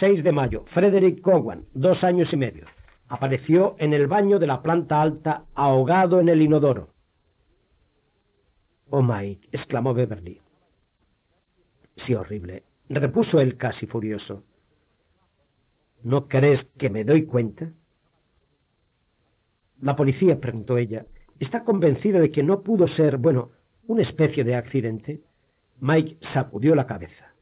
[0.00, 2.66] 6 de mayo, Frederick Cowan, dos años y medio,
[3.08, 6.88] apareció en el baño de la planta alta ahogado en el inodoro.
[8.90, 10.40] Oh, Mike, exclamó Beverly.
[12.04, 14.42] Sí, horrible, repuso él casi furioso.
[16.02, 17.72] ¿No crees que me doy cuenta?
[19.80, 21.06] La policía, preguntó ella,
[21.38, 23.50] está convencida de que no pudo ser, bueno,
[23.86, 25.20] una especie de accidente.
[25.80, 27.34] Mike sacudió la cabeza.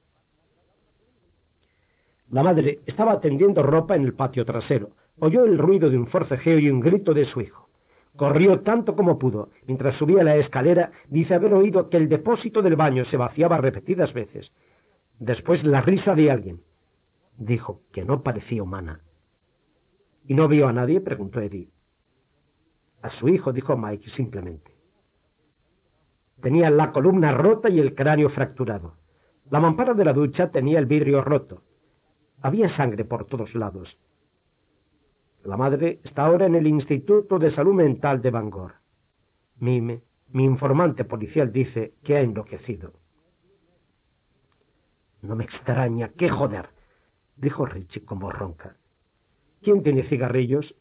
[2.31, 4.91] La madre estaba tendiendo ropa en el patio trasero.
[5.21, 7.69] Oyó el ruido de un forcejeo y un grito de su hijo.
[8.17, 9.51] Corrió tanto como pudo.
[9.67, 14.13] Mientras subía la escalera, dice haber oído que el depósito del baño se vaciaba repetidas
[14.13, 14.51] veces.
[15.19, 16.61] Después la risa de alguien.
[17.37, 19.01] Dijo que no parecía humana.
[20.27, 21.01] ¿Y no vio a nadie?
[21.01, 21.69] preguntó Eddie.
[23.05, 24.73] A su hijo, dijo Mike simplemente.
[26.41, 28.95] Tenía la columna rota y el cráneo fracturado.
[29.51, 31.61] La mampara de la ducha tenía el vidrio roto.
[32.41, 33.95] Había sangre por todos lados.
[35.45, 38.73] La madre está ahora en el Instituto de Salud Mental de Bangor.
[39.59, 40.01] Mime,
[40.31, 42.95] mi informante policial dice que ha enloquecido.
[45.21, 46.71] No me extraña, qué joder,
[47.37, 48.79] dijo Richie con voz ronca.
[49.61, 50.75] ¿Quién tiene cigarrillos?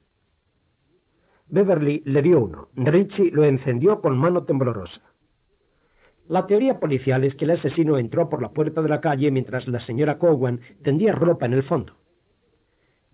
[1.47, 2.69] Beverly le dio uno.
[2.75, 5.01] Richie lo encendió con mano temblorosa.
[6.27, 9.67] La teoría policial es que el asesino entró por la puerta de la calle mientras
[9.67, 11.93] la señora Cowan tendía ropa en el fondo.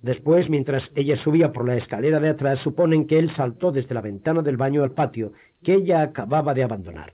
[0.01, 4.01] Después, mientras ella subía por la escalera de atrás, suponen que él saltó desde la
[4.01, 5.33] ventana del baño al patio
[5.63, 7.13] que ella acababa de abandonar.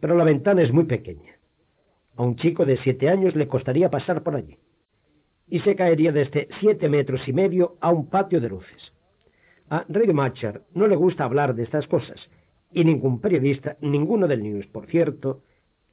[0.00, 1.32] Pero la ventana es muy pequeña.
[2.16, 4.58] A un chico de siete años le costaría pasar por allí.
[5.46, 8.92] Y se caería desde siete metros y medio a un patio de luces.
[9.70, 12.18] A Macher no le gusta hablar de estas cosas,
[12.72, 15.42] y ningún periodista, ninguno del News, por cierto,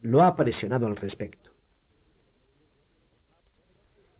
[0.02, 1.52] lo ha presionado al respecto.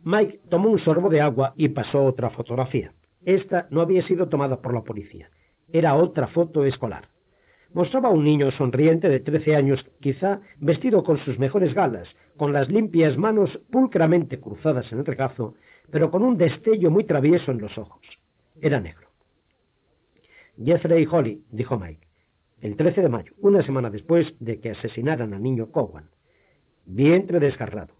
[0.04, 2.92] Mike tomó un sorbo de agua y pasó otra fotografía.
[3.24, 5.28] Esta no había sido tomada por la policía.
[5.72, 7.08] Era otra foto escolar.
[7.74, 12.52] Mostraba a un niño sonriente de trece años, quizá vestido con sus mejores galas, con
[12.52, 15.54] las limpias manos pulcramente cruzadas en el regazo,
[15.90, 18.00] pero con un destello muy travieso en los ojos.
[18.62, 19.07] Era negro.
[20.62, 22.06] Jeffrey Holly, dijo Mike,
[22.60, 26.10] el 13 de mayo, una semana después de que asesinaran al niño Cowan.
[26.84, 27.94] Vientre desgarrado.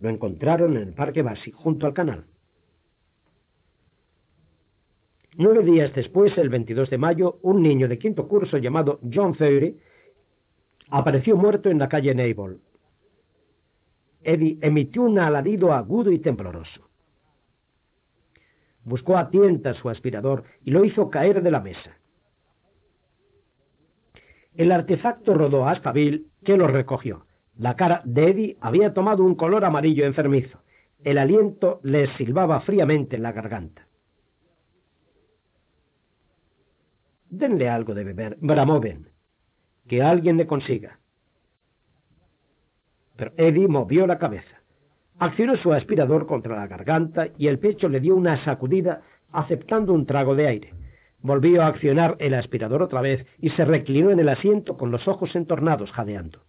[0.00, 2.24] Lo encontraron en el Parque Basi, junto al canal.
[5.36, 9.76] Nueve días después, el 22 de mayo, un niño de quinto curso llamado John Theory
[10.90, 12.58] apareció muerto en la calle Nable.
[14.22, 16.83] Eddie emitió un alarido agudo y tembloroso.
[18.84, 21.96] Buscó a tientas su aspirador y lo hizo caer de la mesa.
[24.54, 27.26] El artefacto rodó hasta Bill, que lo recogió.
[27.56, 30.60] La cara de Eddie había tomado un color amarillo enfermizo.
[31.02, 33.86] El aliento le silbaba fríamente en la garganta.
[37.28, 38.80] Denle algo de beber, bramó.
[39.88, 41.00] Que alguien le consiga.
[43.16, 44.63] Pero Eddie movió la cabeza.
[45.18, 50.06] Accionó su aspirador contra la garganta y el pecho le dio una sacudida aceptando un
[50.06, 50.74] trago de aire.
[51.20, 55.06] Volvió a accionar el aspirador otra vez y se reclinó en el asiento con los
[55.06, 56.42] ojos entornados, jadeando.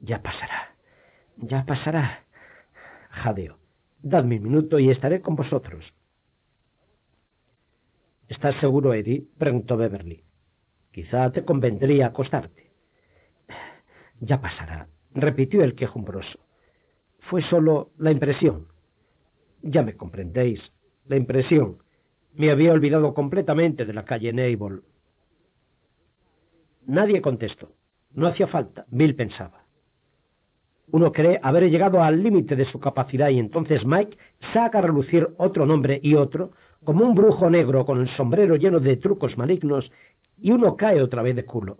[0.00, 0.74] Ya pasará,
[1.36, 2.24] ya pasará.
[3.10, 3.58] Jadeo.
[4.02, 5.92] Dadme un minuto y estaré con vosotros.
[8.28, 9.26] ¿Estás seguro, Eddie?
[9.36, 10.24] preguntó Beverly.
[10.90, 12.70] Quizá te convendría acostarte.
[14.20, 16.49] Ya pasará, repitió el quejumbroso
[17.30, 18.66] fue solo la impresión.
[19.62, 20.60] Ya me comprendéis,
[21.06, 21.76] la impresión.
[22.34, 24.80] Me había olvidado completamente de la calle Nable.
[26.86, 27.70] Nadie contestó.
[28.14, 29.64] No hacía falta, Bill pensaba.
[30.90, 34.18] Uno cree haber llegado al límite de su capacidad y entonces Mike
[34.52, 36.50] saca a relucir otro nombre y otro,
[36.82, 39.88] como un brujo negro con el sombrero lleno de trucos malignos,
[40.36, 41.78] y uno cae otra vez de culo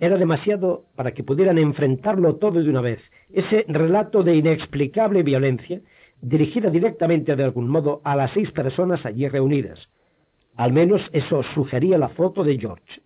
[0.00, 3.00] era demasiado para que pudieran enfrentarlo todo de una vez.
[3.32, 5.80] Ese relato de inexplicable violencia,
[6.20, 9.88] dirigida directamente de algún modo a las seis personas allí reunidas.
[10.56, 13.02] Al menos eso sugería la foto de George.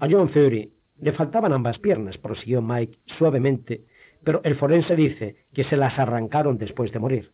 [0.00, 3.82] A John Fury le faltaban ambas piernas, prosiguió Mike suavemente,
[4.22, 7.32] pero el forense dice que se las arrancaron después de morir.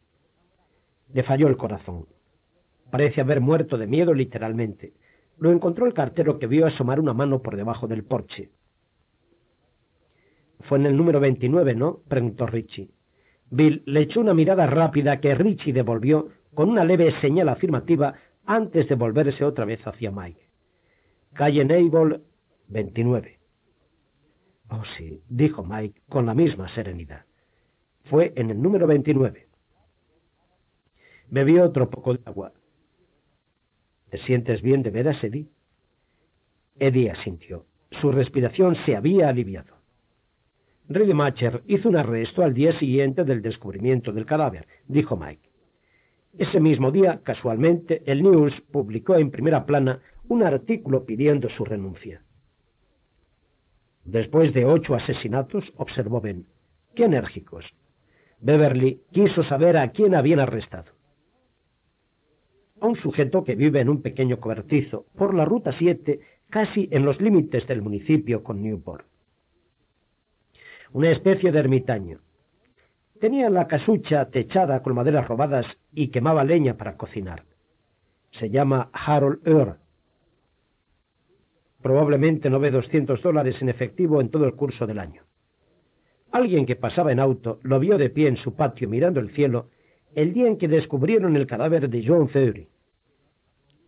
[1.12, 2.06] Le falló el corazón.
[2.90, 4.92] Parece haber muerto de miedo literalmente.
[5.38, 8.50] Lo encontró el cartero que vio asomar una mano por debajo del porche.
[10.60, 12.00] Fue en el número 29, ¿no?
[12.08, 12.90] preguntó Richie.
[13.50, 18.14] Bill le echó una mirada rápida que Richie devolvió con una leve señal afirmativa
[18.46, 20.48] antes de volverse otra vez hacia Mike.
[21.34, 22.20] Calle Nable,
[22.68, 23.38] 29.
[24.70, 27.24] Oh, sí, dijo Mike con la misma serenidad.
[28.04, 29.48] Fue en el número 29.
[31.28, 32.52] Bebió otro poco de agua.
[34.14, 35.48] ¿Te sientes bien de veras, Eddie?
[36.78, 37.66] Eddie asintió.
[38.00, 39.74] Su respiración se había aliviado.
[40.86, 45.50] Macher hizo un arresto al día siguiente del descubrimiento del cadáver, dijo Mike.
[46.38, 52.22] Ese mismo día, casualmente, el News publicó en primera plana un artículo pidiendo su renuncia.
[54.04, 56.46] Después de ocho asesinatos, observó Ben,
[56.94, 57.64] qué enérgicos.
[58.38, 60.93] Beverly quiso saber a quién habían arrestado.
[62.84, 66.20] Un sujeto que vive en un pequeño cobertizo por la Ruta 7,
[66.50, 69.06] casi en los límites del municipio con Newport
[70.94, 72.20] una especie de ermitaño.
[73.20, 77.42] Tenía la casucha techada con maderas robadas y quemaba leña para cocinar.
[78.38, 79.76] Se llama Harold Earl.
[81.82, 85.22] Probablemente no ve 200 dólares en efectivo en todo el curso del año.
[86.30, 89.70] Alguien que pasaba en auto lo vio de pie en su patio mirando el cielo
[90.14, 92.68] el día en que descubrieron el cadáver de John Fury.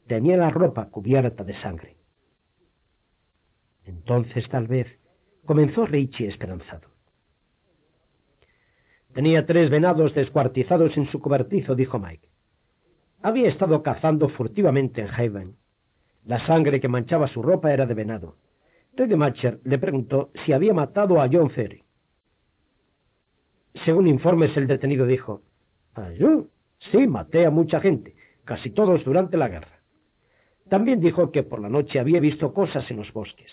[0.07, 1.97] Tenía la ropa cubierta de sangre.
[3.85, 4.87] Entonces, tal vez,
[5.45, 6.89] comenzó Richie esperanzado.
[9.15, 12.29] Tenía tres venados descuartizados en su cobertizo, dijo Mike.
[13.23, 15.57] Había estado cazando furtivamente en Haven.
[16.25, 18.37] La sangre que manchaba su ropa era de venado.
[19.17, 21.83] Macher le preguntó si había matado a John Ferry.
[23.85, 25.43] Según informes, el detenido dijo,
[25.95, 26.47] ¿Ah, yo?
[26.91, 28.15] Sí, maté a mucha gente,
[28.45, 29.76] casi todos durante la guerra.
[30.69, 33.51] También dijo que por la noche había visto cosas en los bosques.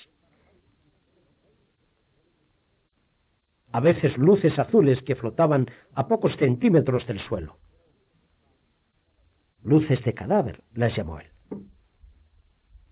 [3.74, 5.66] a veces luces azules que flotaban
[5.96, 7.58] a pocos centímetros del suelo.
[9.64, 11.28] Luces de cadáver, las llamó él.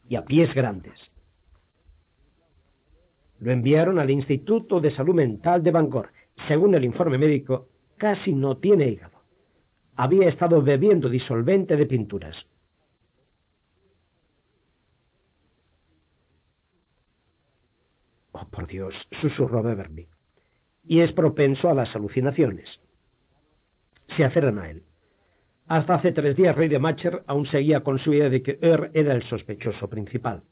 [0.09, 0.99] Y a pies grandes.
[3.39, 6.09] Lo enviaron al Instituto de Salud Mental de Bangor.
[6.47, 7.67] Según el informe médico,
[7.97, 9.19] casi no tiene hígado.
[9.95, 12.35] Había estado bebiendo disolvente de pinturas.
[18.41, 20.07] Oh, por Dios, susurró Beverly
[20.83, 22.67] y es propenso a las alucinaciones.
[24.15, 24.83] Se aferran a él.
[25.67, 28.91] Hasta hace tres días, Rey de Macher aún seguía con su idea de que Er
[28.93, 30.43] era el sospechoso principal.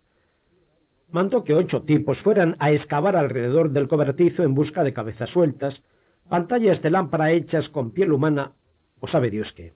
[1.11, 5.81] Mandó que ocho tipos fueran a excavar alrededor del cobertizo en busca de cabezas sueltas,
[6.29, 8.53] pantallas de lámpara hechas con piel humana,
[8.99, 9.73] o sabe Dios qué.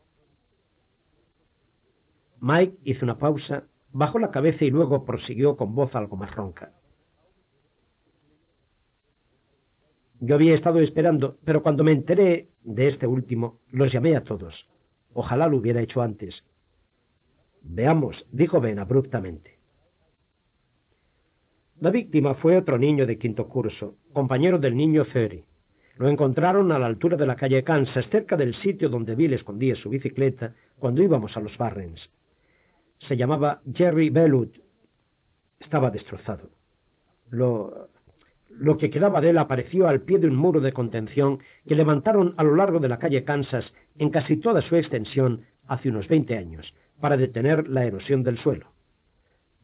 [2.39, 6.73] Mike hizo una pausa, bajó la cabeza y luego prosiguió con voz algo más ronca.
[10.25, 14.55] Yo había estado esperando, pero cuando me enteré de este último, los llamé a todos.
[15.13, 16.45] Ojalá lo hubiera hecho antes.
[17.61, 19.59] Veamos, dijo Ben abruptamente.
[21.81, 25.43] La víctima fue otro niño de quinto curso, compañero del niño Ferry.
[25.97, 29.75] Lo encontraron a la altura de la calle Kansas, cerca del sitio donde Bill escondía
[29.75, 31.99] su bicicleta cuando íbamos a los Barrens.
[33.09, 34.55] Se llamaba Jerry Bellut.
[35.59, 36.49] Estaba destrozado.
[37.29, 37.89] Lo
[38.57, 42.33] lo que quedaba de él apareció al pie de un muro de contención que levantaron
[42.37, 43.65] a lo largo de la calle Kansas
[43.97, 48.71] en casi toda su extensión hace unos veinte años, para detener la erosión del suelo.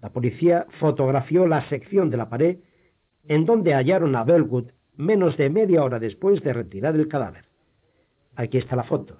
[0.02, 2.60] La policía fotografió la sección de la pared
[3.28, 7.45] en donde hallaron a Bellwood menos de media hora después de retirar el cadáver.
[8.36, 9.18] Aquí está la foto.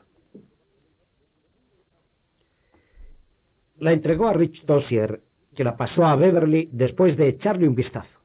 [3.78, 5.22] La entregó a Rich Dossier,
[5.56, 8.19] que la pasó a Beverly después de echarle un vistazo.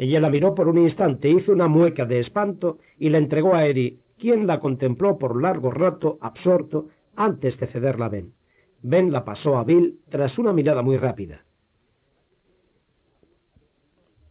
[0.00, 3.66] Ella la miró por un instante, hizo una mueca de espanto y la entregó a
[3.66, 8.32] Eddie, quien la contempló por largo rato, absorto, antes de cederla a Ben.
[8.80, 11.44] Ben la pasó a Bill tras una mirada muy rápida.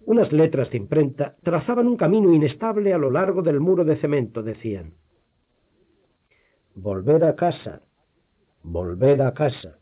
[0.08, 4.42] Unas letras de imprenta trazaban un camino inestable a lo largo del muro de cemento,
[4.42, 4.94] decían.
[6.74, 7.84] Volver a casa,
[8.64, 9.78] volver a casa,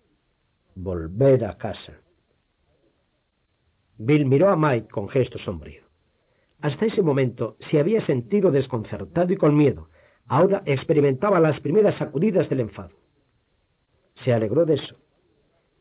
[0.76, 2.02] volver a casa.
[3.98, 5.84] Bill miró a Mike con gesto sombrío.
[6.62, 9.90] Hasta ese momento se había sentido desconcertado y con miedo.
[10.28, 12.96] Ahora experimentaba las primeras sacudidas del enfado.
[14.24, 14.98] se alegró de eso.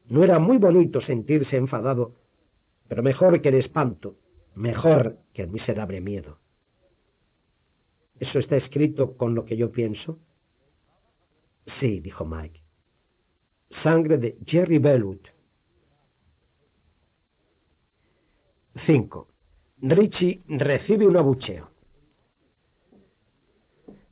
[0.09, 2.15] No era muy bonito sentirse enfadado,
[2.87, 4.17] pero mejor que el espanto,
[4.55, 6.39] mejor que el miserable miedo.
[8.21, 10.19] ¿Eso está escrito con lo que yo pienso?
[11.81, 12.61] Sí, dijo Mike.
[13.83, 15.21] Sangre de Jerry Bellwood.
[18.85, 19.29] 5.
[19.83, 21.71] Richie recibe un abucheo.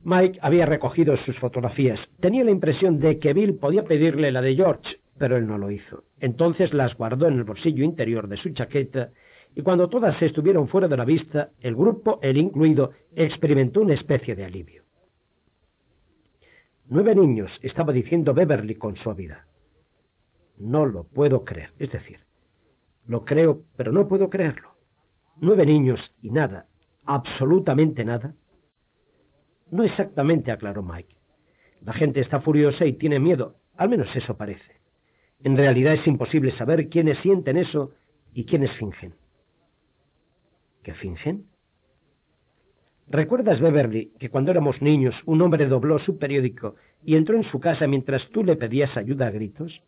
[0.03, 1.99] Mike había recogido sus fotografías.
[2.19, 5.71] Tenía la impresión de que Bill podía pedirle la de George, pero él no lo
[5.71, 6.03] hizo.
[6.19, 9.11] Entonces las guardó en el bolsillo interior de su chaqueta
[9.55, 14.35] y cuando todas estuvieron fuera de la vista, el grupo, él incluido, experimentó una especie
[14.35, 14.83] de alivio.
[16.87, 19.45] Nueve niños, estaba diciendo Beverly con suavidad.
[20.57, 21.71] No lo puedo creer.
[21.79, 22.19] Es decir,
[23.07, 24.75] lo creo, pero no puedo creerlo.
[25.37, 26.67] Nueve niños y nada,
[27.05, 28.35] absolutamente nada.
[29.71, 31.15] No exactamente, aclaró Mike.
[31.81, 34.79] La gente está furiosa y tiene miedo, al menos eso parece.
[35.43, 37.91] En realidad es imposible saber quiénes sienten eso
[38.33, 39.13] y quiénes fingen.
[40.83, 41.45] ¿Qué fingen?
[43.07, 47.59] ¿Recuerdas, Beverly, que cuando éramos niños un hombre dobló su periódico y entró en su
[47.59, 49.83] casa mientras tú le pedías ayuda a gritos?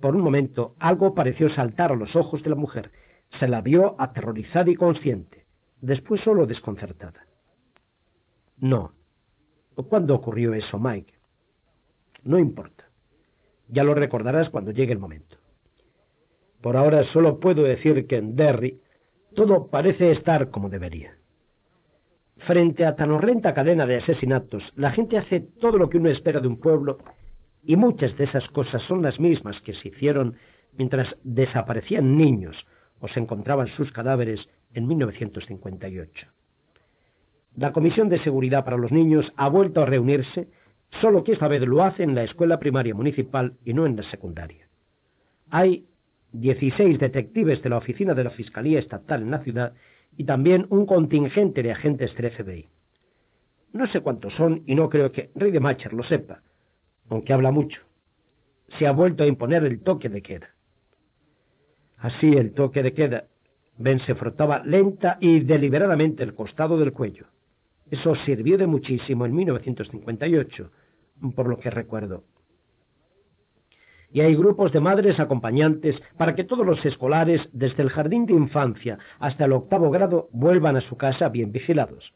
[0.00, 2.92] Por un momento algo pareció saltar a los ojos de la mujer.
[3.38, 5.44] Se la vio aterrorizada y consciente,
[5.80, 7.26] después solo desconcertada.
[8.58, 8.92] No.
[9.88, 11.14] ¿Cuándo ocurrió eso, Mike?
[12.22, 12.84] No importa.
[13.68, 15.36] Ya lo recordarás cuando llegue el momento.
[16.60, 18.80] Por ahora solo puedo decir que en Derry
[19.34, 21.16] todo parece estar como debería.
[22.38, 26.40] Frente a tan horrenda cadena de asesinatos, la gente hace todo lo que uno espera
[26.40, 26.98] de un pueblo
[27.68, 30.36] y muchas de esas cosas son las mismas que se hicieron
[30.78, 32.56] mientras desaparecían niños
[32.98, 34.40] o se encontraban sus cadáveres
[34.72, 36.28] en 1958.
[37.56, 40.48] La Comisión de Seguridad para los Niños ha vuelto a reunirse,
[41.02, 44.02] solo que esta vez lo hace en la escuela primaria municipal y no en la
[44.04, 44.66] secundaria.
[45.50, 45.84] Hay
[46.32, 49.74] 16 detectives de la oficina de la Fiscalía Estatal en la ciudad
[50.16, 52.66] y también un contingente de agentes del FBI.
[53.74, 55.30] No sé cuántos son y no creo que
[55.60, 56.40] Macher lo sepa,
[57.08, 57.80] aunque habla mucho.
[58.78, 60.50] Se ha vuelto a imponer el toque de queda.
[61.96, 63.24] Así el toque de queda.
[63.76, 67.26] Ben se frotaba lenta y deliberadamente el costado del cuello.
[67.90, 70.70] Eso sirvió de muchísimo en 1958,
[71.34, 72.24] por lo que recuerdo.
[74.10, 78.32] Y hay grupos de madres acompañantes para que todos los escolares, desde el jardín de
[78.32, 82.12] infancia hasta el octavo grado, vuelvan a su casa bien vigilados.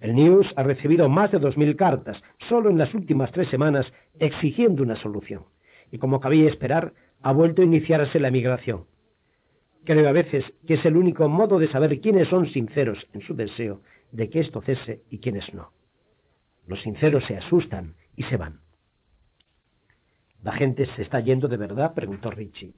[0.00, 3.86] El News ha recibido más de 2.000 cartas solo en las últimas tres semanas
[4.18, 5.44] exigiendo una solución.
[5.90, 6.92] Y como cabía esperar,
[7.22, 8.86] ha vuelto a iniciarse la emigración.
[9.84, 13.34] Creo a veces que es el único modo de saber quiénes son sinceros en su
[13.34, 15.72] deseo de que esto cese y quiénes no.
[16.66, 18.60] Los sinceros se asustan y se van.
[20.42, 21.94] ¿La gente se está yendo de verdad?
[21.94, 22.74] preguntó Richie.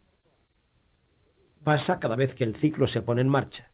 [1.64, 3.70] Pasa cada vez que el ciclo se pone en marcha.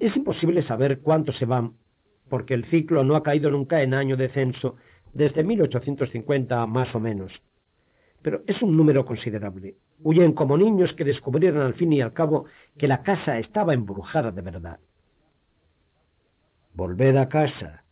[0.00, 1.74] Es imposible saber cuántos se van,
[2.30, 4.76] porque el ciclo no ha caído nunca en año de censo
[5.18, 7.32] desde 1850 más o menos.
[8.22, 9.76] Pero es un número considerable.
[10.04, 12.46] Huyen como niños que descubrieron al fin y al cabo
[12.78, 14.78] que la casa estaba embrujada de verdad.
[16.74, 17.82] Volved a casa,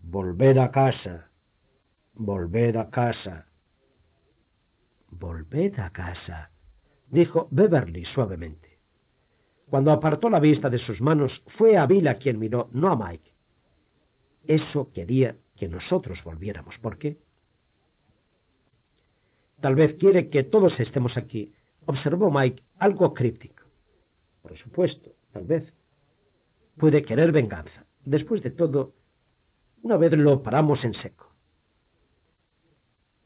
[0.00, 1.30] volved a casa,
[2.14, 3.46] volved a casa.
[5.10, 6.50] Volved a casa,
[7.08, 8.78] dijo Beverly suavemente.
[9.68, 12.96] Cuando apartó la vista de sus manos, fue a Bill a quien miró, no a
[12.96, 13.32] Mike.
[14.46, 16.78] Eso quería que nosotros volviéramos.
[16.78, 17.18] ¿Por qué?
[19.60, 21.52] Tal vez quiere que todos estemos aquí,
[21.86, 23.64] observó Mike, algo críptico.
[24.42, 25.72] Por supuesto, tal vez.
[26.76, 27.84] Puede querer venganza.
[28.04, 28.92] Después de todo,
[29.82, 31.32] una vez lo paramos en seco.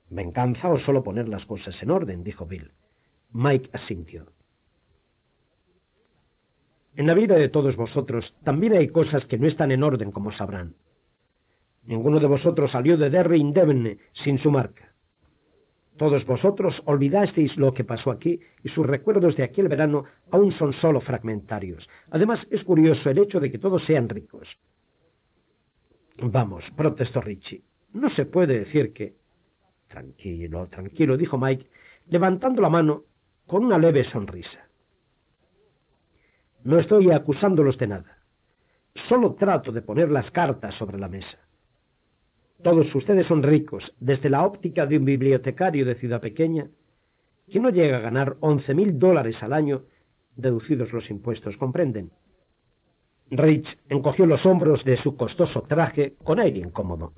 [0.09, 2.73] Venganza o solo poner las cosas en orden, dijo Bill.
[3.33, 4.27] Mike asintió.
[6.97, 10.33] En la vida de todos vosotros también hay cosas que no están en orden, como
[10.33, 10.75] sabrán.
[11.85, 14.91] Ninguno de vosotros salió de Derry indemne sin su marca.
[15.97, 20.73] Todos vosotros olvidasteis lo que pasó aquí y sus recuerdos de aquel verano aún son
[20.73, 21.87] solo fragmentarios.
[22.11, 24.49] Además, es curioso el hecho de que todos sean ricos.
[26.23, 27.63] Vamos, protestó Richie.
[27.93, 29.15] No se puede decir que...
[29.89, 31.67] Tranquilo, tranquilo, dijo Mike,
[32.07, 33.03] levantando la mano
[33.47, 34.69] con una leve sonrisa.
[36.63, 38.19] No estoy acusándolos de nada.
[39.09, 41.39] Solo trato de poner las cartas sobre la mesa.
[42.63, 46.69] Todos ustedes son ricos, desde la óptica de un bibliotecario de ciudad pequeña,
[47.51, 49.83] que no llega a ganar once mil dólares al año,
[50.37, 52.11] deducidos los impuestos, ¿comprenden?
[53.31, 57.13] Rich encogió los hombros de su costoso traje con aire incómodo.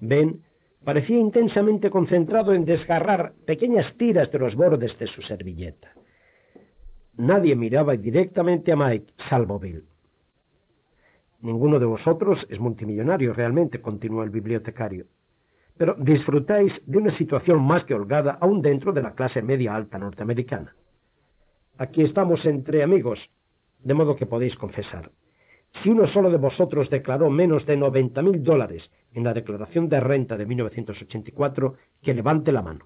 [0.00, 0.42] Ben
[0.84, 5.92] parecía intensamente concentrado en desgarrar pequeñas tiras de los bordes de su servilleta.
[7.16, 9.84] Nadie miraba directamente a Mike, salvo Bill.
[11.42, 15.06] Ninguno de vosotros es multimillonario realmente, continuó el bibliotecario,
[15.78, 19.98] pero disfrutáis de una situación más que holgada aún dentro de la clase media alta
[19.98, 20.74] norteamericana.
[21.78, 23.18] Aquí estamos entre amigos,
[23.78, 25.10] de modo que podéis confesar.
[25.82, 30.00] Si uno solo de vosotros declaró menos de noventa mil dólares en la declaración de
[30.00, 32.84] renta de 1984, que levante la mano.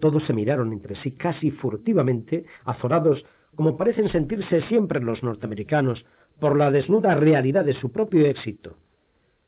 [0.00, 3.24] Todos se miraron entre sí casi furtivamente, azorados
[3.54, 6.04] como parecen sentirse siempre los norteamericanos
[6.38, 8.76] por la desnuda realidad de su propio éxito,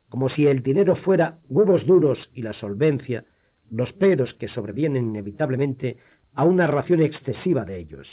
[0.09, 3.25] como si el dinero fuera huevos duros y la solvencia,
[3.71, 5.97] los peros que sobrevienen inevitablemente
[6.35, 8.07] a una ración excesiva de ellos.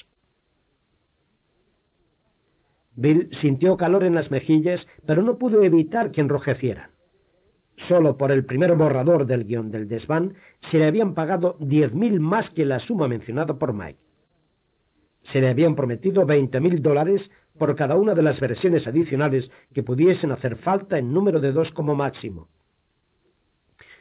[2.95, 6.91] Bill sintió calor en las mejillas, pero no pudo evitar que enrojecieran.
[7.87, 10.33] Solo por el primer borrador del guion del desván
[10.69, 13.99] se le habían pagado diez mil más que la suma mencionada por Mike.
[15.31, 17.21] Se le habían prometido veinte mil dólares
[17.57, 21.71] por cada una de las versiones adicionales que pudiesen hacer falta en número de dos
[21.71, 22.47] como máximo.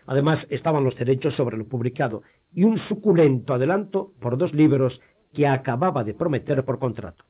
[0.07, 2.23] Además estaban los derechos sobre lo publicado
[2.55, 4.99] y un suculento adelanto por dos libros
[5.35, 7.25] que acababa de prometer por contrato.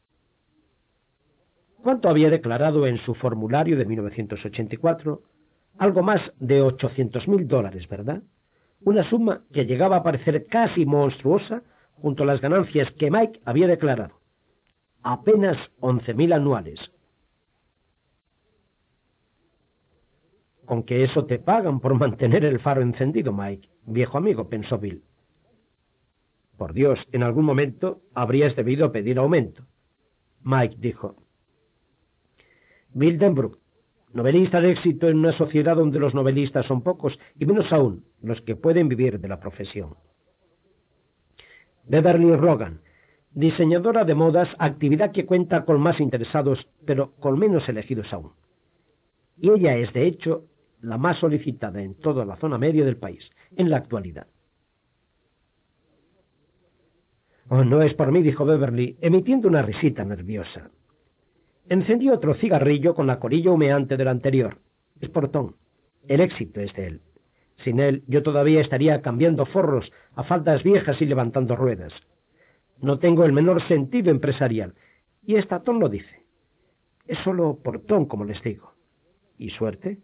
[1.82, 5.23] ¿Cuánto había declarado en su formulario de 1984?
[5.78, 8.23] Algo más de ochocientos mil dólares, ¿verdad?
[8.82, 11.62] Una suma que llegaba a parecer casi monstruosa
[12.00, 14.20] junto a las ganancias que Mike había declarado.
[15.02, 16.78] Apenas once mil anuales.
[20.64, 25.02] Con que eso te pagan por mantener el faro encendido, Mike, viejo amigo, pensó Bill.
[26.56, 29.64] Por Dios, en algún momento habrías debido pedir aumento.
[30.42, 31.16] Mike dijo,
[32.94, 33.58] Mildenbrook,
[34.12, 38.40] novelista de éxito en una sociedad donde los novelistas son pocos y menos aún los
[38.42, 39.94] que pueden vivir de la profesión.
[41.89, 42.81] Beverly Rogan,
[43.32, 48.32] diseñadora de modas, actividad que cuenta con más interesados, pero con menos elegidos aún.
[49.39, 50.44] Y ella es, de hecho,
[50.82, 54.27] la más solicitada en toda la zona media del país, en la actualidad.
[57.48, 60.70] Oh, no es por mí, dijo Beverly, emitiendo una risita nerviosa.
[61.69, 64.59] Encendió otro cigarrillo con la corilla humeante del anterior.
[65.01, 65.56] Es portón.
[66.06, 67.01] El éxito es de él.
[67.64, 71.93] Sin él, yo todavía estaría cambiando forros a faldas viejas y levantando ruedas.
[72.80, 74.74] No tengo el menor sentido empresarial.
[75.26, 76.24] Y Estatón lo dice.
[77.06, 78.74] Es solo portón, como les digo.
[79.39, 79.98] ¿Y suerte?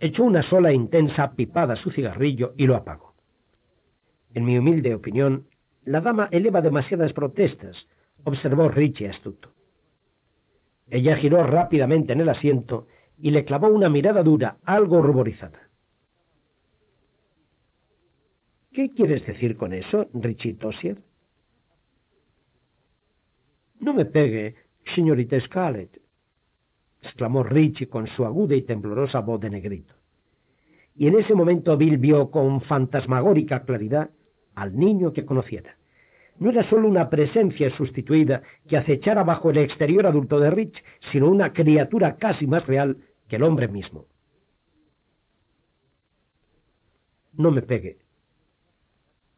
[0.00, 3.14] Echó una sola intensa pipada a su cigarrillo y lo apagó.
[4.34, 5.46] En mi humilde opinión,
[5.84, 7.76] la dama eleva demasiadas protestas,
[8.24, 9.50] observó Richie astuto.
[10.90, 12.86] Ella giró rápidamente en el asiento
[13.20, 15.68] y le clavó una mirada dura, algo ruborizada.
[18.72, 21.02] ¿Qué quieres decir con eso, Richie Tossier?
[23.80, 24.54] No me pegue,
[24.94, 26.00] señorita Scarlett,
[27.02, 29.94] exclamó Richie con su aguda y temblorosa voz de negrito.
[30.94, 34.10] Y en ese momento Bill vio con fantasmagórica claridad
[34.54, 35.78] al niño que conociera
[36.38, 41.28] no era solo una presencia sustituida que acechara bajo el exterior adulto de Rich, sino
[41.28, 42.96] una criatura casi más real
[43.28, 44.06] que el hombre mismo.
[47.34, 47.98] No me pegue.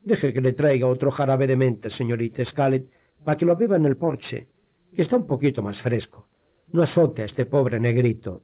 [0.02, 2.90] Deje que le traiga otro jarabe de mente, señorita Scarlett,
[3.24, 4.48] para que lo beba en el porche,
[4.94, 6.28] que está un poquito más fresco.
[6.72, 8.42] No azote a este pobre negrito.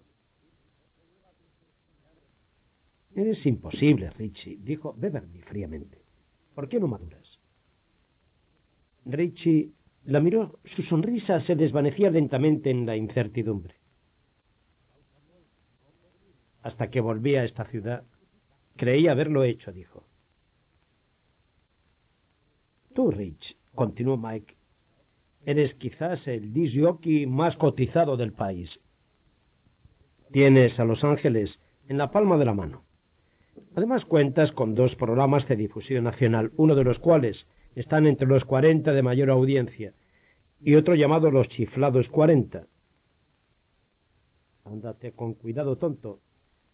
[3.14, 6.02] Es imposible, Richie, dijo Beverly fríamente.
[6.54, 7.38] ¿Por qué no maduras?
[9.06, 9.72] Richie
[10.04, 13.74] la miró, su sonrisa se desvanecía lentamente en la incertidumbre.
[16.66, 18.02] Hasta que volví a esta ciudad,
[18.74, 20.02] creí haberlo hecho, dijo.
[22.92, 24.56] Tú, Rich, continuó Mike,
[25.44, 28.80] eres quizás el disjockey más cotizado del país.
[30.32, 31.56] Tienes a Los Ángeles
[31.86, 32.82] en la palma de la mano.
[33.76, 38.44] Además cuentas con dos programas de difusión nacional, uno de los cuales están entre los
[38.44, 39.94] cuarenta de mayor audiencia,
[40.60, 42.66] y otro llamado Los Chiflados Cuarenta.
[44.64, 46.22] Ándate con cuidado, tonto,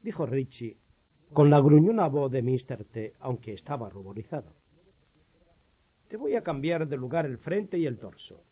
[0.03, 0.77] dijo Richie,
[1.33, 2.85] con la gruñona voz de Mr.
[2.85, 4.53] T, aunque estaba ruborizado.
[6.09, 8.43] Te voy a cambiar de lugar el frente y el torso.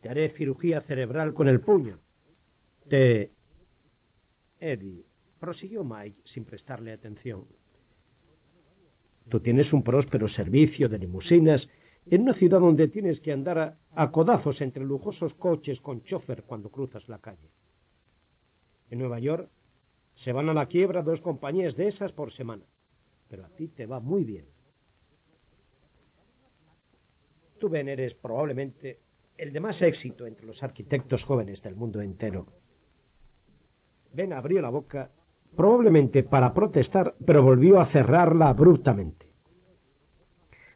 [0.00, 1.98] Te haré cirugía cerebral con el puño.
[2.88, 3.32] Te...
[4.60, 5.04] Eddie,
[5.38, 7.44] prosiguió Mike sin prestarle atención.
[9.28, 11.68] Tú tienes un próspero servicio de limusinas
[12.06, 16.70] en una ciudad donde tienes que andar a, codazos entre lujosos coches con chofer cuando
[16.70, 17.50] cruzas la calle.
[18.90, 19.50] En Nueva York
[20.24, 22.64] se van a la quiebra dos compañías de esas por semana.
[23.28, 24.46] Pero a ti te va muy bien.
[27.58, 29.00] Tú, Ben, eres probablemente
[29.36, 32.46] el de más éxito entre los arquitectos jóvenes del mundo entero.
[34.12, 35.10] Ben abrió la boca,
[35.56, 39.26] probablemente para protestar, pero volvió a cerrarla abruptamente.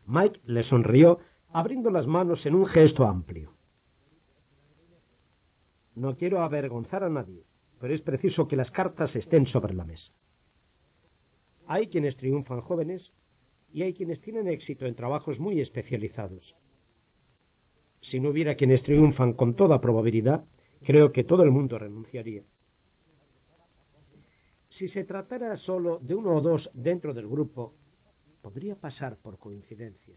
[0.07, 1.19] Mike le sonrió,
[1.53, 3.53] abriendo las manos en un gesto amplio.
[5.95, 7.45] No quiero avergonzar a nadie,
[7.83, 10.13] pero es preciso que las cartas estén sobre la mesa.
[11.67, 13.03] Hay quienes triunfan jóvenes
[13.73, 16.55] y hay quienes tienen éxito en trabajos muy especializados.
[18.03, 20.45] Si no hubiera quienes triunfan con toda probabilidad,
[20.85, 22.45] creo que todo el mundo renunciaría.
[24.79, 27.75] Si se tratara solo de uno o dos dentro del grupo,
[28.43, 30.15] podría pasar por coincidencia.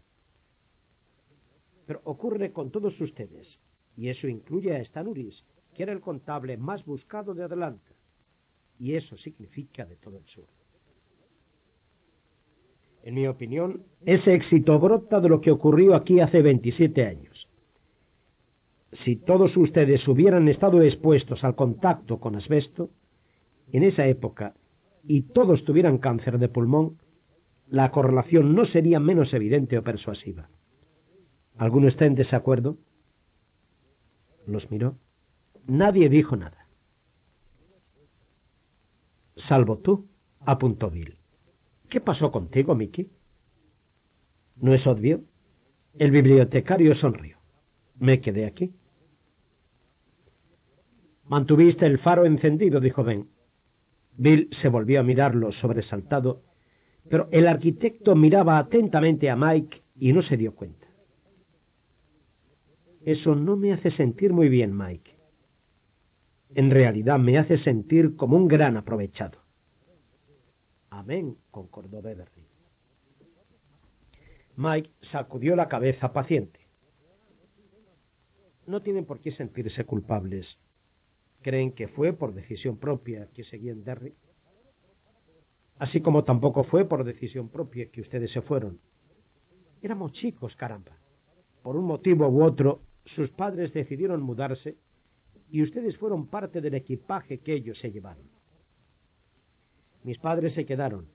[1.84, 3.48] Pero ocurre con todos ustedes,
[3.96, 5.42] y eso incluye a Stanuris,
[5.76, 7.92] que era el contable más buscado de Adelanta,
[8.78, 10.46] y eso significa de todo el sur.
[13.02, 17.48] En mi opinión, ese éxito brota de lo que ocurrió aquí hace 27 años.
[19.04, 22.88] Si todos ustedes hubieran estado expuestos al contacto con asbesto,
[23.70, 24.54] en esa época,
[25.04, 26.98] y todos tuvieran cáncer de pulmón,
[27.68, 30.48] la correlación no sería menos evidente o persuasiva.
[31.58, 32.78] ¿Alguno está en desacuerdo?
[34.46, 34.96] Los miró.
[35.66, 36.66] Nadie dijo nada.
[39.48, 40.08] Salvo tú,
[40.40, 41.16] apuntó Bill.
[41.90, 43.10] ¿Qué pasó contigo, Mickey?
[44.56, 45.22] ¿No es obvio?
[45.98, 47.38] El bibliotecario sonrió.
[47.98, 48.74] Me quedé aquí.
[51.24, 53.28] Mantuviste el faro encendido, dijo Ben.
[54.16, 56.42] Bill se volvió a mirarlo sobresaltado,
[57.10, 60.86] pero el arquitecto miraba atentamente a Mike y no se dio cuenta.
[63.04, 65.15] Eso no me hace sentir muy bien, Mike
[66.56, 69.38] en realidad me hace sentir como un gran aprovechado.
[70.88, 72.46] Amén, concordó Beverly.
[74.56, 76.58] Mike sacudió la cabeza paciente.
[78.66, 80.46] No tienen por qué sentirse culpables.
[81.42, 84.14] ¿Creen que fue por decisión propia que seguían Derry?
[85.78, 88.80] Así como tampoco fue por decisión propia que ustedes se fueron.
[89.82, 90.96] Éramos chicos, caramba.
[91.62, 92.80] Por un motivo u otro,
[93.14, 94.78] sus padres decidieron mudarse
[95.50, 98.24] y ustedes fueron parte del equipaje que ellos se llevaron.
[100.04, 101.08] Mis padres se quedaron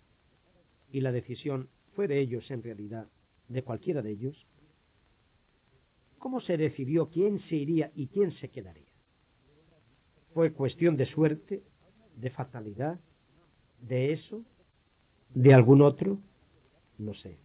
[0.91, 3.07] y la decisión fue de ellos en realidad,
[3.47, 4.45] de cualquiera de ellos.
[6.19, 8.91] ¿Cómo se decidió quién se iría y quién se quedaría?
[10.33, 11.63] ¿Fue cuestión de suerte,
[12.15, 12.99] de fatalidad,
[13.81, 14.43] de eso,
[15.33, 16.19] de algún otro?
[16.97, 17.37] No sé.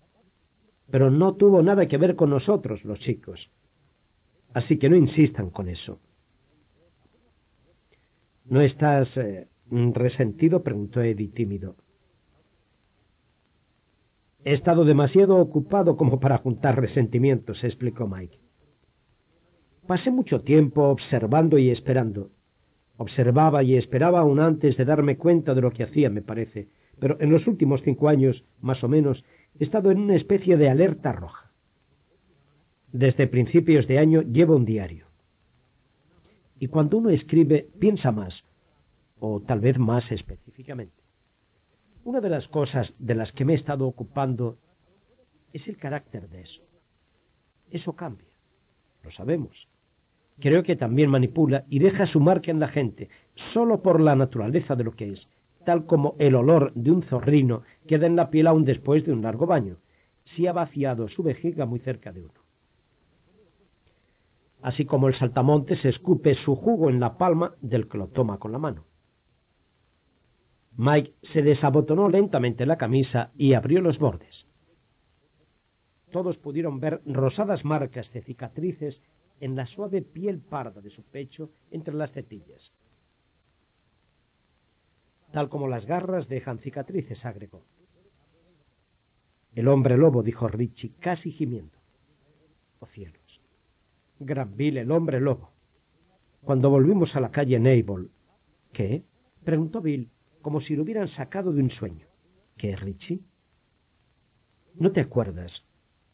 [0.90, 3.50] Pero no tuvo nada que ver con nosotros, los chicos.
[4.52, 5.98] Así que no insistan con eso.
[8.48, 10.62] ¿No estás eh, resentido?
[10.62, 11.76] preguntó Eddie tímido.
[14.44, 18.38] He estado demasiado ocupado como para juntar resentimientos, explicó Mike.
[19.88, 22.30] Pasé mucho tiempo observando y esperando.
[22.96, 26.68] Observaba y esperaba aún antes de darme cuenta de lo que hacía, me parece,
[27.00, 29.24] pero en los últimos cinco años, más o menos,
[29.58, 31.50] he estado en una especie de alerta roja.
[32.92, 35.06] Desde principios de año llevo un diario.
[36.58, 38.42] Y cuando uno escribe, piensa más,
[39.18, 41.02] o tal vez más específicamente.
[42.04, 44.56] Una de las cosas de las que me he estado ocupando
[45.52, 46.62] es el carácter de eso.
[47.70, 48.28] Eso cambia,
[49.02, 49.68] lo sabemos.
[50.38, 53.08] Creo que también manipula y deja su marca en la gente,
[53.52, 55.26] solo por la naturaleza de lo que es,
[55.64, 59.22] tal como el olor de un zorrino queda en la piel aún después de un
[59.22, 59.76] largo baño,
[60.34, 62.45] si ha vaciado su vejiga muy cerca de uno
[64.66, 68.50] así como el saltamontes escupe su jugo en la palma del que lo toma con
[68.50, 68.84] la mano.
[70.76, 74.44] Mike se desabotonó lentamente la camisa y abrió los bordes.
[76.10, 79.00] Todos pudieron ver rosadas marcas de cicatrices
[79.38, 82.72] en la suave piel parda de su pecho entre las tetillas.
[85.32, 87.62] Tal como las garras dejan cicatrices, agregó.
[89.54, 91.78] El hombre lobo, dijo Richie, casi gimiendo.
[92.80, 93.25] Oh cielo.
[94.18, 95.50] Granville, el hombre lobo.
[96.42, 98.08] Cuando volvimos a la calle Nable.
[98.72, 99.02] ¿Qué?
[99.44, 100.10] preguntó Bill,
[100.42, 102.06] como si lo hubieran sacado de un sueño.
[102.56, 103.20] ¿Qué, Richie?
[104.74, 105.52] ¿No te acuerdas?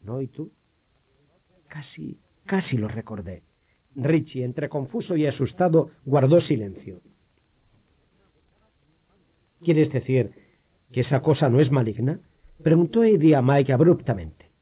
[0.01, 0.21] ¿No?
[0.21, 0.51] ¿Y tú?
[1.67, 3.43] Casi, casi lo recordé.
[3.95, 7.01] Richie, entre confuso y asustado, guardó silencio.
[9.63, 10.31] ¿Quieres decir
[10.91, 12.19] que esa cosa no es maligna?
[12.61, 14.52] Preguntó Eddie a Mike abruptamente.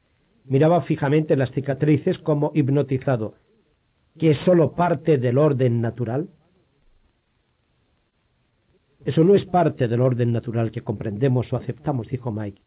[0.44, 3.34] Miraba fijamente las cicatrices como hipnotizado.
[4.18, 6.28] ¿Que es sólo parte del orden natural?
[9.04, 12.62] Eso no es parte del orden natural que comprendemos o aceptamos, dijo Mike,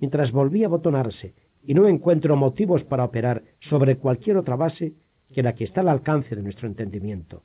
[0.00, 1.34] mientras volvía a botonarse,
[1.64, 4.94] y no encuentro motivos para operar sobre cualquier otra base
[5.32, 7.42] que la que está al alcance de nuestro entendimiento.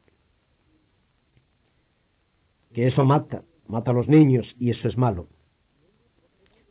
[2.74, 5.28] Que eso mata, mata a los niños, y eso es malo.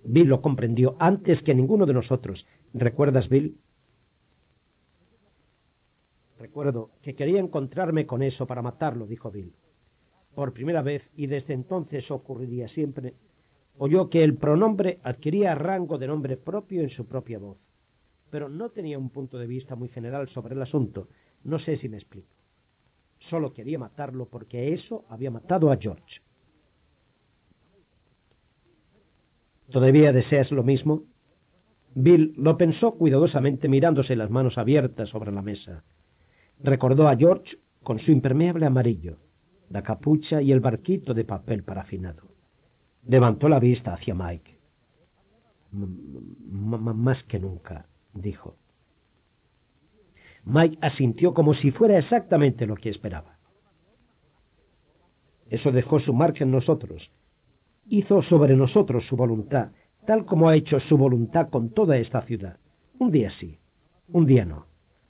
[0.05, 2.47] Bill lo comprendió antes que ninguno de nosotros.
[2.79, 3.57] ¿Recuerdas, Bill?
[6.39, 9.55] Recuerdo que quería encontrarme con eso para matarlo, dijo Bill.
[10.35, 13.15] Por primera vez, y desde entonces ocurriría siempre,
[13.79, 17.57] oyó que el pronombre adquiría rango de nombre propio en su propia voz.
[18.31, 21.09] Pero no tenía un punto de vista muy general sobre el asunto.
[21.45, 22.29] No sé si me explico.
[23.31, 26.21] Solo quería matarlo porque eso había matado a George.
[29.71, 31.05] ¿Todavía deseas lo mismo?
[31.99, 35.83] Bill lo pensó cuidadosamente mirándose las manos abiertas sobre la mesa.
[36.63, 39.17] Recordó a George con su impermeable amarillo,
[39.71, 42.25] la capucha y el barquito de papel parafinado.
[43.07, 44.59] Levantó la vista hacia Mike.
[45.73, 48.57] más que nunca, dijo.
[50.45, 53.39] Mike asintió como si fuera exactamente lo que esperaba.
[55.49, 57.11] Eso dejó su marcha en nosotros.
[57.87, 59.71] Hizo sobre nosotros su voluntad,
[60.07, 62.59] tal como ha hecho su voluntad con toda esta ciudad.
[62.99, 63.59] Un día sí,
[64.09, 64.67] un día no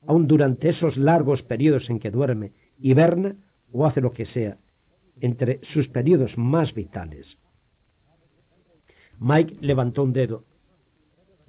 [0.07, 3.37] aun durante esos largos periodos en que duerme, hiberna
[3.73, 4.57] o hace lo que sea,
[5.21, 7.27] entre sus periodos más vitales.
[9.19, 10.45] Mike levantó un dedo,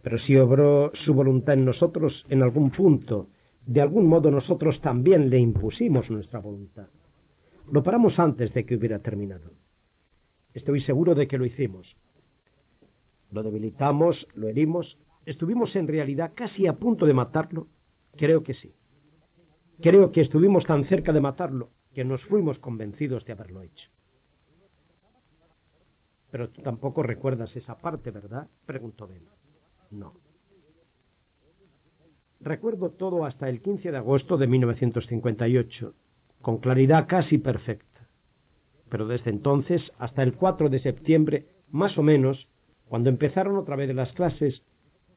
[0.01, 3.27] pero si obró su voluntad en nosotros en algún punto,
[3.65, 6.87] de algún modo nosotros también le impusimos nuestra voluntad.
[7.69, 9.51] Lo paramos antes de que hubiera terminado.
[10.53, 11.95] Estoy seguro de que lo hicimos.
[13.31, 17.67] Lo debilitamos, lo herimos, estuvimos en realidad casi a punto de matarlo
[18.17, 18.73] Creo que sí.
[19.81, 23.89] Creo que estuvimos tan cerca de matarlo que nos fuimos convencidos de haberlo hecho.
[26.31, 28.47] Pero tú tampoco recuerdas esa parte, ¿verdad?
[28.65, 29.23] preguntó Ben.
[29.91, 30.13] No.
[32.39, 35.93] Recuerdo todo hasta el 15 de agosto de 1958,
[36.41, 38.07] con claridad casi perfecta.
[38.89, 42.46] Pero desde entonces hasta el 4 de septiembre, más o menos,
[42.89, 44.63] cuando empezaron otra vez las clases,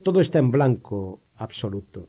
[0.03, 2.09] todo está en blanco absoluto.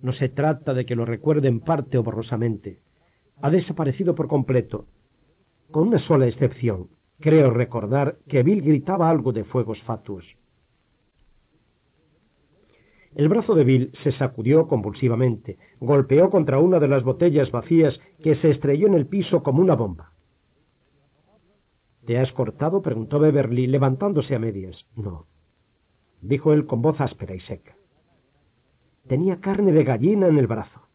[0.00, 2.78] No se trata de que lo recuerde en parte o borrosamente.
[3.42, 4.86] Ha desaparecido por completo,
[5.70, 6.88] con una sola excepción.
[7.20, 10.24] Creo recordar que Bill gritaba algo de fuegos fatuos.
[13.14, 18.36] El brazo de Bill se sacudió convulsivamente, golpeó contra una de las botellas vacías que
[18.36, 20.12] se estrelló en el piso como una bomba.
[22.08, 22.80] ¿Te has cortado?
[22.80, 24.82] preguntó Beverly, levantándose a medias.
[24.96, 25.26] No,
[26.22, 27.76] dijo él con voz áspera y seca.
[29.06, 30.88] Tenía carne de gallina en el brazo.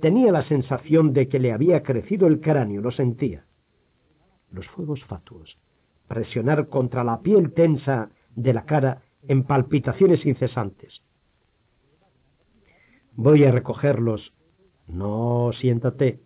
[0.00, 3.44] Tenía la sensación de que le había crecido el cráneo, lo sentía.
[4.52, 5.58] Los fuegos fatuos,
[6.06, 11.02] presionar contra la piel tensa de la cara en palpitaciones incesantes.
[13.16, 14.32] Voy a recogerlos.
[14.86, 16.20] No, siéntate.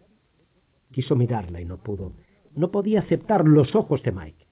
[0.93, 2.13] Quiso mirarla y no pudo.
[2.57, 4.47] No podía aceptar los ojos de Mike.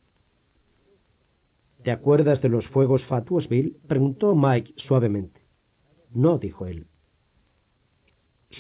[1.83, 3.79] ¿Te acuerdas de los fuegos fatuos, Bill?
[3.89, 5.41] preguntó Mike suavemente.
[6.13, 6.87] No, dijo él.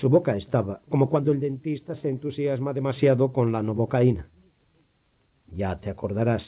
[0.01, 4.29] Su boca estaba, como cuando el dentista se entusiasma demasiado con la novocaína.
[5.49, 6.43] Ya te acordarás.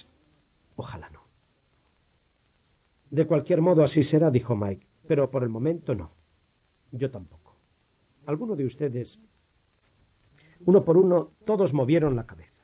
[0.75, 1.21] Ojalá no.
[3.11, 6.13] De cualquier modo así será, dijo Mike, pero por el momento no.
[6.93, 7.57] Yo tampoco.
[8.25, 9.19] Alguno de ustedes,
[10.65, 12.56] uno por uno, todos movieron la cabeza.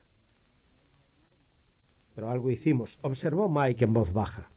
[2.15, 4.51] Pero algo hicimos, observó Mike en voz baja.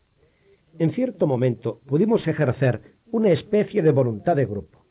[0.77, 4.86] En cierto momento pudimos ejercer una especie de voluntad de grupo.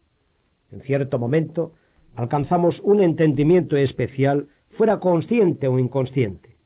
[0.71, 1.73] En cierto momento
[2.15, 6.57] alcanzamos un entendimiento especial, fuera consciente o inconsciente.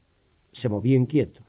[0.52, 1.40] Se movió inquieto.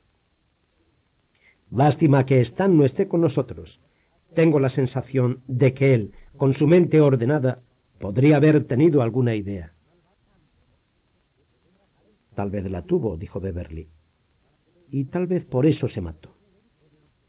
[1.72, 3.80] Lástima que Stan no esté con nosotros.
[4.34, 7.62] Tengo la sensación de que él, con su mente ordenada,
[8.00, 9.74] podría haber tenido alguna idea.
[12.36, 13.88] Tal vez la tuvo, dijo Beverly.
[14.92, 16.36] Y tal vez por eso se mató.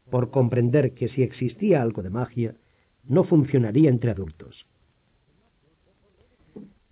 [0.09, 2.55] Por comprender que si existía algo de magia,
[3.03, 4.65] no funcionaría entre adultos.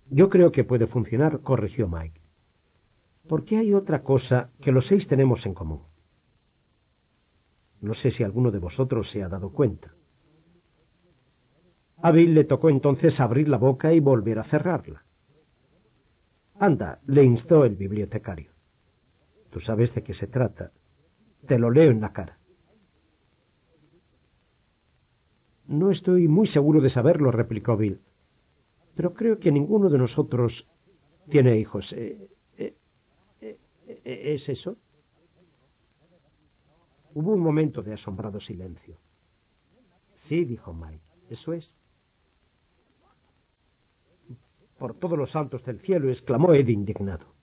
[0.08, 2.20] Yo creo que puede funcionar, corrigió Mike.
[3.28, 5.82] Porque hay otra cosa que los seis tenemos en común.
[7.80, 9.94] No sé si alguno de vosotros se ha dado cuenta.
[12.02, 15.04] A Bill le tocó entonces abrir la boca y volver a cerrarla.
[16.58, 18.52] Anda, le instó el bibliotecario.
[19.50, 20.72] Tú sabes de qué se trata.
[21.46, 22.38] Te lo leo en la cara.
[25.66, 28.00] No estoy muy seguro de saberlo, replicó Bill.
[28.96, 30.66] Pero creo que ninguno de nosotros
[31.30, 31.92] tiene hijos.
[31.92, 32.28] Eh,
[32.58, 32.74] eh,
[33.86, 34.76] ¿E-, ¿Es eso?
[37.14, 38.96] Hubo un momento de asombrado silencio.
[40.28, 41.68] Sí, dijo Mike, eso es.
[44.78, 47.39] Por todos los santos del cielo, exclamó Eddie indignado.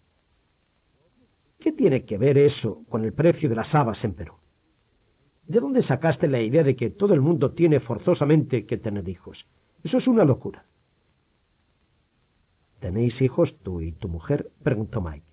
[1.60, 4.34] ¿Qué tiene que ver eso con el precio de las habas en Perú?
[5.48, 9.46] ¿De dónde sacaste la idea de que todo el mundo tiene forzosamente que tener hijos?
[9.84, 10.66] Eso es una locura.
[12.80, 14.52] ¿Tenéis hijos tú y tu mujer?
[14.62, 15.26] preguntó Mike.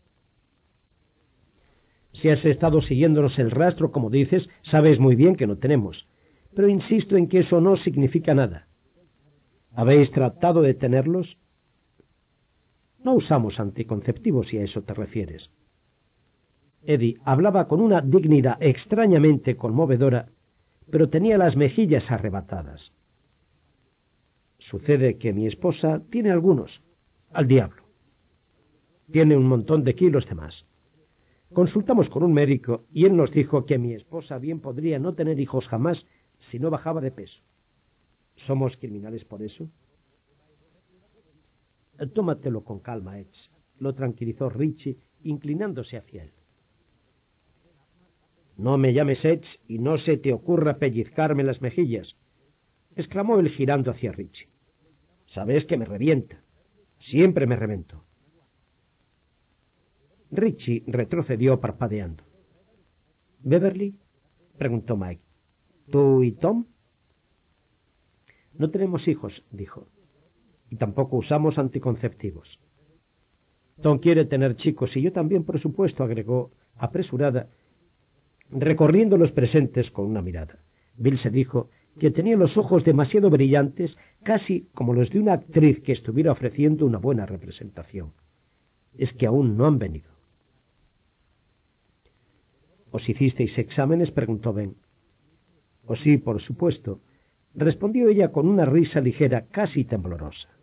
[2.12, 6.06] Si has estado siguiéndonos el rastro, como dices, sabes muy bien que no tenemos.
[6.54, 8.68] Pero insisto en que eso no significa nada.
[9.74, 11.36] ¿Habéis tratado de tenerlos?
[13.02, 15.50] No usamos anticonceptivos si a eso te refieres.
[16.86, 20.28] Eddie hablaba con una dignidad extrañamente conmovedora,
[20.90, 22.92] pero tenía las mejillas arrebatadas.
[24.58, 26.82] Sucede que mi esposa tiene algunos,
[27.32, 27.82] al diablo.
[29.10, 30.66] Tiene un montón de kilos de más.
[31.52, 35.38] Consultamos con un médico y él nos dijo que mi esposa bien podría no tener
[35.38, 36.04] hijos jamás
[36.50, 37.40] si no bajaba de peso.
[38.46, 39.68] ¿Somos criminales por eso?
[42.12, 46.32] Tómatelo con calma, Edge, lo tranquilizó Richie, inclinándose hacia él.
[48.56, 52.16] No me llames Edge y no se te ocurra pellizcarme las mejillas,
[52.96, 54.48] exclamó él girando hacia Richie.
[55.26, 56.40] Sabes que me revienta.
[57.00, 58.04] Siempre me revento.
[60.30, 62.24] Richie retrocedió parpadeando.
[63.40, 63.96] ¿Beverly?
[64.56, 65.22] preguntó Mike.
[65.90, 66.66] ¿Tú y Tom?
[68.54, 69.88] No tenemos hijos, dijo,
[70.70, 72.58] y tampoco usamos anticonceptivos.
[73.82, 77.48] Tom quiere tener chicos y yo también, por supuesto, agregó, apresurada,
[78.50, 80.58] recorriendo los presentes con una mirada.
[80.96, 85.80] Bill se dijo que tenía los ojos demasiado brillantes, casi como los de una actriz
[85.82, 88.12] que estuviera ofreciendo una buena representación.
[88.96, 90.10] Es que aún no han venido.
[92.90, 94.10] ¿Os hicisteis exámenes?
[94.10, 94.76] preguntó Ben.
[95.86, 97.00] Oh sí, por supuesto,
[97.54, 100.53] respondió ella con una risa ligera, casi temblorosa.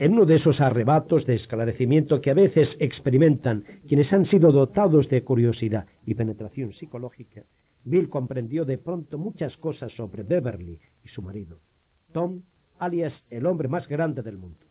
[0.00, 5.10] En uno de esos arrebatos de esclarecimiento que a veces experimentan quienes han sido dotados
[5.10, 7.42] de curiosidad y penetración psicológica,
[7.84, 11.58] Bill comprendió de pronto muchas cosas sobre Beverly y su marido,
[12.12, 12.40] Tom,
[12.78, 14.64] alias el hombre más grande del mundo.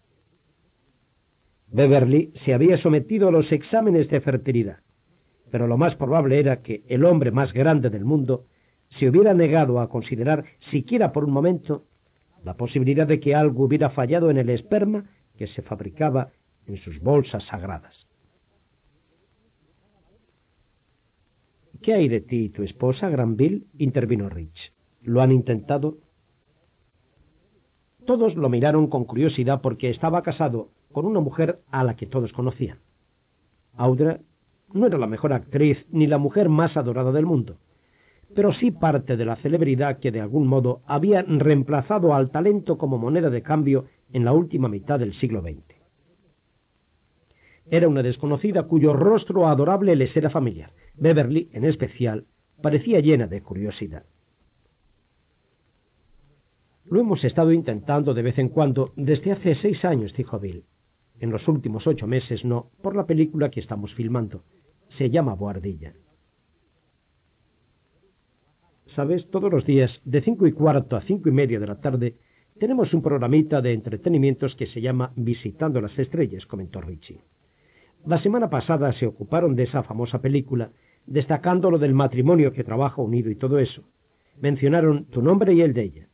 [1.67, 4.79] Beverly se había sometido a los exámenes de fertilidad,
[5.51, 8.45] pero lo más probable era que el hombre más grande del mundo
[8.97, 11.85] se hubiera negado a considerar siquiera por un momento
[12.43, 15.05] la posibilidad de que algo hubiera fallado en el esperma
[15.39, 16.33] que se fabricaba
[16.67, 17.95] en sus bolsas sagradas.
[21.81, 23.63] ¿Qué hay de ti y tu esposa, Granville?
[23.77, 24.73] intervino Rich.
[25.01, 25.97] ¿Lo han intentado?
[28.05, 32.33] Todos lo miraron con curiosidad porque estaba casado con una mujer a la que todos
[32.33, 32.79] conocían.
[33.77, 34.19] Audra
[34.73, 37.59] no era la mejor actriz ni la mujer más adorada del mundo,
[38.35, 42.97] pero sí parte de la celebridad que de algún modo había reemplazado al talento como
[42.97, 45.79] moneda de cambio en la última mitad del siglo XX.
[47.71, 50.71] Era una desconocida cuyo rostro adorable les era familiar.
[50.95, 52.25] Beverly, en especial,
[52.61, 54.03] parecía llena de curiosidad.
[56.85, 60.65] Lo hemos estado intentando de vez en cuando desde hace seis años, dijo Bill.
[61.19, 64.43] En los últimos ocho meses no, por la película que estamos filmando.
[64.97, 65.93] Se llama Boardilla.
[68.95, 72.15] Sabes, todos los días, de cinco y cuarto a cinco y media de la tarde,
[72.59, 77.21] tenemos un programita de entretenimientos que se llama Visitando las Estrellas, comentó Richie.
[78.05, 80.71] La semana pasada se ocuparon de esa famosa película,
[81.05, 83.83] destacando lo del matrimonio que trabaja unido y todo eso.
[84.41, 86.07] Mencionaron tu nombre y el de ella.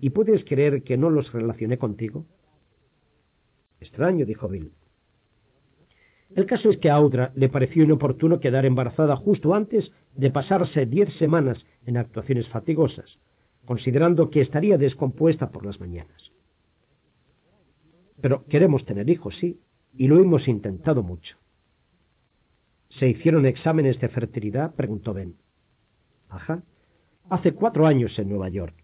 [0.00, 2.26] ¿Y puedes creer que no los relacioné contigo?
[3.80, 4.72] Extraño, dijo Bill.
[6.34, 10.86] El caso es que a Audra le pareció inoportuno quedar embarazada justo antes de pasarse
[10.86, 13.18] diez semanas en actuaciones fatigosas,
[13.64, 16.32] considerando que estaría descompuesta por las mañanas.
[18.20, 19.60] Pero queremos tener hijos, sí,
[19.96, 21.36] y lo hemos intentado mucho.
[22.98, 24.74] ¿Se hicieron exámenes de fertilidad?
[24.74, 25.34] preguntó Ben.
[26.28, 26.62] Ajá.
[27.28, 28.74] Hace cuatro años en Nueva York.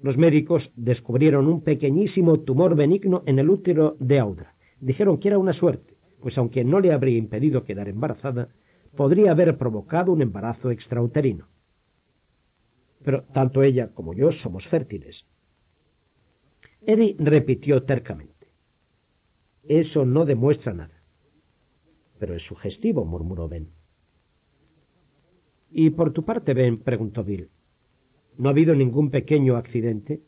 [0.00, 4.54] Los médicos descubrieron un pequeñísimo tumor benigno en el útero de Audra.
[4.82, 8.48] Dijeron que era una suerte, pues aunque no le habría impedido quedar embarazada,
[8.96, 11.46] podría haber provocado un embarazo extrauterino.
[13.04, 15.24] Pero tanto ella como yo somos fértiles.
[16.84, 18.48] Eddie repitió tercamente.
[19.62, 21.00] Eso no demuestra nada.
[22.18, 23.68] Pero es sugestivo, murmuró Ben.
[25.70, 26.78] ¿Y por tu parte, Ben?
[26.78, 27.50] preguntó Bill.
[28.36, 30.22] ¿No ha habido ningún pequeño accidente?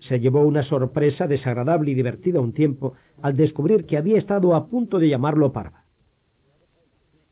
[0.00, 4.66] Se llevó una sorpresa desagradable y divertida un tiempo al descubrir que había estado a
[4.68, 5.84] punto de llamarlo Parva.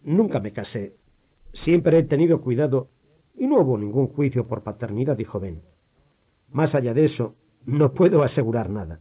[0.03, 0.95] Nunca me casé.
[1.65, 2.89] Siempre he tenido cuidado
[3.37, 5.63] y no hubo ningún juicio por paternidad, dijo Ben.
[6.51, 7.35] Más allá de eso,
[7.67, 9.01] no puedo asegurar nada.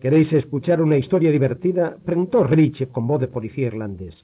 [0.00, 1.98] ¿Queréis escuchar una historia divertida?
[2.04, 4.14] preguntó Rich con voz de policía irlandés.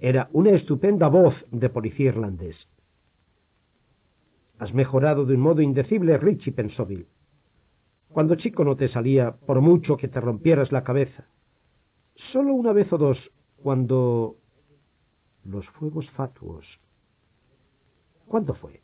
[0.00, 2.56] Era una estupenda voz de policía irlandés.
[4.58, 7.06] Has mejorado de un modo indecible, Richie, pensó Bill.
[8.08, 11.26] Cuando chico no te salía, por mucho que te rompieras la cabeza.
[12.32, 13.18] Solo una vez o dos,
[13.62, 14.36] cuando...
[15.44, 16.66] los fuegos fatuos.
[18.26, 18.82] ¿Cuándo fue?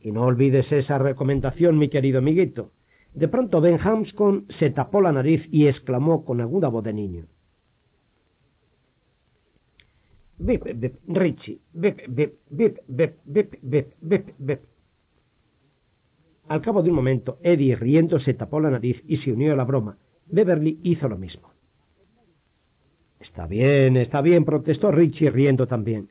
[0.00, 2.70] Y no olvides esa recomendación, mi querido amiguito.
[3.14, 7.26] De pronto Ben Hamscon se tapó la nariz y exclamó con aguda voz de niño.
[10.38, 10.64] Bip,
[11.06, 11.60] Richie.
[11.72, 14.60] Bip, bip, bip, bip, bip, bip, bip.
[16.48, 19.56] Al cabo de un momento, Eddie, riendo, se tapó la nariz y se unió a
[19.56, 19.96] la broma.
[20.26, 21.50] Beverly hizo lo mismo.
[23.20, 26.10] Está bien, está bien, protestó Richie, riendo también.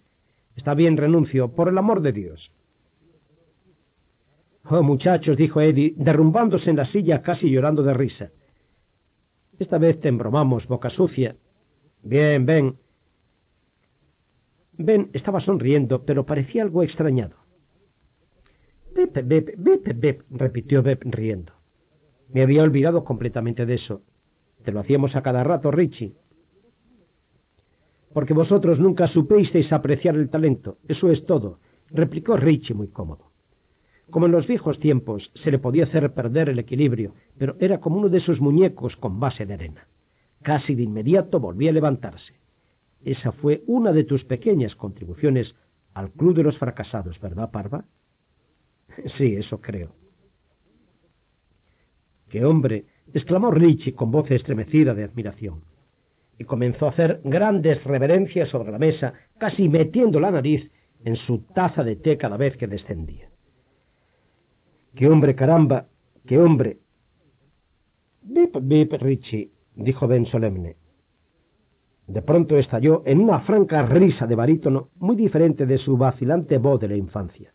[0.55, 2.51] Está bien, renuncio, por el amor de Dios.
[4.65, 8.31] Oh, muchachos, dijo Eddie, derrumbándose en la silla casi llorando de risa.
[9.59, 11.35] Esta vez te embromamos, boca sucia.
[12.01, 12.77] Bien, ven,
[14.77, 17.35] Ben estaba sonriendo, pero parecía algo extrañado.
[18.95, 21.53] Bep, bep, bep, bep, repitió Bep riendo.
[22.31, 24.01] Me había olvidado completamente de eso.
[24.63, 26.13] Te lo hacíamos a cada rato, Richie.
[28.13, 30.77] Porque vosotros nunca supisteis apreciar el talento.
[30.87, 31.59] Eso es todo,
[31.89, 33.31] replicó Richie muy cómodo.
[34.09, 37.97] Como en los viejos tiempos se le podía hacer perder el equilibrio, pero era como
[37.97, 39.87] uno de esos muñecos con base de arena.
[40.43, 42.33] Casi de inmediato volvía a levantarse.
[43.05, 45.53] Esa fue una de tus pequeñas contribuciones
[45.93, 47.85] al Club de los Fracasados, ¿verdad, Parva?
[49.17, 49.95] Sí, eso creo.
[52.29, 52.85] ¡Qué hombre!
[53.13, 55.63] exclamó Richie con voz estremecida de admiración.
[56.39, 60.69] Y comenzó a hacer grandes reverencias sobre la mesa, casi metiendo la nariz
[61.03, 63.29] en su taza de té cada vez que descendía.
[64.95, 65.87] ¡Qué hombre, caramba!
[66.25, 66.79] ¡Qué hombre!
[68.21, 70.77] Bip, bip, Richie, dijo Ben solemne.
[72.07, 76.79] De pronto estalló en una franca risa de barítono muy diferente de su vacilante voz
[76.79, 77.53] de la infancia.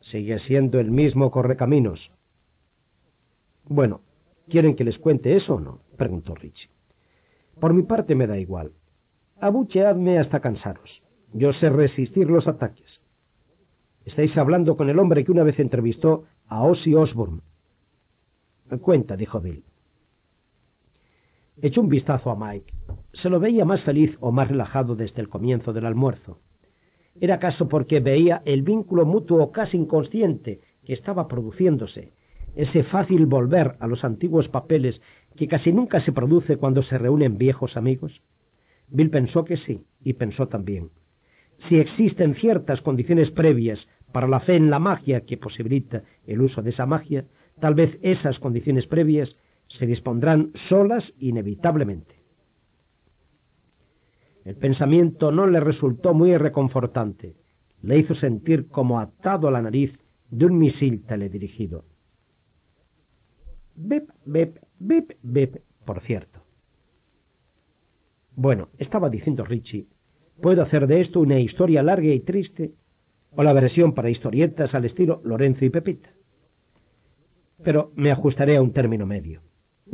[0.00, 2.10] Sigue siendo el mismo correcaminos.
[3.64, 4.02] Bueno,
[4.48, 5.80] ¿quieren que les cuente eso o no?
[5.96, 6.70] preguntó Richie.
[7.58, 8.72] Por mi parte me da igual.
[9.40, 11.02] Abucheadme hasta cansaros.
[11.32, 13.00] Yo sé resistir los ataques.
[14.04, 17.40] Estáis hablando con el hombre que una vez entrevistó a Ozzy Osbourne.
[18.80, 19.64] Cuenta, dijo Bill.
[21.62, 22.72] Echó un vistazo a Mike.
[23.12, 26.40] Se lo veía más feliz o más relajado desde el comienzo del almuerzo.
[27.20, 32.12] ¿Era acaso porque veía el vínculo mutuo casi inconsciente que estaba produciéndose,
[32.56, 35.00] ese fácil volver a los antiguos papeles
[35.36, 38.20] que casi nunca se produce cuando se reúnen viejos amigos?
[38.88, 40.90] Bill pensó que sí, y pensó también.
[41.68, 46.62] Si existen ciertas condiciones previas para la fe en la magia que posibilita el uso
[46.62, 47.24] de esa magia,
[47.60, 49.36] tal vez esas condiciones previas
[49.78, 52.14] se dispondrán solas inevitablemente.
[54.44, 57.36] El pensamiento no le resultó muy reconfortante.
[57.82, 59.92] Le hizo sentir como atado a la nariz
[60.30, 61.84] de un misil teledirigido.
[63.74, 66.40] Bip, bip, bip, bip, por cierto.
[68.36, 69.86] Bueno, estaba diciendo Richie,
[70.40, 72.74] puedo hacer de esto una historia larga y triste,
[73.36, 76.10] o la versión para historietas al estilo Lorenzo y Pepita.
[77.62, 79.40] Pero me ajustaré a un término medio.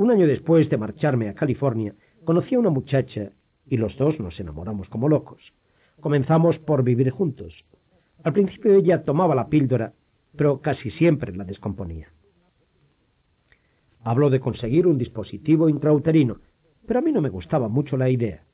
[0.01, 1.95] Un año después de marcharme a California,
[2.25, 3.33] conocí a una muchacha
[3.67, 5.53] y los dos nos enamoramos como locos.
[6.01, 7.53] Comenzamos por vivir juntos.
[8.25, 9.93] Al principio ella tomaba la píldora,
[10.35, 12.09] pero casi siempre la descomponía.
[14.03, 16.39] Habló de conseguir un dispositivo intrauterino,
[16.87, 18.45] pero a mí no me gustaba mucho la idea.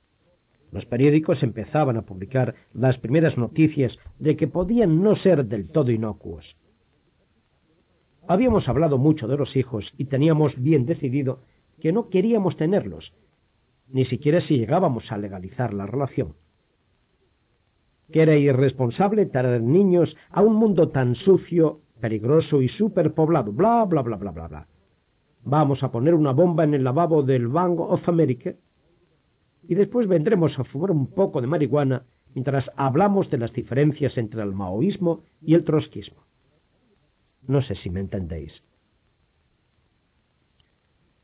[0.72, 5.92] Los periódicos empezaban a publicar las primeras noticias de que podían no ser del todo
[5.92, 6.56] inocuos.
[8.28, 11.40] Habíamos hablado mucho de los hijos y teníamos bien decidido
[11.80, 13.12] que no queríamos tenerlos,
[13.88, 16.34] ni siquiera si llegábamos a legalizar la relación.
[18.12, 24.02] Que era irresponsable traer niños a un mundo tan sucio, peligroso y superpoblado, bla, bla,
[24.02, 24.66] bla, bla, bla, bla.
[25.44, 28.54] Vamos a poner una bomba en el lavabo del Bank of America
[29.68, 32.04] y después vendremos a fumar un poco de marihuana
[32.34, 36.25] mientras hablamos de las diferencias entre el maoísmo y el trotskismo.
[37.46, 38.52] No sé si me entendéis.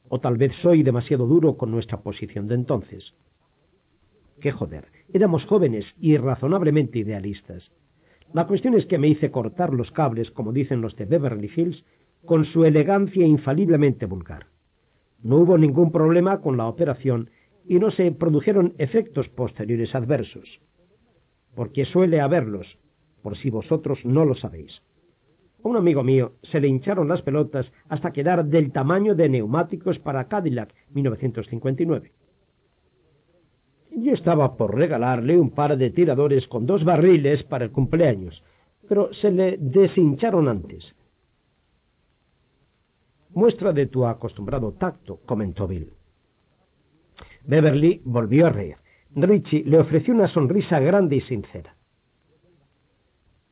[0.09, 3.15] O tal vez soy demasiado duro con nuestra posición de entonces.
[4.41, 7.71] Qué joder, éramos jóvenes y razonablemente idealistas.
[8.33, 11.85] La cuestión es que me hice cortar los cables, como dicen los de Beverly Hills,
[12.25, 14.47] con su elegancia infaliblemente vulgar.
[15.23, 17.31] No hubo ningún problema con la operación
[17.67, 20.61] y no se produjeron efectos posteriores adversos,
[21.55, 22.79] porque suele haberlos,
[23.23, 24.83] por si vosotros no lo sabéis.
[25.65, 29.99] A un amigo mío se le hincharon las pelotas hasta quedar del tamaño de neumáticos
[29.99, 32.13] para Cadillac 1959.
[33.95, 38.43] Yo estaba por regalarle un par de tiradores con dos barriles para el cumpleaños,
[38.89, 40.95] pero se le deshincharon antes.
[43.35, 45.93] Muestra de tu acostumbrado tacto, comentó Bill.
[47.45, 48.77] Beverly volvió a reír.
[49.15, 51.75] Richie le ofreció una sonrisa grande y sincera.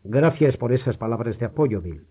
[0.05, 2.07] Gracias por esas palabras de apoyo, Bill.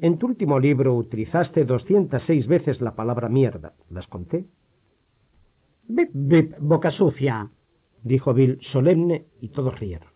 [0.00, 3.74] En tu último libro utilizaste 206 veces la palabra mierda.
[3.90, 4.46] ¿Las conté?
[5.88, 7.50] Bip, bip, boca sucia,
[8.02, 10.08] dijo Bill solemne y todos rieron.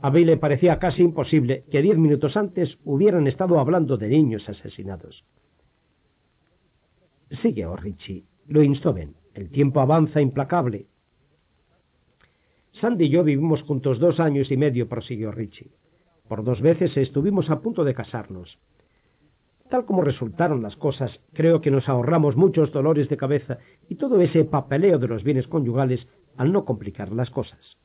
[0.00, 4.48] A Bill le parecía casi imposible que diez minutos antes hubieran estado hablando de niños
[4.48, 5.24] asesinados.
[7.42, 9.14] Sigue, oh Richie, lo instó Ben.
[9.34, 10.86] El tiempo avanza implacable.
[12.80, 15.70] Sandy y yo vivimos juntos dos años y medio, prosiguió Richie.
[16.28, 18.58] Por dos veces estuvimos a punto de casarnos.
[19.68, 23.58] Tal como resultaron las cosas, creo que nos ahorramos muchos dolores de cabeza
[23.88, 27.78] y todo ese papeleo de los bienes conyugales al no complicar las cosas.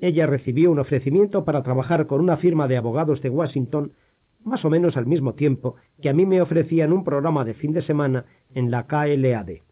[0.00, 3.92] Ella recibió un ofrecimiento para trabajar con una firma de abogados de Washington
[4.44, 7.72] más o menos al mismo tiempo que a mí me ofrecían un programa de fin
[7.72, 8.24] de semana
[8.54, 9.62] en la KLAD.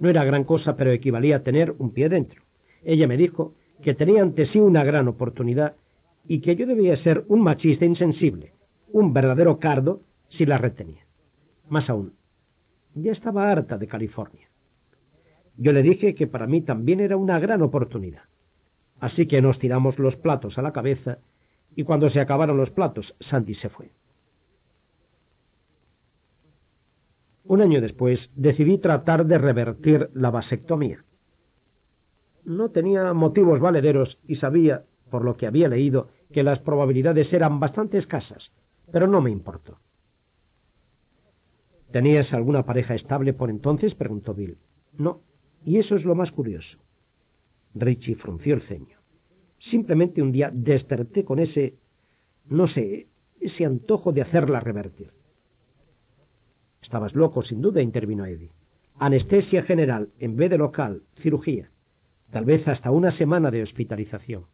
[0.00, 2.47] No era gran cosa, pero equivalía a tener un pie dentro.
[2.84, 5.76] Ella me dijo que tenía ante sí una gran oportunidad
[6.26, 8.52] y que yo debía ser un machista insensible,
[8.92, 11.06] un verdadero cardo si la retenía.
[11.68, 12.14] Más aún,
[12.94, 14.48] ya estaba harta de California.
[15.56, 18.22] Yo le dije que para mí también era una gran oportunidad.
[19.00, 21.18] Así que nos tiramos los platos a la cabeza
[21.74, 23.90] y cuando se acabaron los platos, Sandy se fue.
[27.44, 31.04] Un año después decidí tratar de revertir la vasectomía.
[32.48, 37.60] No tenía motivos valederos y sabía, por lo que había leído, que las probabilidades eran
[37.60, 38.50] bastante escasas,
[38.90, 39.76] pero no me importó.
[41.92, 43.94] ¿Tenías alguna pareja estable por entonces?
[43.94, 44.56] preguntó Bill.
[44.96, 45.20] No,
[45.62, 46.78] y eso es lo más curioso.
[47.74, 48.96] Richie frunció el ceño.
[49.58, 51.74] Simplemente un día desperté con ese,
[52.46, 53.08] no sé,
[53.42, 55.10] ese antojo de hacerla revertir.
[56.80, 58.52] Estabas loco, sin duda, intervino Eddie.
[58.98, 61.68] Anestesia general en vez de local, cirugía.
[62.30, 64.44] Tal vez hasta una semana de hospitalización.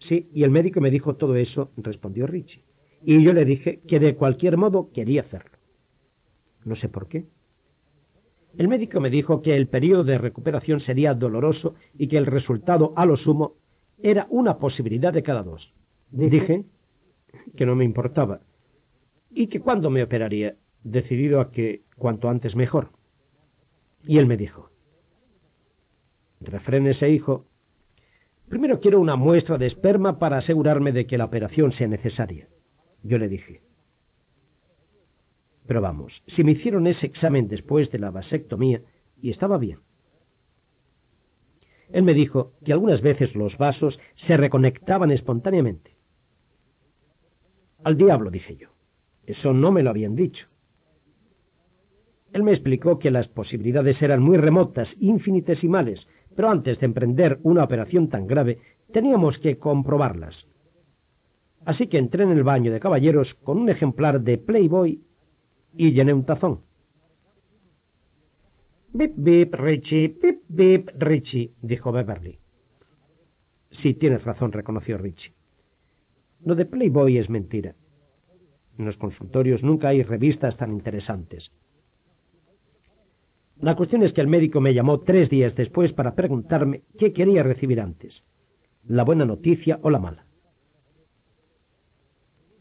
[0.00, 2.62] Sí, y el médico me dijo todo eso, respondió Richie.
[3.02, 5.58] Y yo le dije que de cualquier modo quería hacerlo.
[6.64, 7.26] No sé por qué.
[8.56, 12.92] El médico me dijo que el periodo de recuperación sería doloroso y que el resultado,
[12.96, 13.54] a lo sumo,
[14.02, 15.72] era una posibilidad de cada dos.
[16.10, 16.64] Dije
[17.56, 18.40] que no me importaba
[19.30, 22.90] y que cuando me operaría, decidido a que cuanto antes mejor.
[24.04, 24.70] Y él me dijo,
[26.40, 27.46] refrénese, hijo,
[28.48, 32.48] primero quiero una muestra de esperma para asegurarme de que la operación sea necesaria.
[33.02, 33.62] Yo le dije,
[35.66, 38.80] pero vamos, si me hicieron ese examen después de la vasectomía
[39.20, 39.80] y estaba bien.
[41.90, 45.96] Él me dijo que algunas veces los vasos se reconectaban espontáneamente.
[47.84, 48.68] Al diablo, dije yo.
[49.26, 50.46] Eso no me lo habían dicho.
[52.32, 56.06] Él me explicó que las posibilidades eran muy remotas, infinitesimales,
[56.38, 58.60] pero antes de emprender una operación tan grave
[58.92, 60.36] teníamos que comprobarlas.
[61.64, 65.02] Así que entré en el baño de caballeros con un ejemplar de Playboy
[65.76, 66.60] y llené un tazón.
[68.92, 72.38] Bip, bip, Richie, bip, bip, Richie, dijo Beverly.
[73.82, 75.32] Sí, tienes razón, reconoció Richie.
[76.44, 77.74] Lo de Playboy es mentira.
[78.78, 81.50] En los consultorios nunca hay revistas tan interesantes.
[83.60, 87.42] La cuestión es que el médico me llamó tres días después para preguntarme qué quería
[87.42, 88.22] recibir antes,
[88.86, 90.26] la buena noticia o la mala.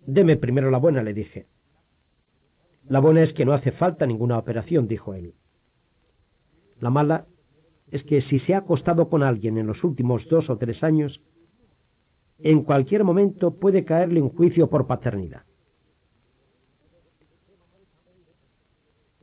[0.07, 1.47] Deme primero la buena, le dije.
[2.89, 5.33] La buena es que no hace falta ninguna operación, dijo él.
[6.79, 7.25] La mala
[7.91, 11.21] es que si se ha acostado con alguien en los últimos dos o tres años,
[12.39, 15.43] en cualquier momento puede caerle un juicio por paternidad.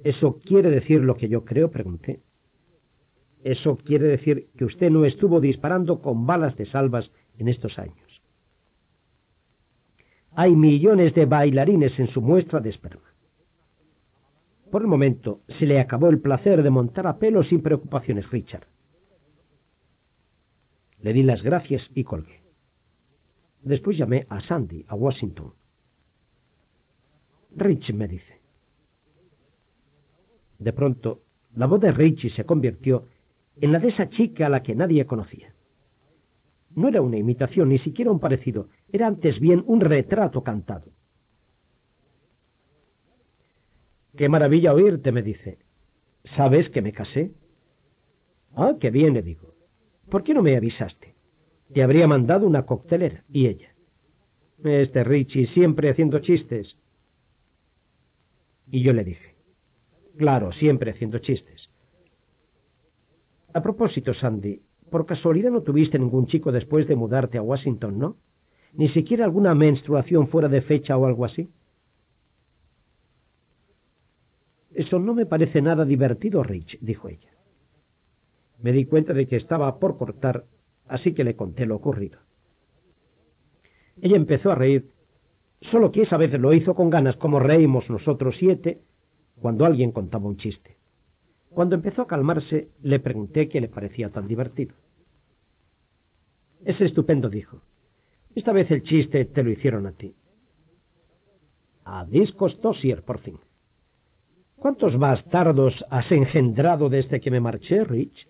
[0.05, 1.71] ¿Eso quiere decir lo que yo creo?
[1.71, 2.21] pregunté.
[3.43, 8.23] Eso quiere decir que usted no estuvo disparando con balas de salvas en estos años.
[10.33, 13.03] Hay millones de bailarines en su muestra de esperma.
[14.71, 18.67] Por el momento se le acabó el placer de montar a pelo sin preocupaciones, Richard.
[21.01, 22.43] Le di las gracias y colgué.
[23.63, 25.53] Después llamé a Sandy, a Washington.
[27.57, 28.44] Rich me dice.
[30.59, 31.23] De pronto,
[31.55, 33.07] la voz de Richie se convirtió
[33.61, 35.55] en la de esa chica a la que nadie conocía.
[36.75, 40.91] No era una imitación, ni siquiera un parecido, era antes bien un retrato cantado.
[44.17, 45.59] Qué maravilla oírte, me dice.
[46.37, 47.33] ¿Sabes que me casé?
[48.55, 49.55] Ah, qué bien, le digo.
[50.09, 51.15] ¿Por qué no me avisaste?
[51.73, 53.25] Te habría mandado una coctelera.
[53.29, 53.75] Y ella.
[54.63, 56.77] Este Richie siempre haciendo chistes.
[58.71, 59.34] Y yo le dije.
[60.17, 61.69] Claro, siempre haciendo chistes.
[63.53, 68.17] A propósito, Sandy, por casualidad no tuviste ningún chico después de mudarte a Washington, ¿no?
[68.75, 71.49] Ni siquiera alguna menstruación fuera de fecha o algo así.
[74.73, 77.31] Eso no me parece nada divertido, Rich, dijo ella.
[78.61, 80.45] Me di cuenta de que estaba por cortar,
[80.89, 82.19] así que le conté lo ocurrido.
[84.01, 84.91] Ella empezó a reír,
[85.71, 88.81] solo que esa vez lo hizo con ganas, como reímos nosotros siete
[89.45, 90.75] cuando alguien contaba un chiste.
[91.51, 94.75] Cuando empezó a calmarse, le pregunté qué le parecía tan divertido.
[96.65, 97.61] Es estupendo, dijo.
[98.35, 100.15] Esta vez el chiste te lo hicieron a ti.
[101.85, 103.39] A discos tosier, por fin.
[104.57, 108.27] ¿Cuántos bastardos has engendrado desde que me marché, Rich?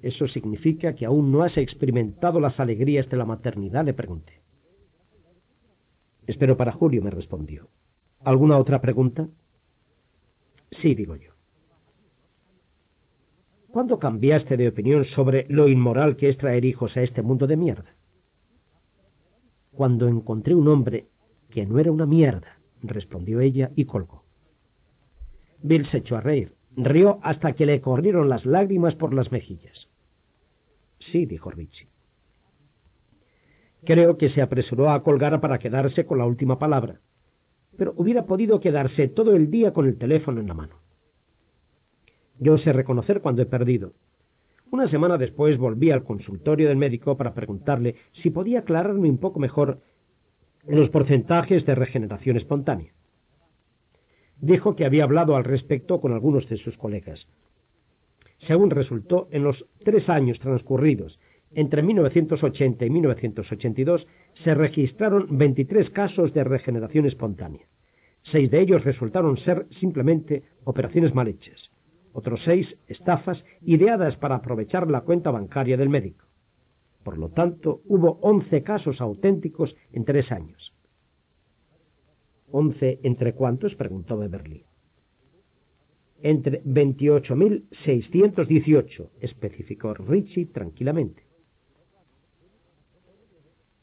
[0.00, 3.84] ¿Eso significa que aún no has experimentado las alegrías de la maternidad?
[3.84, 4.40] le pregunté.
[6.26, 7.68] Espero para Julio, me respondió.
[8.24, 9.28] ¿Alguna otra pregunta?
[10.80, 11.32] Sí, digo yo.
[13.68, 17.56] ¿Cuándo cambiaste de opinión sobre lo inmoral que es traer hijos a este mundo de
[17.56, 17.94] mierda?
[19.72, 21.08] Cuando encontré un hombre
[21.50, 24.24] que no era una mierda, respondió ella y colgó.
[25.62, 26.54] Bill se echó a reír.
[26.76, 29.88] Rió hasta que le corrieron las lágrimas por las mejillas.
[30.98, 31.88] Sí, dijo Richie.
[33.84, 37.00] Creo que se apresuró a colgar para quedarse con la última palabra,
[37.76, 40.76] pero hubiera podido quedarse todo el día con el teléfono en la mano.
[42.38, 43.92] Yo sé reconocer cuando he perdido.
[44.70, 49.38] Una semana después volví al consultorio del médico para preguntarle si podía aclararme un poco
[49.38, 49.80] mejor
[50.66, 52.92] los porcentajes de regeneración espontánea.
[54.40, 57.26] Dijo que había hablado al respecto con algunos de sus colegas.
[58.46, 61.18] Según resultó, en los tres años transcurridos
[61.54, 64.06] entre 1980 y 1982
[64.42, 67.66] se registraron 23 casos de regeneración espontánea.
[68.32, 71.70] Seis de ellos resultaron ser simplemente operaciones mal hechas.
[72.12, 76.24] Otros seis, estafas ideadas para aprovechar la cuenta bancaria del médico.
[77.02, 80.72] Por lo tanto, hubo 11 casos auténticos en tres años.
[82.50, 83.74] ¿Once entre cuántos?
[83.74, 84.64] preguntó Beverly.
[86.22, 91.23] Entre 28.618, especificó Richie tranquilamente.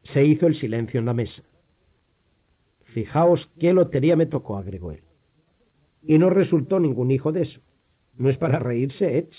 [0.03, 1.43] Se hizo el silencio en la mesa.
[2.85, 5.03] Fijaos qué lotería me tocó, agregó él.
[6.03, 7.61] Y no resultó ningún hijo de eso.
[8.17, 9.35] No es para reírse, Edge.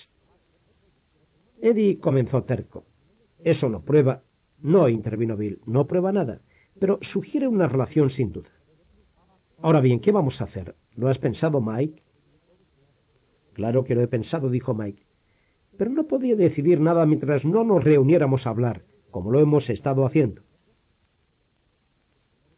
[1.61, 2.85] Eddie comenzó terco.
[3.45, 4.23] Eso no prueba.
[4.61, 6.41] No, intervino Bill, no prueba nada,
[6.79, 8.49] pero sugiere una relación sin duda.
[9.61, 10.77] Ahora bien, ¿qué vamos a hacer?
[10.95, 12.03] ¿Lo has pensado, Mike?
[13.55, 15.03] Claro que lo he pensado, dijo Mike.
[15.77, 20.07] Pero no podía decidir nada mientras no nos reuniéramos a hablar, como lo hemos estado
[20.07, 20.43] haciendo.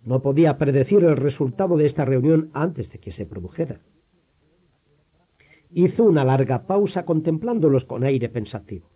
[0.05, 3.81] No podía predecir el resultado de esta reunión antes de que se produjera.
[5.71, 8.91] Hizo una larga pausa contemplándolos con aire pensativo.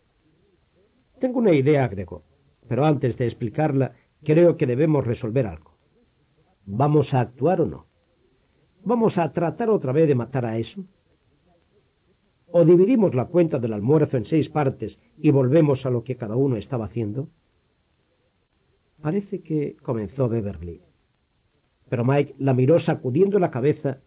[1.18, 2.22] Tengo una idea, agregó,
[2.68, 5.72] pero antes de explicarla, creo que debemos resolver algo.
[6.66, 7.86] ¿Vamos a actuar o no?
[8.84, 10.84] ¿Vamos a tratar otra vez de matar a eso?
[12.50, 16.36] ¿O dividimos la cuenta del almuerzo en seis partes y volvemos a lo que cada
[16.36, 17.28] uno estaba haciendo?
[19.00, 20.87] Parece que comenzó Beverly.
[21.88, 23.98] Pero Mike la miró sacudiendo la cabeza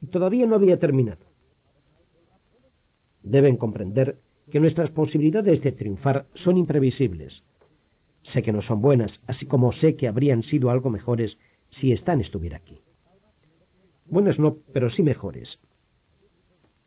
[0.00, 1.24] y todavía no había terminado.
[3.22, 4.18] Deben comprender
[4.50, 7.42] que nuestras posibilidades de triunfar son imprevisibles.
[8.32, 11.36] Sé que no son buenas, así como sé que habrían sido algo mejores
[11.80, 12.80] si Stan estuviera aquí.
[14.06, 15.58] Buenas no, pero sí mejores.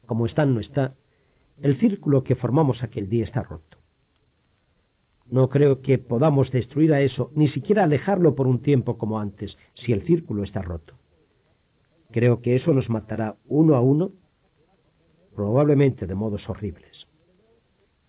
[0.05, 0.95] Como Stan no está,
[1.61, 3.78] el círculo que formamos aquel día está roto.
[5.31, 9.57] No creo que podamos destruir a eso, ni siquiera alejarlo por un tiempo como antes,
[9.75, 10.95] si el círculo está roto.
[12.11, 14.11] Creo que eso nos matará uno a uno,
[15.35, 17.07] probablemente de modos horribles.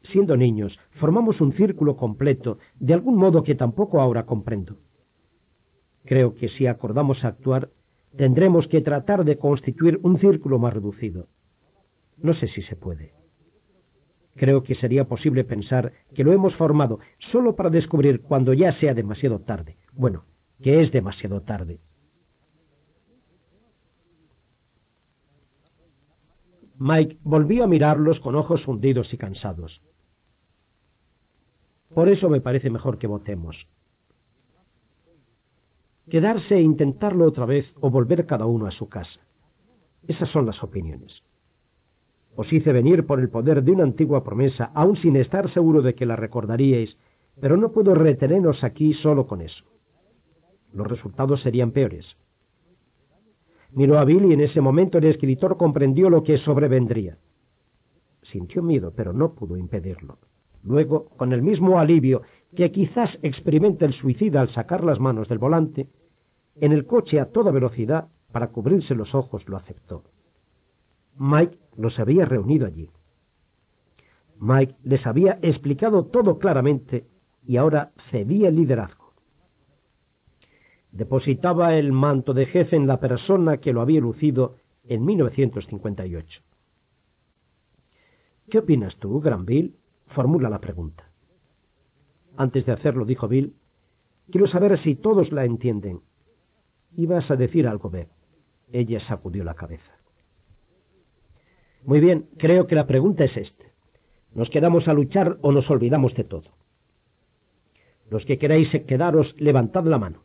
[0.05, 4.78] Siendo niños, formamos un círculo completo, de algún modo que tampoco ahora comprendo.
[6.07, 7.68] Creo que si acordamos actuar,
[8.16, 11.28] tendremos que tratar de constituir un círculo más reducido.
[12.16, 13.19] No sé si se puede.
[14.41, 16.99] Creo que sería posible pensar que lo hemos formado
[17.31, 19.77] solo para descubrir cuando ya sea demasiado tarde.
[19.93, 20.25] Bueno,
[20.62, 21.78] que es demasiado tarde.
[26.78, 29.83] Mike volvió a mirarlos con ojos hundidos y cansados.
[31.94, 33.67] Por eso me parece mejor que votemos.
[36.09, 39.20] Quedarse e intentarlo otra vez o volver cada uno a su casa.
[40.09, 41.23] Esas son las opiniones.
[42.36, 45.94] Os hice venir por el poder de una antigua promesa, aun sin estar seguro de
[45.94, 46.97] que la recordaríais,
[47.41, 49.65] pero no puedo reteneros aquí solo con eso.
[50.73, 52.17] Los resultados serían peores.
[53.73, 57.18] Miró a Bill y en ese momento el escritor comprendió lo que sobrevendría.
[58.23, 60.18] Sintió miedo, pero no pudo impedirlo.
[60.62, 62.23] Luego, con el mismo alivio
[62.55, 65.89] que quizás experimenta el suicida al sacar las manos del volante,
[66.60, 70.05] en el coche a toda velocidad, para cubrirse los ojos, lo aceptó.
[71.20, 72.90] Mike los había reunido allí.
[74.39, 77.07] Mike les había explicado todo claramente
[77.47, 79.00] y ahora cedía el liderazgo
[80.92, 86.42] depositaba el manto de jefe en la persona que lo había lucido en 1958.
[88.49, 89.76] ¿Qué opinas tú, Gran Bill?
[90.08, 91.08] Formula la pregunta.
[92.36, 93.55] Antes de hacerlo, dijo Bill,
[94.31, 96.00] quiero saber si todos la entienden.
[96.97, 98.10] Ibas a decir algo, Beth.
[98.73, 99.99] Ella sacudió la cabeza.
[101.84, 103.65] Muy bien, creo que la pregunta es esta.
[104.34, 106.50] ¿Nos quedamos a luchar o nos olvidamos de todo?
[108.10, 110.23] Los que queráis quedaros, levantad la mano.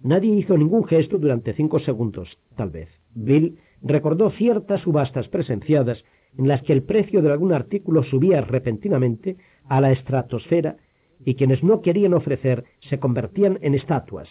[0.00, 2.88] Nadie hizo ningún gesto durante cinco segundos, tal vez.
[3.14, 6.04] Bill recordó ciertas subastas presenciadas
[6.36, 9.36] en las que el precio de algún artículo subía repentinamente
[9.68, 10.76] a la estratosfera
[11.24, 14.28] y quienes no querían ofrecer se convertían en estatuas,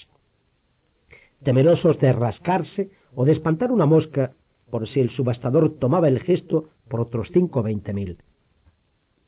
[1.43, 4.33] temerosos de rascarse o de espantar una mosca
[4.69, 8.17] por si el subastador tomaba el gesto por otros cinco o veinte mil.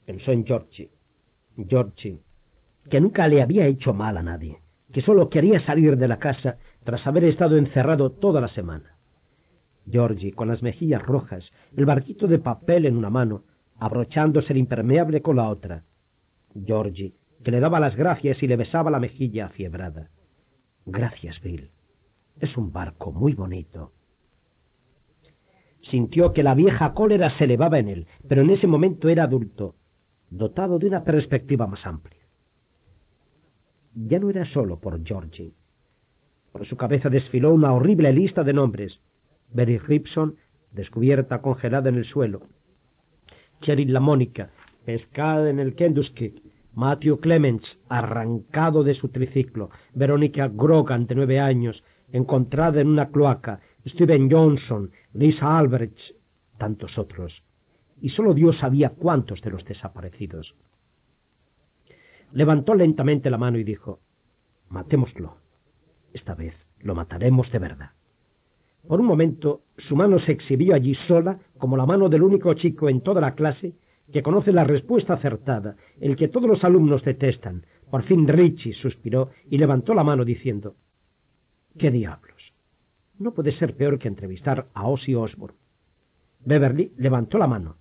[0.06, 0.90] Pensó en Georgie,
[1.68, 2.20] Georgie,
[2.90, 4.60] que nunca le había hecho mal a nadie
[4.92, 8.96] que solo quería salir de la casa tras haber estado encerrado toda la semana.
[9.90, 13.44] Georgie, con las mejillas rojas, el barquito de papel en una mano,
[13.78, 15.84] abrochándose el impermeable con la otra.
[16.66, 20.10] Georgie, que le daba las gracias y le besaba la mejilla afiebrada.
[20.86, 21.70] Gracias, Bill.
[22.40, 23.92] Es un barco muy bonito.
[25.90, 29.76] Sintió que la vieja cólera se elevaba en él, pero en ese momento era adulto,
[30.30, 32.18] dotado de una perspectiva más amplia
[34.06, 35.54] ya no era solo por Georgie.
[36.52, 39.00] Por su cabeza desfiló una horrible lista de nombres.
[39.54, 40.36] Betty Gibson,
[40.72, 42.44] descubierta congelada en el suelo.
[43.62, 44.52] Cheryl la Mónica,
[44.86, 46.44] pescada en el Kendusky.
[46.76, 49.72] Matthew Clements, arrancado de su triciclo.
[49.96, 53.62] Verónica Grogan, de nueve años, encontrada en una cloaca.
[53.88, 55.98] Steven Johnson, Lisa Albrecht,
[56.58, 57.44] tantos otros.
[58.02, 60.56] Y solo Dios sabía cuántos de los desaparecidos
[62.34, 64.00] levantó lentamente la mano y dijo,
[64.70, 65.38] Matémoslo.
[66.14, 67.92] Esta vez lo mataremos de verdad.
[68.88, 72.88] Por un momento su mano se exhibió allí sola como la mano del único chico
[72.88, 73.74] en toda la clase
[74.14, 77.66] que conoce la respuesta acertada, el que todos los alumnos detestan.
[77.90, 80.76] Por fin Richie suspiró y levantó la mano diciendo,
[81.78, 82.37] ¿Qué diablos?
[83.20, 85.58] No puede ser peor que entrevistar a Ozzy Osbourne.
[86.46, 87.78] Beverly levantó la mano.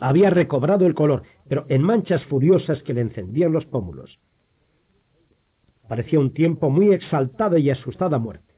[0.00, 4.18] Había recobrado el color, pero en manchas furiosas que le encendían los pómulos.
[5.88, 8.54] Parecía un tiempo muy exaltada y asustada muerte.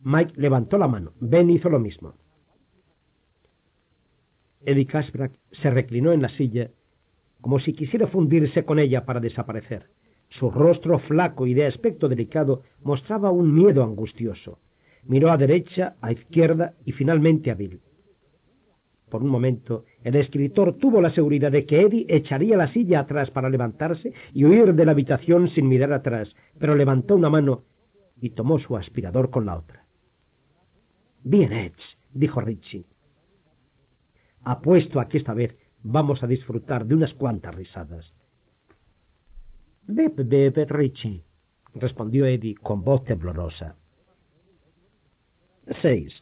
[0.00, 1.12] Mike levantó la mano.
[1.20, 2.14] Ben hizo lo mismo.
[4.64, 6.70] Eddie Cashbrack se reclinó en la silla
[7.40, 9.90] como si quisiera fundirse con ella para desaparecer.
[10.30, 14.58] Su rostro flaco y de aspecto delicado mostraba un miedo angustioso.
[15.04, 17.80] Miró a derecha, a izquierda y finalmente a Bill.
[19.08, 23.30] Por un momento, el escritor tuvo la seguridad de que Eddie echaría la silla atrás
[23.30, 27.64] para levantarse y huir de la habitación sin mirar atrás, pero levantó una mano
[28.20, 29.86] y tomó su aspirador con la otra.
[31.24, 31.80] Bien, Edge,
[32.12, 32.84] dijo Richie.
[34.44, 38.12] Apuesto a que esta vez vamos a disfrutar de unas cuantas risadas.
[39.90, 41.24] Bebe, bebe, Richie,
[41.72, 43.74] respondió Eddie con voz temblorosa.
[45.80, 46.12] Seis.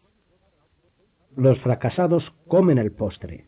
[1.34, 3.46] Los fracasados comen el postre.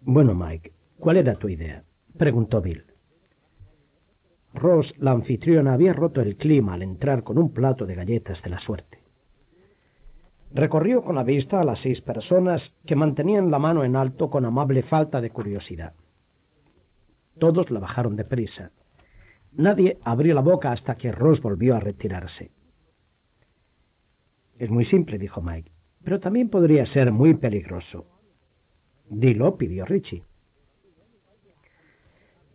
[0.00, 1.84] Bueno, Mike, ¿cuál era tu idea?
[2.18, 2.84] preguntó Bill.
[4.52, 8.50] Ross, la anfitriona, había roto el clima al entrar con un plato de galletas de
[8.50, 8.98] la suerte.
[10.52, 14.44] Recorrió con la vista a las seis personas que mantenían la mano en alto con
[14.44, 15.94] amable falta de curiosidad.
[17.38, 18.70] Todos la bajaron deprisa.
[19.52, 22.50] Nadie abrió la boca hasta que Ross volvió a retirarse.
[24.58, 25.70] Es muy simple, dijo Mike.
[26.02, 28.06] pero también podría ser muy peligroso.
[29.08, 30.22] Dilo, pidió Richie.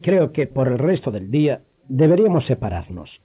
[0.02, 3.22] Creo que por el resto del día deberíamos separarnos.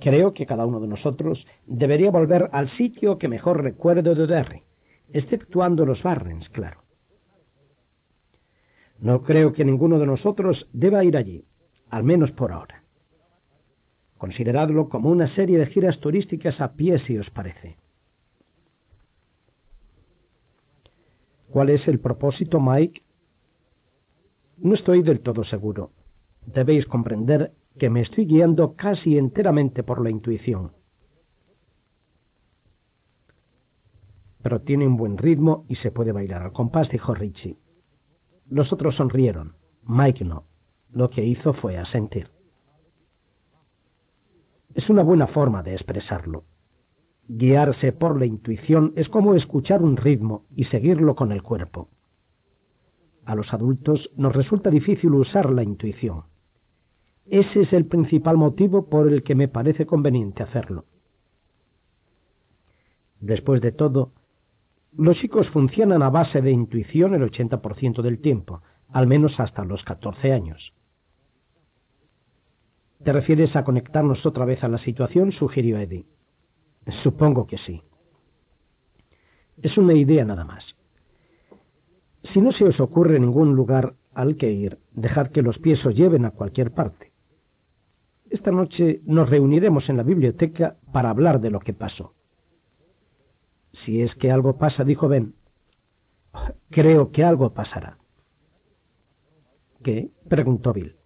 [0.00, 4.62] Creo que cada uno de nosotros debería volver al sitio que mejor recuerdo de Derry,
[5.12, 6.85] exceptuando los Barrens, claro.
[8.98, 11.44] No creo que ninguno de nosotros deba ir allí,
[11.90, 12.82] al menos por ahora.
[14.18, 17.76] Consideradlo como una serie de giras turísticas a pie si os parece.
[21.50, 23.02] ¿Cuál es el propósito, Mike?
[24.58, 25.90] No estoy del todo seguro.
[26.46, 30.72] Debéis comprender que me estoy guiando casi enteramente por la intuición.
[34.42, 37.58] Pero tiene un buen ritmo y se puede bailar al compás, dijo Richie.
[38.48, 39.54] Los otros sonrieron.
[39.84, 40.44] Mike no.
[40.92, 42.30] Lo que hizo fue asentir.
[44.74, 46.44] Es una buena forma de expresarlo.
[47.28, 51.88] Guiarse por la intuición es como escuchar un ritmo y seguirlo con el cuerpo.
[53.24, 56.24] A los adultos nos resulta difícil usar la intuición.
[57.26, 60.84] Ese es el principal motivo por el que me parece conveniente hacerlo.
[63.20, 64.12] Después de todo,
[64.96, 69.82] los chicos funcionan a base de intuición el 80% del tiempo, al menos hasta los
[69.84, 70.72] 14 años.
[73.04, 75.32] ¿Te refieres a conectarnos otra vez a la situación?
[75.32, 76.06] sugirió Eddie.
[77.02, 77.82] Supongo que sí.
[79.62, 80.64] Es una idea nada más.
[82.32, 85.94] Si no se os ocurre ningún lugar al que ir, dejad que los pies os
[85.94, 87.12] lleven a cualquier parte.
[88.30, 92.15] Esta noche nos reuniremos en la biblioteca para hablar de lo que pasó.
[93.86, 95.34] Si es que algo pasa, dijo Ben.
[96.70, 97.98] Creo que algo pasará.
[99.84, 100.10] ¿Qué?
[100.28, 100.96] preguntó Bill.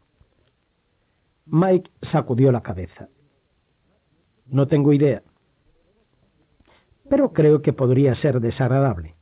[1.44, 3.08] Mike sacudió la cabeza.
[4.46, 5.22] No tengo idea.
[7.10, 9.14] Pero creo que podría ser desagradable.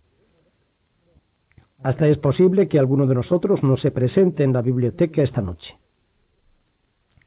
[1.82, 5.76] Hasta es posible que alguno de nosotros no se presente en la biblioteca esta noche.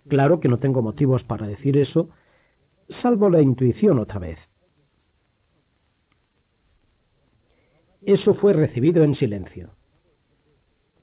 [0.07, 2.09] Claro que no tengo motivos para decir eso,
[3.01, 4.39] salvo la intuición otra vez.
[8.01, 9.71] Eso fue recibido en silencio.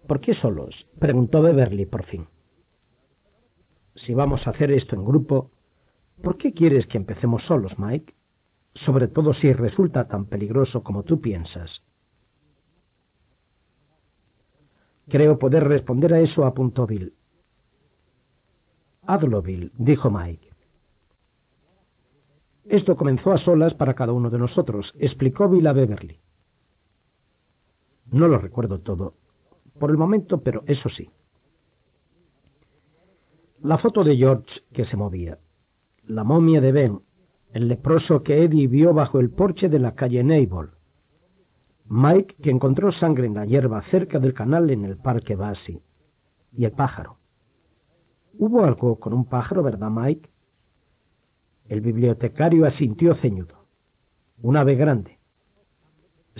[0.06, 0.74] ¿Por qué solos?
[0.98, 2.26] preguntó Beverly por fin.
[3.94, 5.50] Si vamos a hacer esto en grupo,
[6.22, 8.14] ¿por qué quieres que empecemos solos, Mike?
[8.74, 11.82] Sobre todo si resulta tan peligroso como tú piensas.
[15.08, 17.14] Creo poder responder a eso, apuntó Bill.
[19.06, 20.48] Hazlo, Bill, dijo Mike.
[22.66, 26.20] Esto comenzó a solas para cada uno de nosotros, explicó Bill a Beverly.
[28.10, 29.14] No lo recuerdo todo,
[29.78, 31.10] por el momento, pero eso sí.
[33.60, 35.38] La foto de George que se movía,
[36.06, 37.00] la momia de Ben,
[37.52, 40.70] el leproso que Eddie vio bajo el porche de la calle Nable,
[41.90, 45.80] Mike que encontró sangre en la hierba cerca del canal en el parque Bassi,
[46.52, 47.16] y el pájaro.
[48.38, 50.28] Hubo algo con un pájaro, ¿verdad, Mike?
[51.66, 53.66] El bibliotecario asintió ceñudo.
[54.40, 55.17] Un ave grande.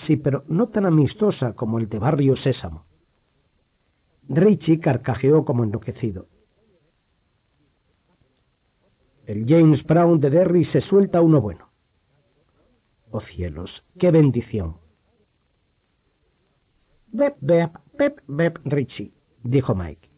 [0.07, 2.85] Sí, pero no tan amistosa como el de Barrio Sésamo.
[4.29, 6.27] Richie carcajeó como enloquecido.
[9.27, 11.69] El James Brown de Derry se suelta uno bueno.
[13.11, 14.77] Oh cielos, qué bendición.
[17.09, 19.13] Bep, bep, bep, bep, Richie,
[19.43, 20.09] dijo Mike.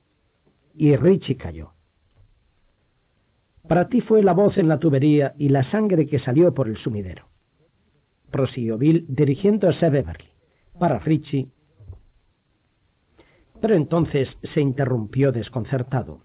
[0.74, 1.72] Y Richie cayó.
[3.68, 6.76] Para ti fue la voz en la tubería y la sangre que salió por el
[6.78, 7.29] sumidero.
[8.30, 10.28] Prosiguió Bill dirigiéndose a Beverly.
[10.78, 11.48] Para Richie.
[13.60, 16.22] Pero entonces se interrumpió desconcertado.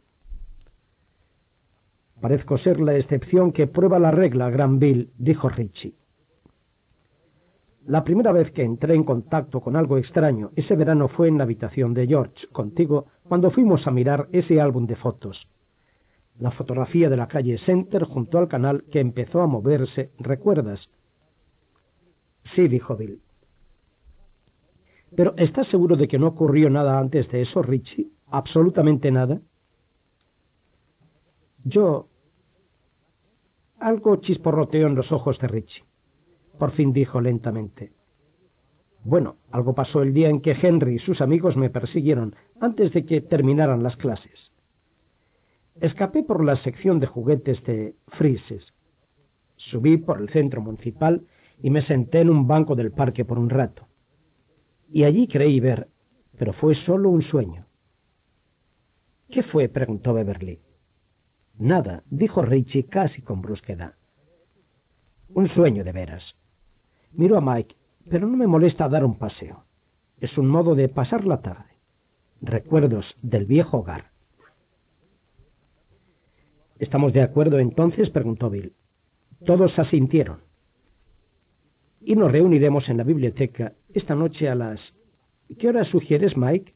[2.22, 5.96] Parezco ser la excepción que prueba la regla, Gran Bill, dijo Richie.
[7.88, 11.44] La primera vez que entré en contacto con algo extraño ese verano fue en la
[11.44, 15.48] habitación de George, contigo, cuando fuimos a mirar ese álbum de fotos.
[16.40, 20.90] La fotografía de la calle Center junto al canal que empezó a moverse, ¿recuerdas?
[22.54, 23.22] Sí, dijo Bill.
[25.16, 28.10] Pero ¿estás seguro de que no ocurrió nada antes de eso, Richie?
[28.28, 29.42] ¿Absolutamente nada?
[31.64, 32.10] Yo...
[33.80, 35.84] Algo chisporroteó en los ojos de Richie.
[36.58, 37.92] Por fin dijo lentamente.
[39.04, 43.06] Bueno, algo pasó el día en que Henry y sus amigos me persiguieron antes de
[43.06, 44.52] que terminaran las clases.
[45.80, 48.74] Escapé por la sección de juguetes de Frises.
[49.58, 51.28] Subí por el centro municipal
[51.62, 53.88] y me senté en un banco del parque por un rato.
[54.92, 55.88] Y allí creí ver,
[56.38, 57.66] pero fue solo un sueño.
[59.30, 59.70] ¿Qué fue?
[59.70, 60.60] preguntó Beverly.
[61.58, 63.96] Nada, dijo Richie casi con brusquedad.
[65.34, 66.24] Un sueño de veras.
[67.12, 67.76] Miro a Mike,
[68.10, 69.66] pero no me molesta dar un paseo.
[70.20, 71.72] Es un modo de pasar la tarde.
[72.42, 74.12] Recuerdos del viejo hogar.
[76.78, 78.10] ¿Estamos de acuerdo entonces?
[78.10, 78.74] preguntó Bill.
[79.46, 80.42] Todos asintieron.
[82.06, 84.80] Y nos reuniremos en la biblioteca esta noche a las...
[85.58, 86.72] ¿Qué hora sugieres, Mike?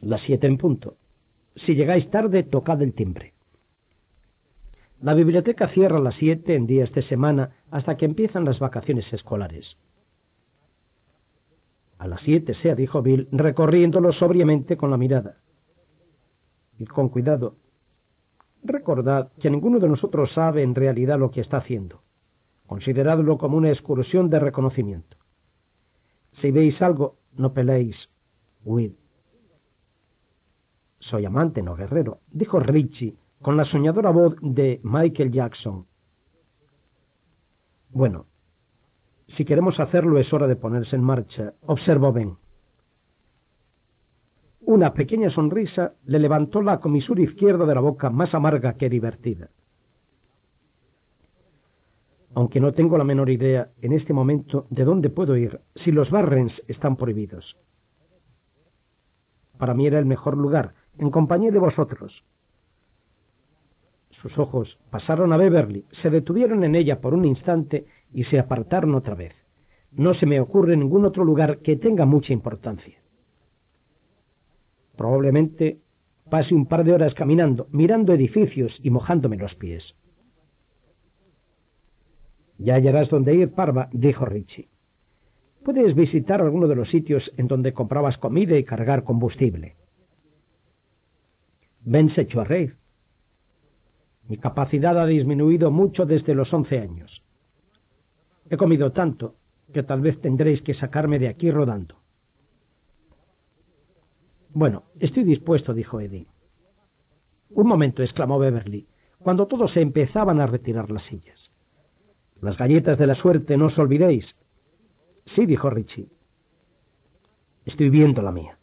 [0.00, 0.96] Las siete en punto.
[1.54, 3.34] Si llegáis tarde, tocad el timbre.
[5.02, 9.12] La biblioteca cierra a las siete en días de semana hasta que empiezan las vacaciones
[9.12, 9.76] escolares.
[11.98, 15.36] A las siete sea, dijo Bill, recorriéndolo sobriamente con la mirada.
[16.78, 17.56] Y con cuidado.
[18.64, 22.00] Recordad que ninguno de nosotros sabe en realidad lo que está haciendo.
[22.66, 25.16] Consideradlo como una excursión de reconocimiento.
[26.40, 27.96] Si veis algo, no peleéis.
[28.64, 28.92] Huid.
[31.00, 35.86] Soy amante, no guerrero, dijo Richie con la soñadora voz de Michael Jackson.
[37.90, 38.26] Bueno,
[39.36, 42.36] si queremos hacerlo es hora de ponerse en marcha, observó Ben.
[44.60, 49.50] Una pequeña sonrisa le levantó la comisura izquierda de la boca más amarga que divertida.
[52.34, 56.10] Aunque no tengo la menor idea en este momento de dónde puedo ir si los
[56.10, 57.56] Barrens están prohibidos.
[59.58, 62.24] Para mí era el mejor lugar, en compañía de vosotros.
[64.22, 68.94] Sus ojos pasaron a Beverly, se detuvieron en ella por un instante y se apartaron
[68.94, 69.34] otra vez.
[69.90, 72.98] No se me ocurre ningún otro lugar que tenga mucha importancia.
[74.96, 75.80] Probablemente
[76.30, 79.94] pase un par de horas caminando, mirando edificios y mojándome los pies.
[82.58, 84.68] Ya hallarás dónde ir, Parva, dijo Richie.
[85.64, 89.76] Puedes visitar alguno de los sitios en donde comprabas comida y cargar combustible.
[91.84, 92.76] Ben se echó a reír.
[94.28, 97.22] Mi capacidad ha disminuido mucho desde los once años.
[98.50, 99.36] He comido tanto
[99.72, 101.96] que tal vez tendréis que sacarme de aquí rodando.
[104.50, 106.26] Bueno, estoy dispuesto, dijo Eddie.
[107.50, 108.86] Un momento, exclamó Beverly,
[109.18, 111.41] cuando todos se empezaban a retirar las sillas.
[112.42, 114.26] Las galletas de la suerte, no os olvidéis.
[115.36, 116.08] Sí, dijo Richie.
[117.64, 118.58] Estoy viendo la mía.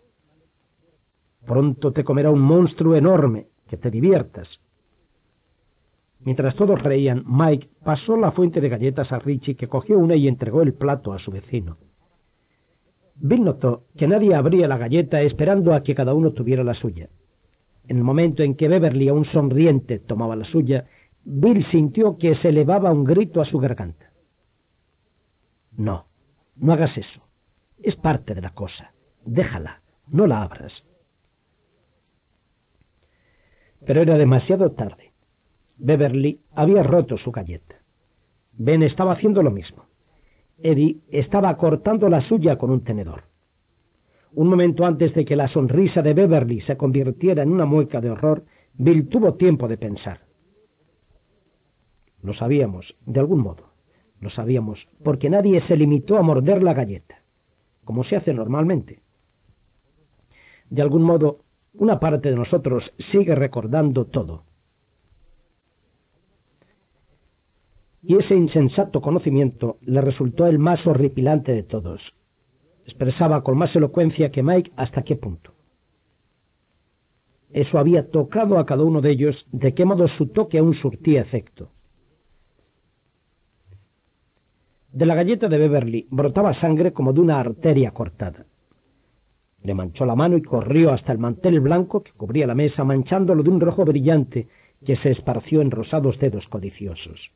[1.45, 4.49] Pronto te comerá un monstruo enorme, que te diviertas.
[6.19, 10.27] Mientras todos reían, Mike pasó la fuente de galletas a Richie, que cogió una y
[10.27, 11.77] entregó el plato a su vecino.
[13.15, 17.07] Bill notó que nadie abría la galleta esperando a que cada uno tuviera la suya.
[17.87, 20.85] En el momento en que Beverly, aún sonriente, tomaba la suya,
[21.31, 24.11] Bill sintió que se elevaba un grito a su garganta.
[25.77, 26.07] No,
[26.55, 27.21] no hagas eso.
[27.83, 28.93] Es parte de la cosa.
[29.25, 30.73] Déjala, no la abras.
[33.85, 35.13] Pero era demasiado tarde.
[35.77, 37.75] Beverly había roto su galleta.
[38.53, 39.85] Ben estaba haciendo lo mismo.
[40.57, 43.25] Eddie estaba cortando la suya con un tenedor.
[44.33, 48.09] Un momento antes de que la sonrisa de Beverly se convirtiera en una mueca de
[48.09, 50.28] horror, Bill tuvo tiempo de pensar.
[52.21, 53.69] Lo sabíamos, de algún modo.
[54.19, 57.21] Lo sabíamos, porque nadie se limitó a morder la galleta,
[57.85, 59.01] como se hace normalmente.
[60.69, 61.39] De algún modo,
[61.73, 64.43] una parte de nosotros sigue recordando todo.
[68.01, 72.01] Y ese insensato conocimiento le resultó el más horripilante de todos.
[72.85, 75.53] Expresaba con más elocuencia que Mike hasta qué punto.
[77.51, 81.21] Eso había tocado a cada uno de ellos, de qué modo su toque aún surtía
[81.21, 81.71] efecto.
[84.91, 88.45] De la galleta de Beverly brotaba sangre como de una arteria cortada.
[89.63, 93.43] Le manchó la mano y corrió hasta el mantel blanco que cubría la mesa, manchándolo
[93.43, 94.47] de un rojo brillante
[94.85, 97.31] que se esparció en rosados dedos codiciosos.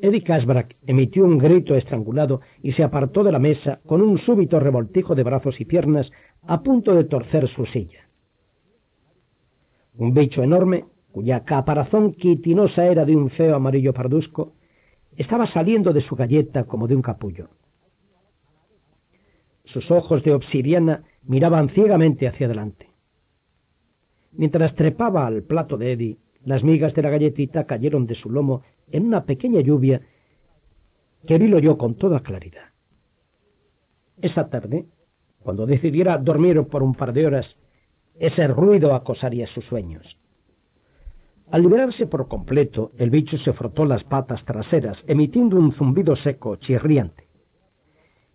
[0.00, 4.58] Eddie Casbrack emitió un grito estrangulado y se apartó de la mesa con un súbito
[4.58, 6.10] revoltijo de brazos y piernas
[6.46, 8.08] a punto de torcer su silla.
[9.98, 14.54] Un bicho enorme, cuya caparazón quitinosa era de un feo amarillo pardusco,
[15.16, 17.48] estaba saliendo de su galleta como de un capullo.
[19.64, 22.88] Sus ojos de obsidiana miraban ciegamente hacia adelante.
[24.32, 28.62] Mientras trepaba al plato de Eddie, las migas de la galletita cayeron de su lomo
[28.90, 30.00] en una pequeña lluvia
[31.26, 32.72] que vi lo oyó con toda claridad.
[34.20, 34.86] Esa tarde,
[35.40, 37.46] cuando decidiera dormir por un par de horas,
[38.18, 40.18] ese ruido acosaría sus sueños.
[41.52, 46.56] Al liberarse por completo, el bicho se frotó las patas traseras, emitiendo un zumbido seco,
[46.56, 47.28] chirriante.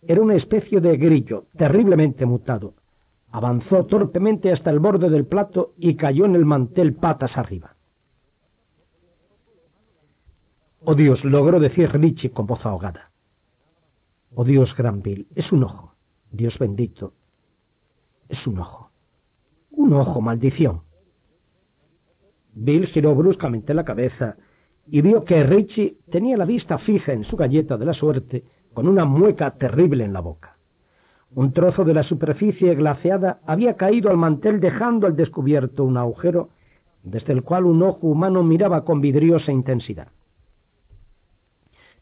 [0.04, 2.76] Era una especie de grillo, terriblemente mutado.
[3.32, 7.76] Avanzó torpemente hasta el borde del plato y cayó en el mantel patas arriba.
[10.86, 13.10] Oh Dios, logró decir Richie con voz ahogada.
[14.36, 15.96] Oh Dios, gran Bill, es un ojo.
[16.32, 17.14] Dios bendito.
[18.30, 18.92] Es un ojo.
[19.72, 20.87] Un ojo, maldición.
[22.60, 24.36] Bill giró bruscamente la cabeza
[24.88, 28.88] y vio que Richie tenía la vista fija en su galleta de la suerte con
[28.88, 30.58] una mueca terrible en la boca.
[31.36, 36.50] Un trozo de la superficie glaciada había caído al mantel dejando al descubierto un agujero
[37.04, 40.08] desde el cual un ojo humano miraba con vidriosa intensidad.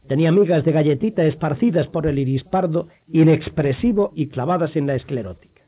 [0.08, 5.64] Tenía migas de galletita esparcidas por el iris pardo, inexpresivo y clavadas en la esclerótica.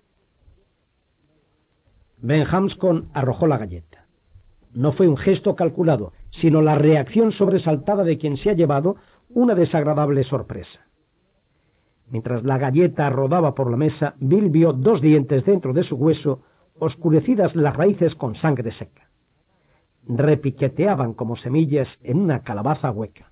[2.20, 3.97] Ben Hamscon arrojó la galleta.
[4.78, 8.98] No fue un gesto calculado, sino la reacción sobresaltada de quien se ha llevado
[9.28, 10.86] una desagradable sorpresa.
[12.12, 16.44] Mientras la galleta rodaba por la mesa, Bill vio dos dientes dentro de su hueso,
[16.78, 19.10] oscurecidas las raíces con sangre seca.
[20.08, 23.32] Repiqueteaban como semillas en una calabaza hueca.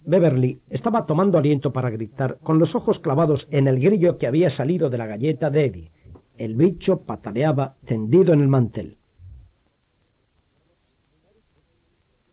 [0.00, 4.48] Beverly estaba tomando aliento para gritar, con los ojos clavados en el grillo que había
[4.56, 5.92] salido de la galleta de Eddie.
[6.38, 8.96] El bicho pataleaba tendido en el mantel.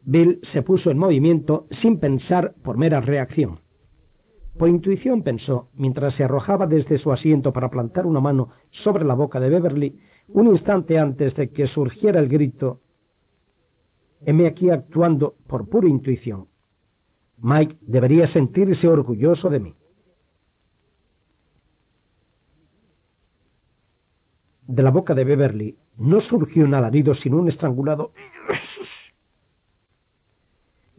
[0.04, 3.62] Bill se puso en movimiento sin pensar por mera reacción.
[4.60, 8.52] Por intuición pensó, mientras se arrojaba desde su asiento para plantar una mano
[8.84, 12.82] sobre la boca de Beverly, un instante antes de que surgiera el grito,
[14.24, 16.46] heme aquí actuando por pura intuición.
[17.40, 19.74] Mike debería sentirse orgulloso de mí.
[24.68, 28.12] De la boca de Beverly no surgió un alarido sino un estrangulado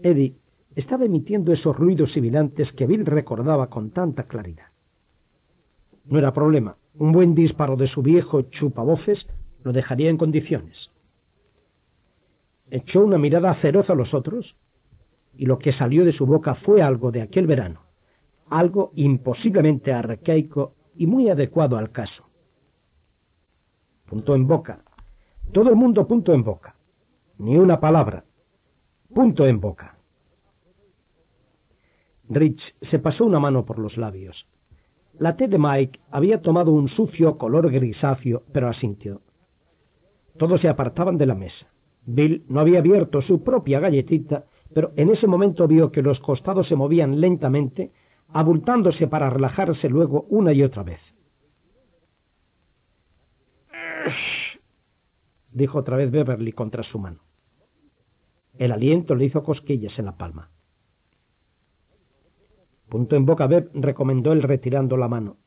[0.02, 0.36] Eddie
[0.76, 4.66] estaba emitiendo esos ruidos sibilantes que Bill recordaba con tanta claridad.
[6.04, 6.76] No era problema.
[6.94, 9.26] Un buen disparo de su viejo chupabofes
[9.64, 10.90] lo dejaría en condiciones.
[12.70, 14.54] Echó una mirada feroz a los otros
[15.36, 17.80] y lo que salió de su boca fue algo de aquel verano,
[18.48, 22.25] algo imposiblemente arcaico y muy adecuado al caso.
[24.06, 24.84] Punto en boca.
[25.52, 26.76] Todo el mundo punto en boca.
[27.38, 28.24] Ni una palabra,
[29.12, 29.98] punto en boca.
[32.28, 32.60] Rich
[32.90, 34.46] se pasó una mano por los labios.
[35.18, 39.22] La T de Mike había tomado un sucio color grisáceo, pero asintió.
[40.38, 41.66] Todos se apartaban de la mesa.
[42.04, 44.44] Bill no había abierto su propia galletita,
[44.74, 47.92] pero en ese momento vio que los costados se movían lentamente,
[48.28, 51.00] abultándose para relajarse luego una y otra vez.
[55.56, 57.20] Dijo otra vez Beverly contra su mano.
[58.58, 60.50] El aliento le hizo cosquillas en la palma.
[62.90, 65.38] Punto en boca Beb recomendó él retirando la mano.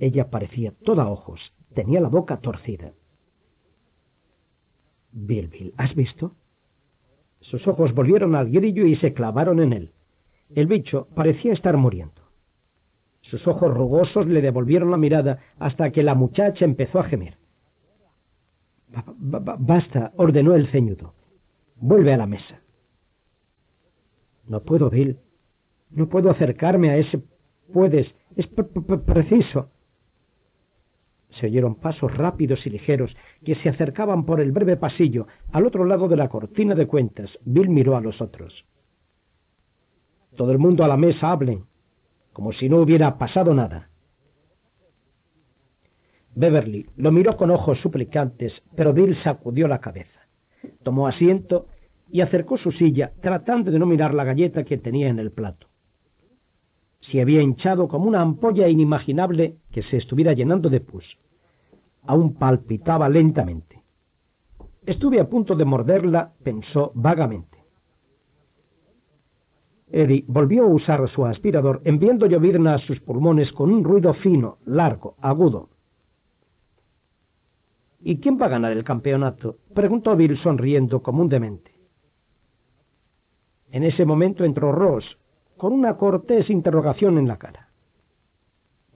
[0.00, 1.40] Ella parecía toda ojos,
[1.74, 2.92] tenía la boca torcida.
[5.12, 6.34] Bill, Bill, ¿has visto?
[7.40, 9.92] Sus ojos volvieron al grillo y se clavaron en él.
[10.54, 12.20] El bicho parecía estar muriendo.
[13.22, 17.37] Sus ojos rugosos le devolvieron la mirada hasta que la muchacha empezó a gemir.
[18.90, 21.14] Basta, ordenó el ceñudo.
[21.76, 22.60] Vuelve a la mesa.
[24.46, 25.18] No puedo, Bill.
[25.90, 27.22] No puedo acercarme a ese...
[27.72, 28.14] Puedes.
[28.34, 29.70] Es preciso.
[31.30, 35.84] Se oyeron pasos rápidos y ligeros que se acercaban por el breve pasillo al otro
[35.84, 37.30] lado de la cortina de cuentas.
[37.44, 38.64] Bill miró a los otros.
[40.36, 41.64] Todo el mundo a la mesa hablen,
[42.32, 43.90] como si no hubiera pasado nada.
[46.38, 50.20] Beverly lo miró con ojos suplicantes, pero Bill sacudió la cabeza.
[50.84, 51.66] Tomó asiento
[52.12, 55.66] y acercó su silla, tratando de no mirar la galleta que tenía en el plato.
[57.00, 61.04] Se había hinchado como una ampolla inimaginable que se estuviera llenando de pus.
[62.06, 63.82] Aún palpitaba lentamente.
[64.86, 67.58] Estuve a punto de morderla, pensó vagamente.
[69.90, 74.58] Eddie volvió a usar su aspirador, enviando llovizna a sus pulmones con un ruido fino,
[74.66, 75.70] largo, agudo.
[78.00, 79.58] ¿Y quién va a ganar el campeonato?
[79.74, 81.72] preguntó Bill sonriendo como demente.
[83.70, 85.18] En ese momento entró Ross,
[85.56, 87.68] con una cortés interrogación en la cara.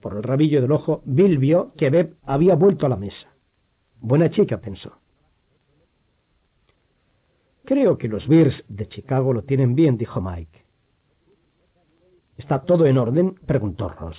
[0.01, 3.33] Por el rabillo del ojo, Bill vio que Beb había vuelto a la mesa.
[3.99, 4.97] Buena chica, pensó.
[7.65, 10.65] Creo que los Bears de Chicago lo tienen bien, dijo Mike.
[12.37, 13.35] ¿Está todo en orden?
[13.45, 14.17] preguntó Ross.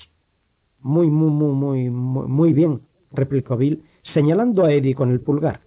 [0.81, 5.60] Muy, muy, muy, muy, muy bien, replicó Bill, señalando a Eddie con el pulgar.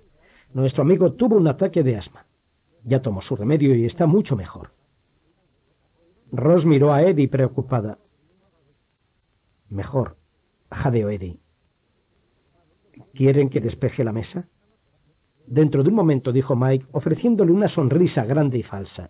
[0.53, 2.25] Nuestro amigo tuvo un ataque de asma.
[2.83, 4.72] Ya tomó su remedio y está mucho mejor.
[6.32, 7.98] Ross miró a Eddie preocupada.
[9.69, 10.17] Mejor,
[10.72, 11.40] jadeó Eddie.
[13.14, 14.48] ¿Quieren que despeje la mesa?
[15.45, 19.09] Dentro de un momento, dijo Mike, ofreciéndole una sonrisa grande y falsa.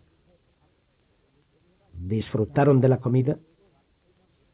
[1.93, 3.38] ¿Disfrutaron de la comida?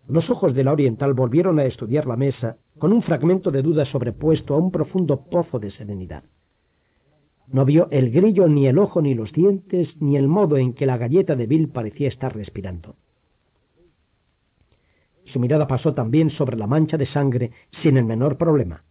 [0.08, 3.86] Los ojos de la oriental volvieron a estudiar la mesa con un fragmento de duda
[3.86, 6.24] sobrepuesto a un profundo pozo de serenidad.
[7.48, 10.86] No vio el grillo, ni el ojo, ni los dientes, ni el modo en que
[10.86, 12.96] la galleta de Bill parecía estar respirando.
[15.26, 17.52] Su mirada pasó también sobre la mancha de sangre
[17.82, 18.84] sin el menor problema.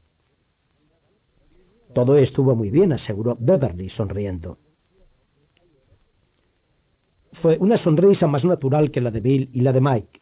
[1.95, 4.59] Todo estuvo muy bien, aseguró Beverly, sonriendo.
[7.43, 10.22] Fue una sonrisa más natural que la de Bill y la de Mike.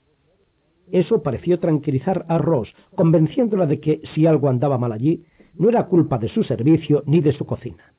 [0.93, 5.87] Eso pareció tranquilizar a Ross, convenciéndola de que si algo andaba mal allí, no era
[5.87, 7.93] culpa de su servicio ni de su cocina.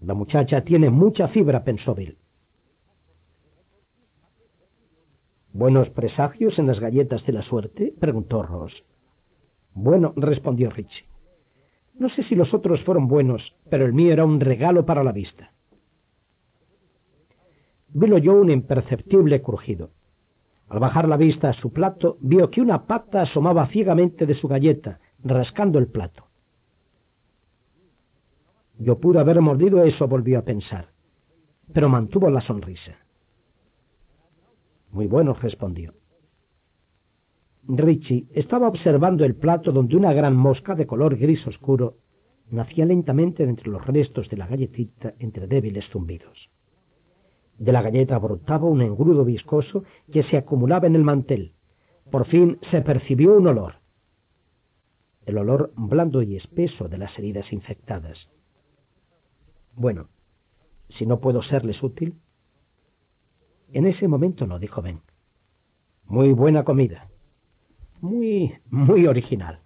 [0.00, 2.16] La muchacha tiene mucha fibra, pensó Bill.
[5.52, 7.94] ¿Buenos presagios en las galletas de la suerte?
[8.00, 8.72] preguntó Ross.
[9.74, 11.04] Bueno, respondió Richie.
[11.94, 15.12] No sé si los otros fueron buenos, pero el mío era un regalo para la
[15.12, 15.52] vista.
[17.88, 19.90] Bill oyó un imperceptible crujido.
[20.72, 24.48] Al bajar la vista a su plato, vio que una pata asomaba ciegamente de su
[24.48, 26.28] galleta, rascando el plato.
[28.78, 30.88] Yo pude haber mordido eso, volvió a pensar,
[31.74, 32.96] pero mantuvo la sonrisa.
[34.92, 35.92] Muy bueno, respondió.
[37.68, 41.96] Richie estaba observando el plato donde una gran mosca de color gris oscuro
[42.50, 46.48] nacía lentamente entre los restos de la galletita entre débiles zumbidos.
[47.58, 51.52] De la galleta brotaba un engrudo viscoso que se acumulaba en el mantel.
[52.10, 53.76] Por fin se percibió un olor.
[55.24, 58.28] El olor blando y espeso de las heridas infectadas.
[59.74, 60.08] Bueno,
[60.98, 62.14] si no puedo serles útil,
[63.72, 65.00] en ese momento no, dijo Ben.
[66.04, 67.08] Muy buena comida.
[68.00, 69.60] Muy, muy original.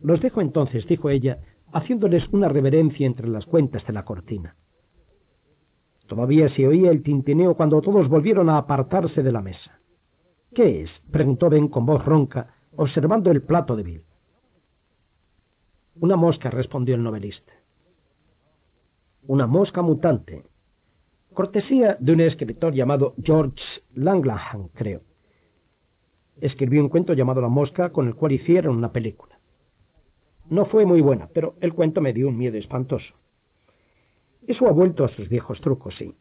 [0.00, 1.40] Los dejo entonces, dijo ella,
[1.72, 4.56] haciéndoles una reverencia entre las cuentas de la cortina.
[6.10, 9.78] Todavía se oía el tintineo cuando todos volvieron a apartarse de la mesa.
[10.52, 10.90] ¿Qué es?
[11.12, 14.04] preguntó Ben con voz ronca, observando el plato de Bill.
[16.00, 17.52] Una mosca, respondió el novelista.
[19.28, 20.42] Una mosca mutante,
[21.32, 23.62] cortesía de un escritor llamado George
[23.94, 25.02] Langlanham, creo.
[26.40, 29.38] Escribió un cuento llamado La Mosca, con el cual hicieron una película.
[30.48, 33.14] No fue muy buena, pero el cuento me dio un miedo espantoso.
[34.50, 36.12] Eso ha vuelto a sus viejos trucos, sí.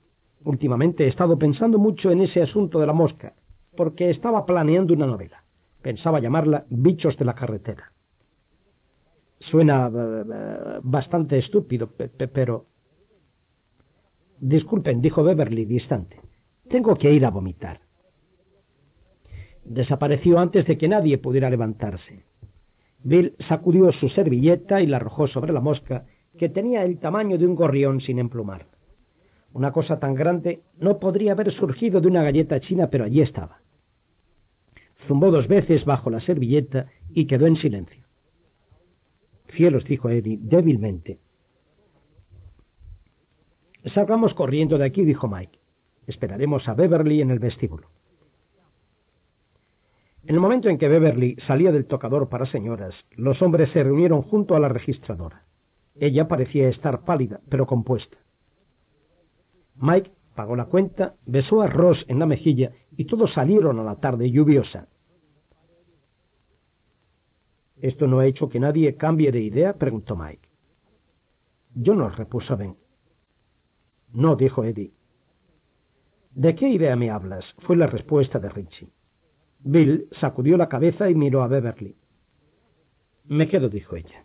[0.43, 3.33] Últimamente he estado pensando mucho en ese asunto de la mosca,
[3.75, 5.43] porque estaba planeando una novela.
[5.81, 7.91] Pensaba llamarla Bichos de la carretera.
[9.39, 11.89] Suena uh, bastante estúpido,
[12.31, 12.67] pero
[14.39, 16.21] Disculpen, dijo Beverly distante.
[16.69, 17.79] Tengo que ir a vomitar.
[19.65, 22.25] Desapareció antes de que nadie pudiera levantarse.
[23.03, 26.05] Bill sacudió su servilleta y la arrojó sobre la mosca,
[26.39, 28.65] que tenía el tamaño de un gorrión sin emplumar.
[29.51, 33.59] Una cosa tan grande no podría haber surgido de una galleta china, pero allí estaba.
[35.05, 38.05] Zumbó dos veces bajo la servilleta y quedó en silencio.
[39.49, 41.19] Cielos, dijo Eddie débilmente.
[43.93, 45.59] Salgamos corriendo de aquí, dijo Mike.
[46.07, 47.89] Esperaremos a Beverly en el vestíbulo.
[50.23, 54.21] En el momento en que Beverly salía del tocador para señoras, los hombres se reunieron
[54.21, 55.48] junto a la registradora.
[55.99, 58.17] Ella parecía estar pálida, pero compuesta.
[59.75, 63.95] Mike pagó la cuenta, besó a Ross en la mejilla y todos salieron a la
[63.95, 64.87] tarde lluviosa.
[67.81, 69.73] ¿Esto no ha hecho que nadie cambie de idea?
[69.73, 70.47] preguntó Mike.
[71.75, 72.75] Yo no, repuso Ben.
[74.11, 74.93] No, dijo Eddie.
[76.31, 77.45] ¿De qué idea me hablas?
[77.59, 78.89] fue la respuesta de Richie.
[79.59, 81.95] Bill sacudió la cabeza y miró a Beverly.
[83.25, 84.23] Me quedo, dijo ella.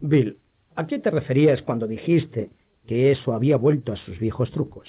[0.00, 0.38] Bill,
[0.76, 2.50] ¿a qué te referías cuando dijiste
[2.86, 4.88] que eso había vuelto a sus viejos trucos?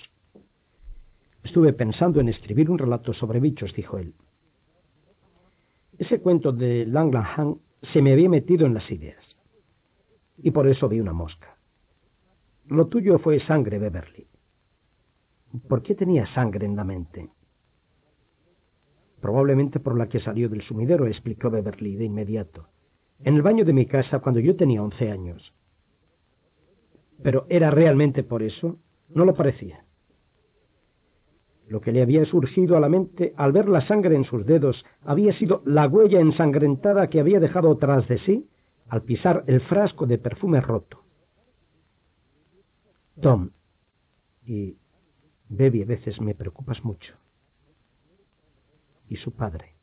[1.43, 4.13] Estuve pensando en escribir un relato sobre bichos, dijo él.
[5.97, 7.59] Ese cuento de Langlanham
[7.93, 9.23] se me había metido en las ideas.
[10.37, 11.57] Y por eso vi una mosca.
[12.67, 14.27] Lo tuyo fue sangre, Beverly.
[15.67, 17.29] ¿Por qué tenía sangre en la mente?
[19.21, 22.67] Probablemente por la que salió del sumidero, explicó Beverly de inmediato.
[23.23, 25.53] En el baño de mi casa cuando yo tenía once años.
[27.23, 28.77] Pero ¿era realmente por eso?
[29.09, 29.83] No lo parecía.
[31.67, 34.85] Lo que le había surgido a la mente al ver la sangre en sus dedos
[35.03, 38.49] había sido la huella ensangrentada que había dejado tras de sí
[38.87, 41.03] al pisar el frasco de perfume roto.
[43.19, 43.49] Tom,
[44.45, 44.77] y
[45.49, 47.13] Baby, a veces me preocupas mucho.
[49.09, 49.76] Y su padre.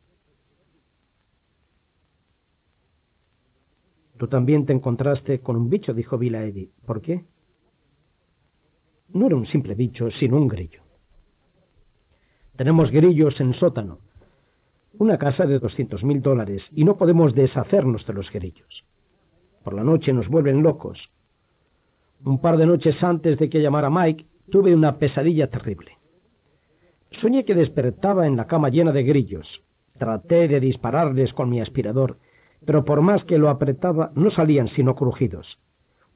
[4.28, 6.70] También te encontraste con un bicho, dijo Eddie.
[6.86, 7.24] ¿Por qué?
[9.12, 10.82] No era un simple bicho, sino un grillo.
[12.56, 13.98] Tenemos grillos en sótano,
[14.98, 18.84] una casa de doscientos mil dólares, y no podemos deshacernos de los grillos.
[19.64, 21.10] Por la noche nos vuelven locos.
[22.24, 25.98] Un par de noches antes de que llamara Mike, tuve una pesadilla terrible.
[27.20, 29.46] Soñé que despertaba en la cama llena de grillos.
[29.98, 32.18] Traté de dispararles con mi aspirador,
[32.66, 35.58] pero por más que lo apretaba no salían sino crujidos.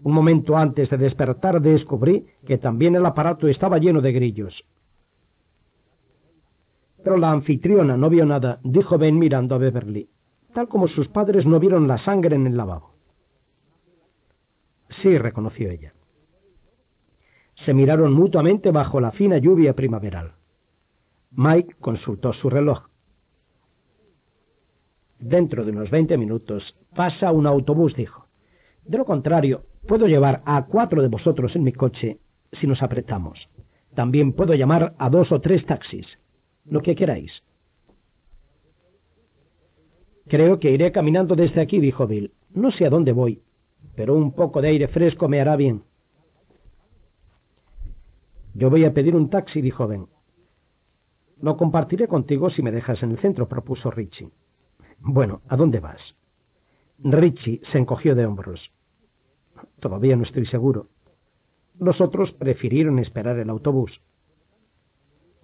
[0.02, 4.64] Un momento antes de despertar descubrí que también el aparato estaba lleno de grillos.
[7.02, 10.08] Pero la anfitriona no vio nada, dijo Ben mirando a Beverly,
[10.54, 12.92] tal como sus padres no vieron la sangre en el lavabo.
[15.02, 15.92] Sí, reconoció ella.
[17.64, 20.32] Se miraron mutuamente bajo la fina lluvia primaveral.
[21.32, 22.88] Mike consultó su reloj.
[25.18, 28.26] Dentro de unos veinte minutos pasa un autobús, dijo.
[28.84, 32.18] De lo contrario, puedo llevar a cuatro de vosotros en mi coche
[32.52, 33.48] si nos apretamos.
[33.94, 36.06] También puedo llamar a dos o tres taxis.
[36.64, 37.42] Lo que queráis.
[40.28, 42.32] Creo que iré caminando desde aquí, dijo Bill.
[42.54, 43.42] No sé a dónde voy,
[43.94, 45.82] pero un poco de aire fresco me hará bien.
[48.54, 50.06] Yo voy a pedir un taxi, dijo Ben.
[51.40, 54.30] Lo compartiré contigo si me dejas en el centro, propuso Richie.
[55.00, 56.00] Bueno, ¿a dónde vas?
[56.98, 58.72] Richie se encogió de hombros.
[59.80, 60.88] Todavía no estoy seguro.
[61.78, 64.00] Los otros prefirieron esperar el autobús.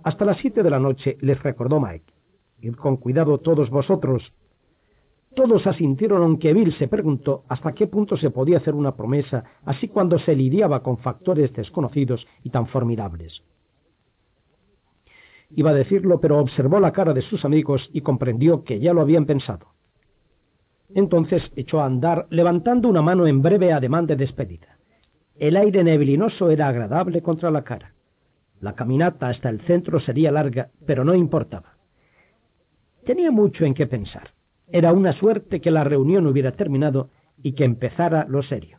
[0.03, 2.13] Hasta las siete de la noche les recordó Mike.
[2.61, 4.33] Id con cuidado todos vosotros.
[5.35, 9.89] Todos asintieron aunque Bill se preguntó hasta qué punto se podía hacer una promesa así
[9.89, 13.43] cuando se lidiaba con factores desconocidos y tan formidables.
[15.57, 19.01] Iba a decirlo, pero observó la cara de sus amigos y comprendió que ya lo
[19.01, 19.69] habían pensado.
[20.95, 24.79] Entonces echó a andar, levantando una mano en breve ademán de despedida.
[25.37, 27.95] El aire neblinoso era agradable contra la cara.
[28.61, 31.75] La caminata hasta el centro sería larga, pero no importaba.
[33.05, 34.31] Tenía mucho en qué pensar.
[34.69, 37.11] Era una suerte que la reunión hubiera terminado
[37.43, 38.79] y que empezara lo serio.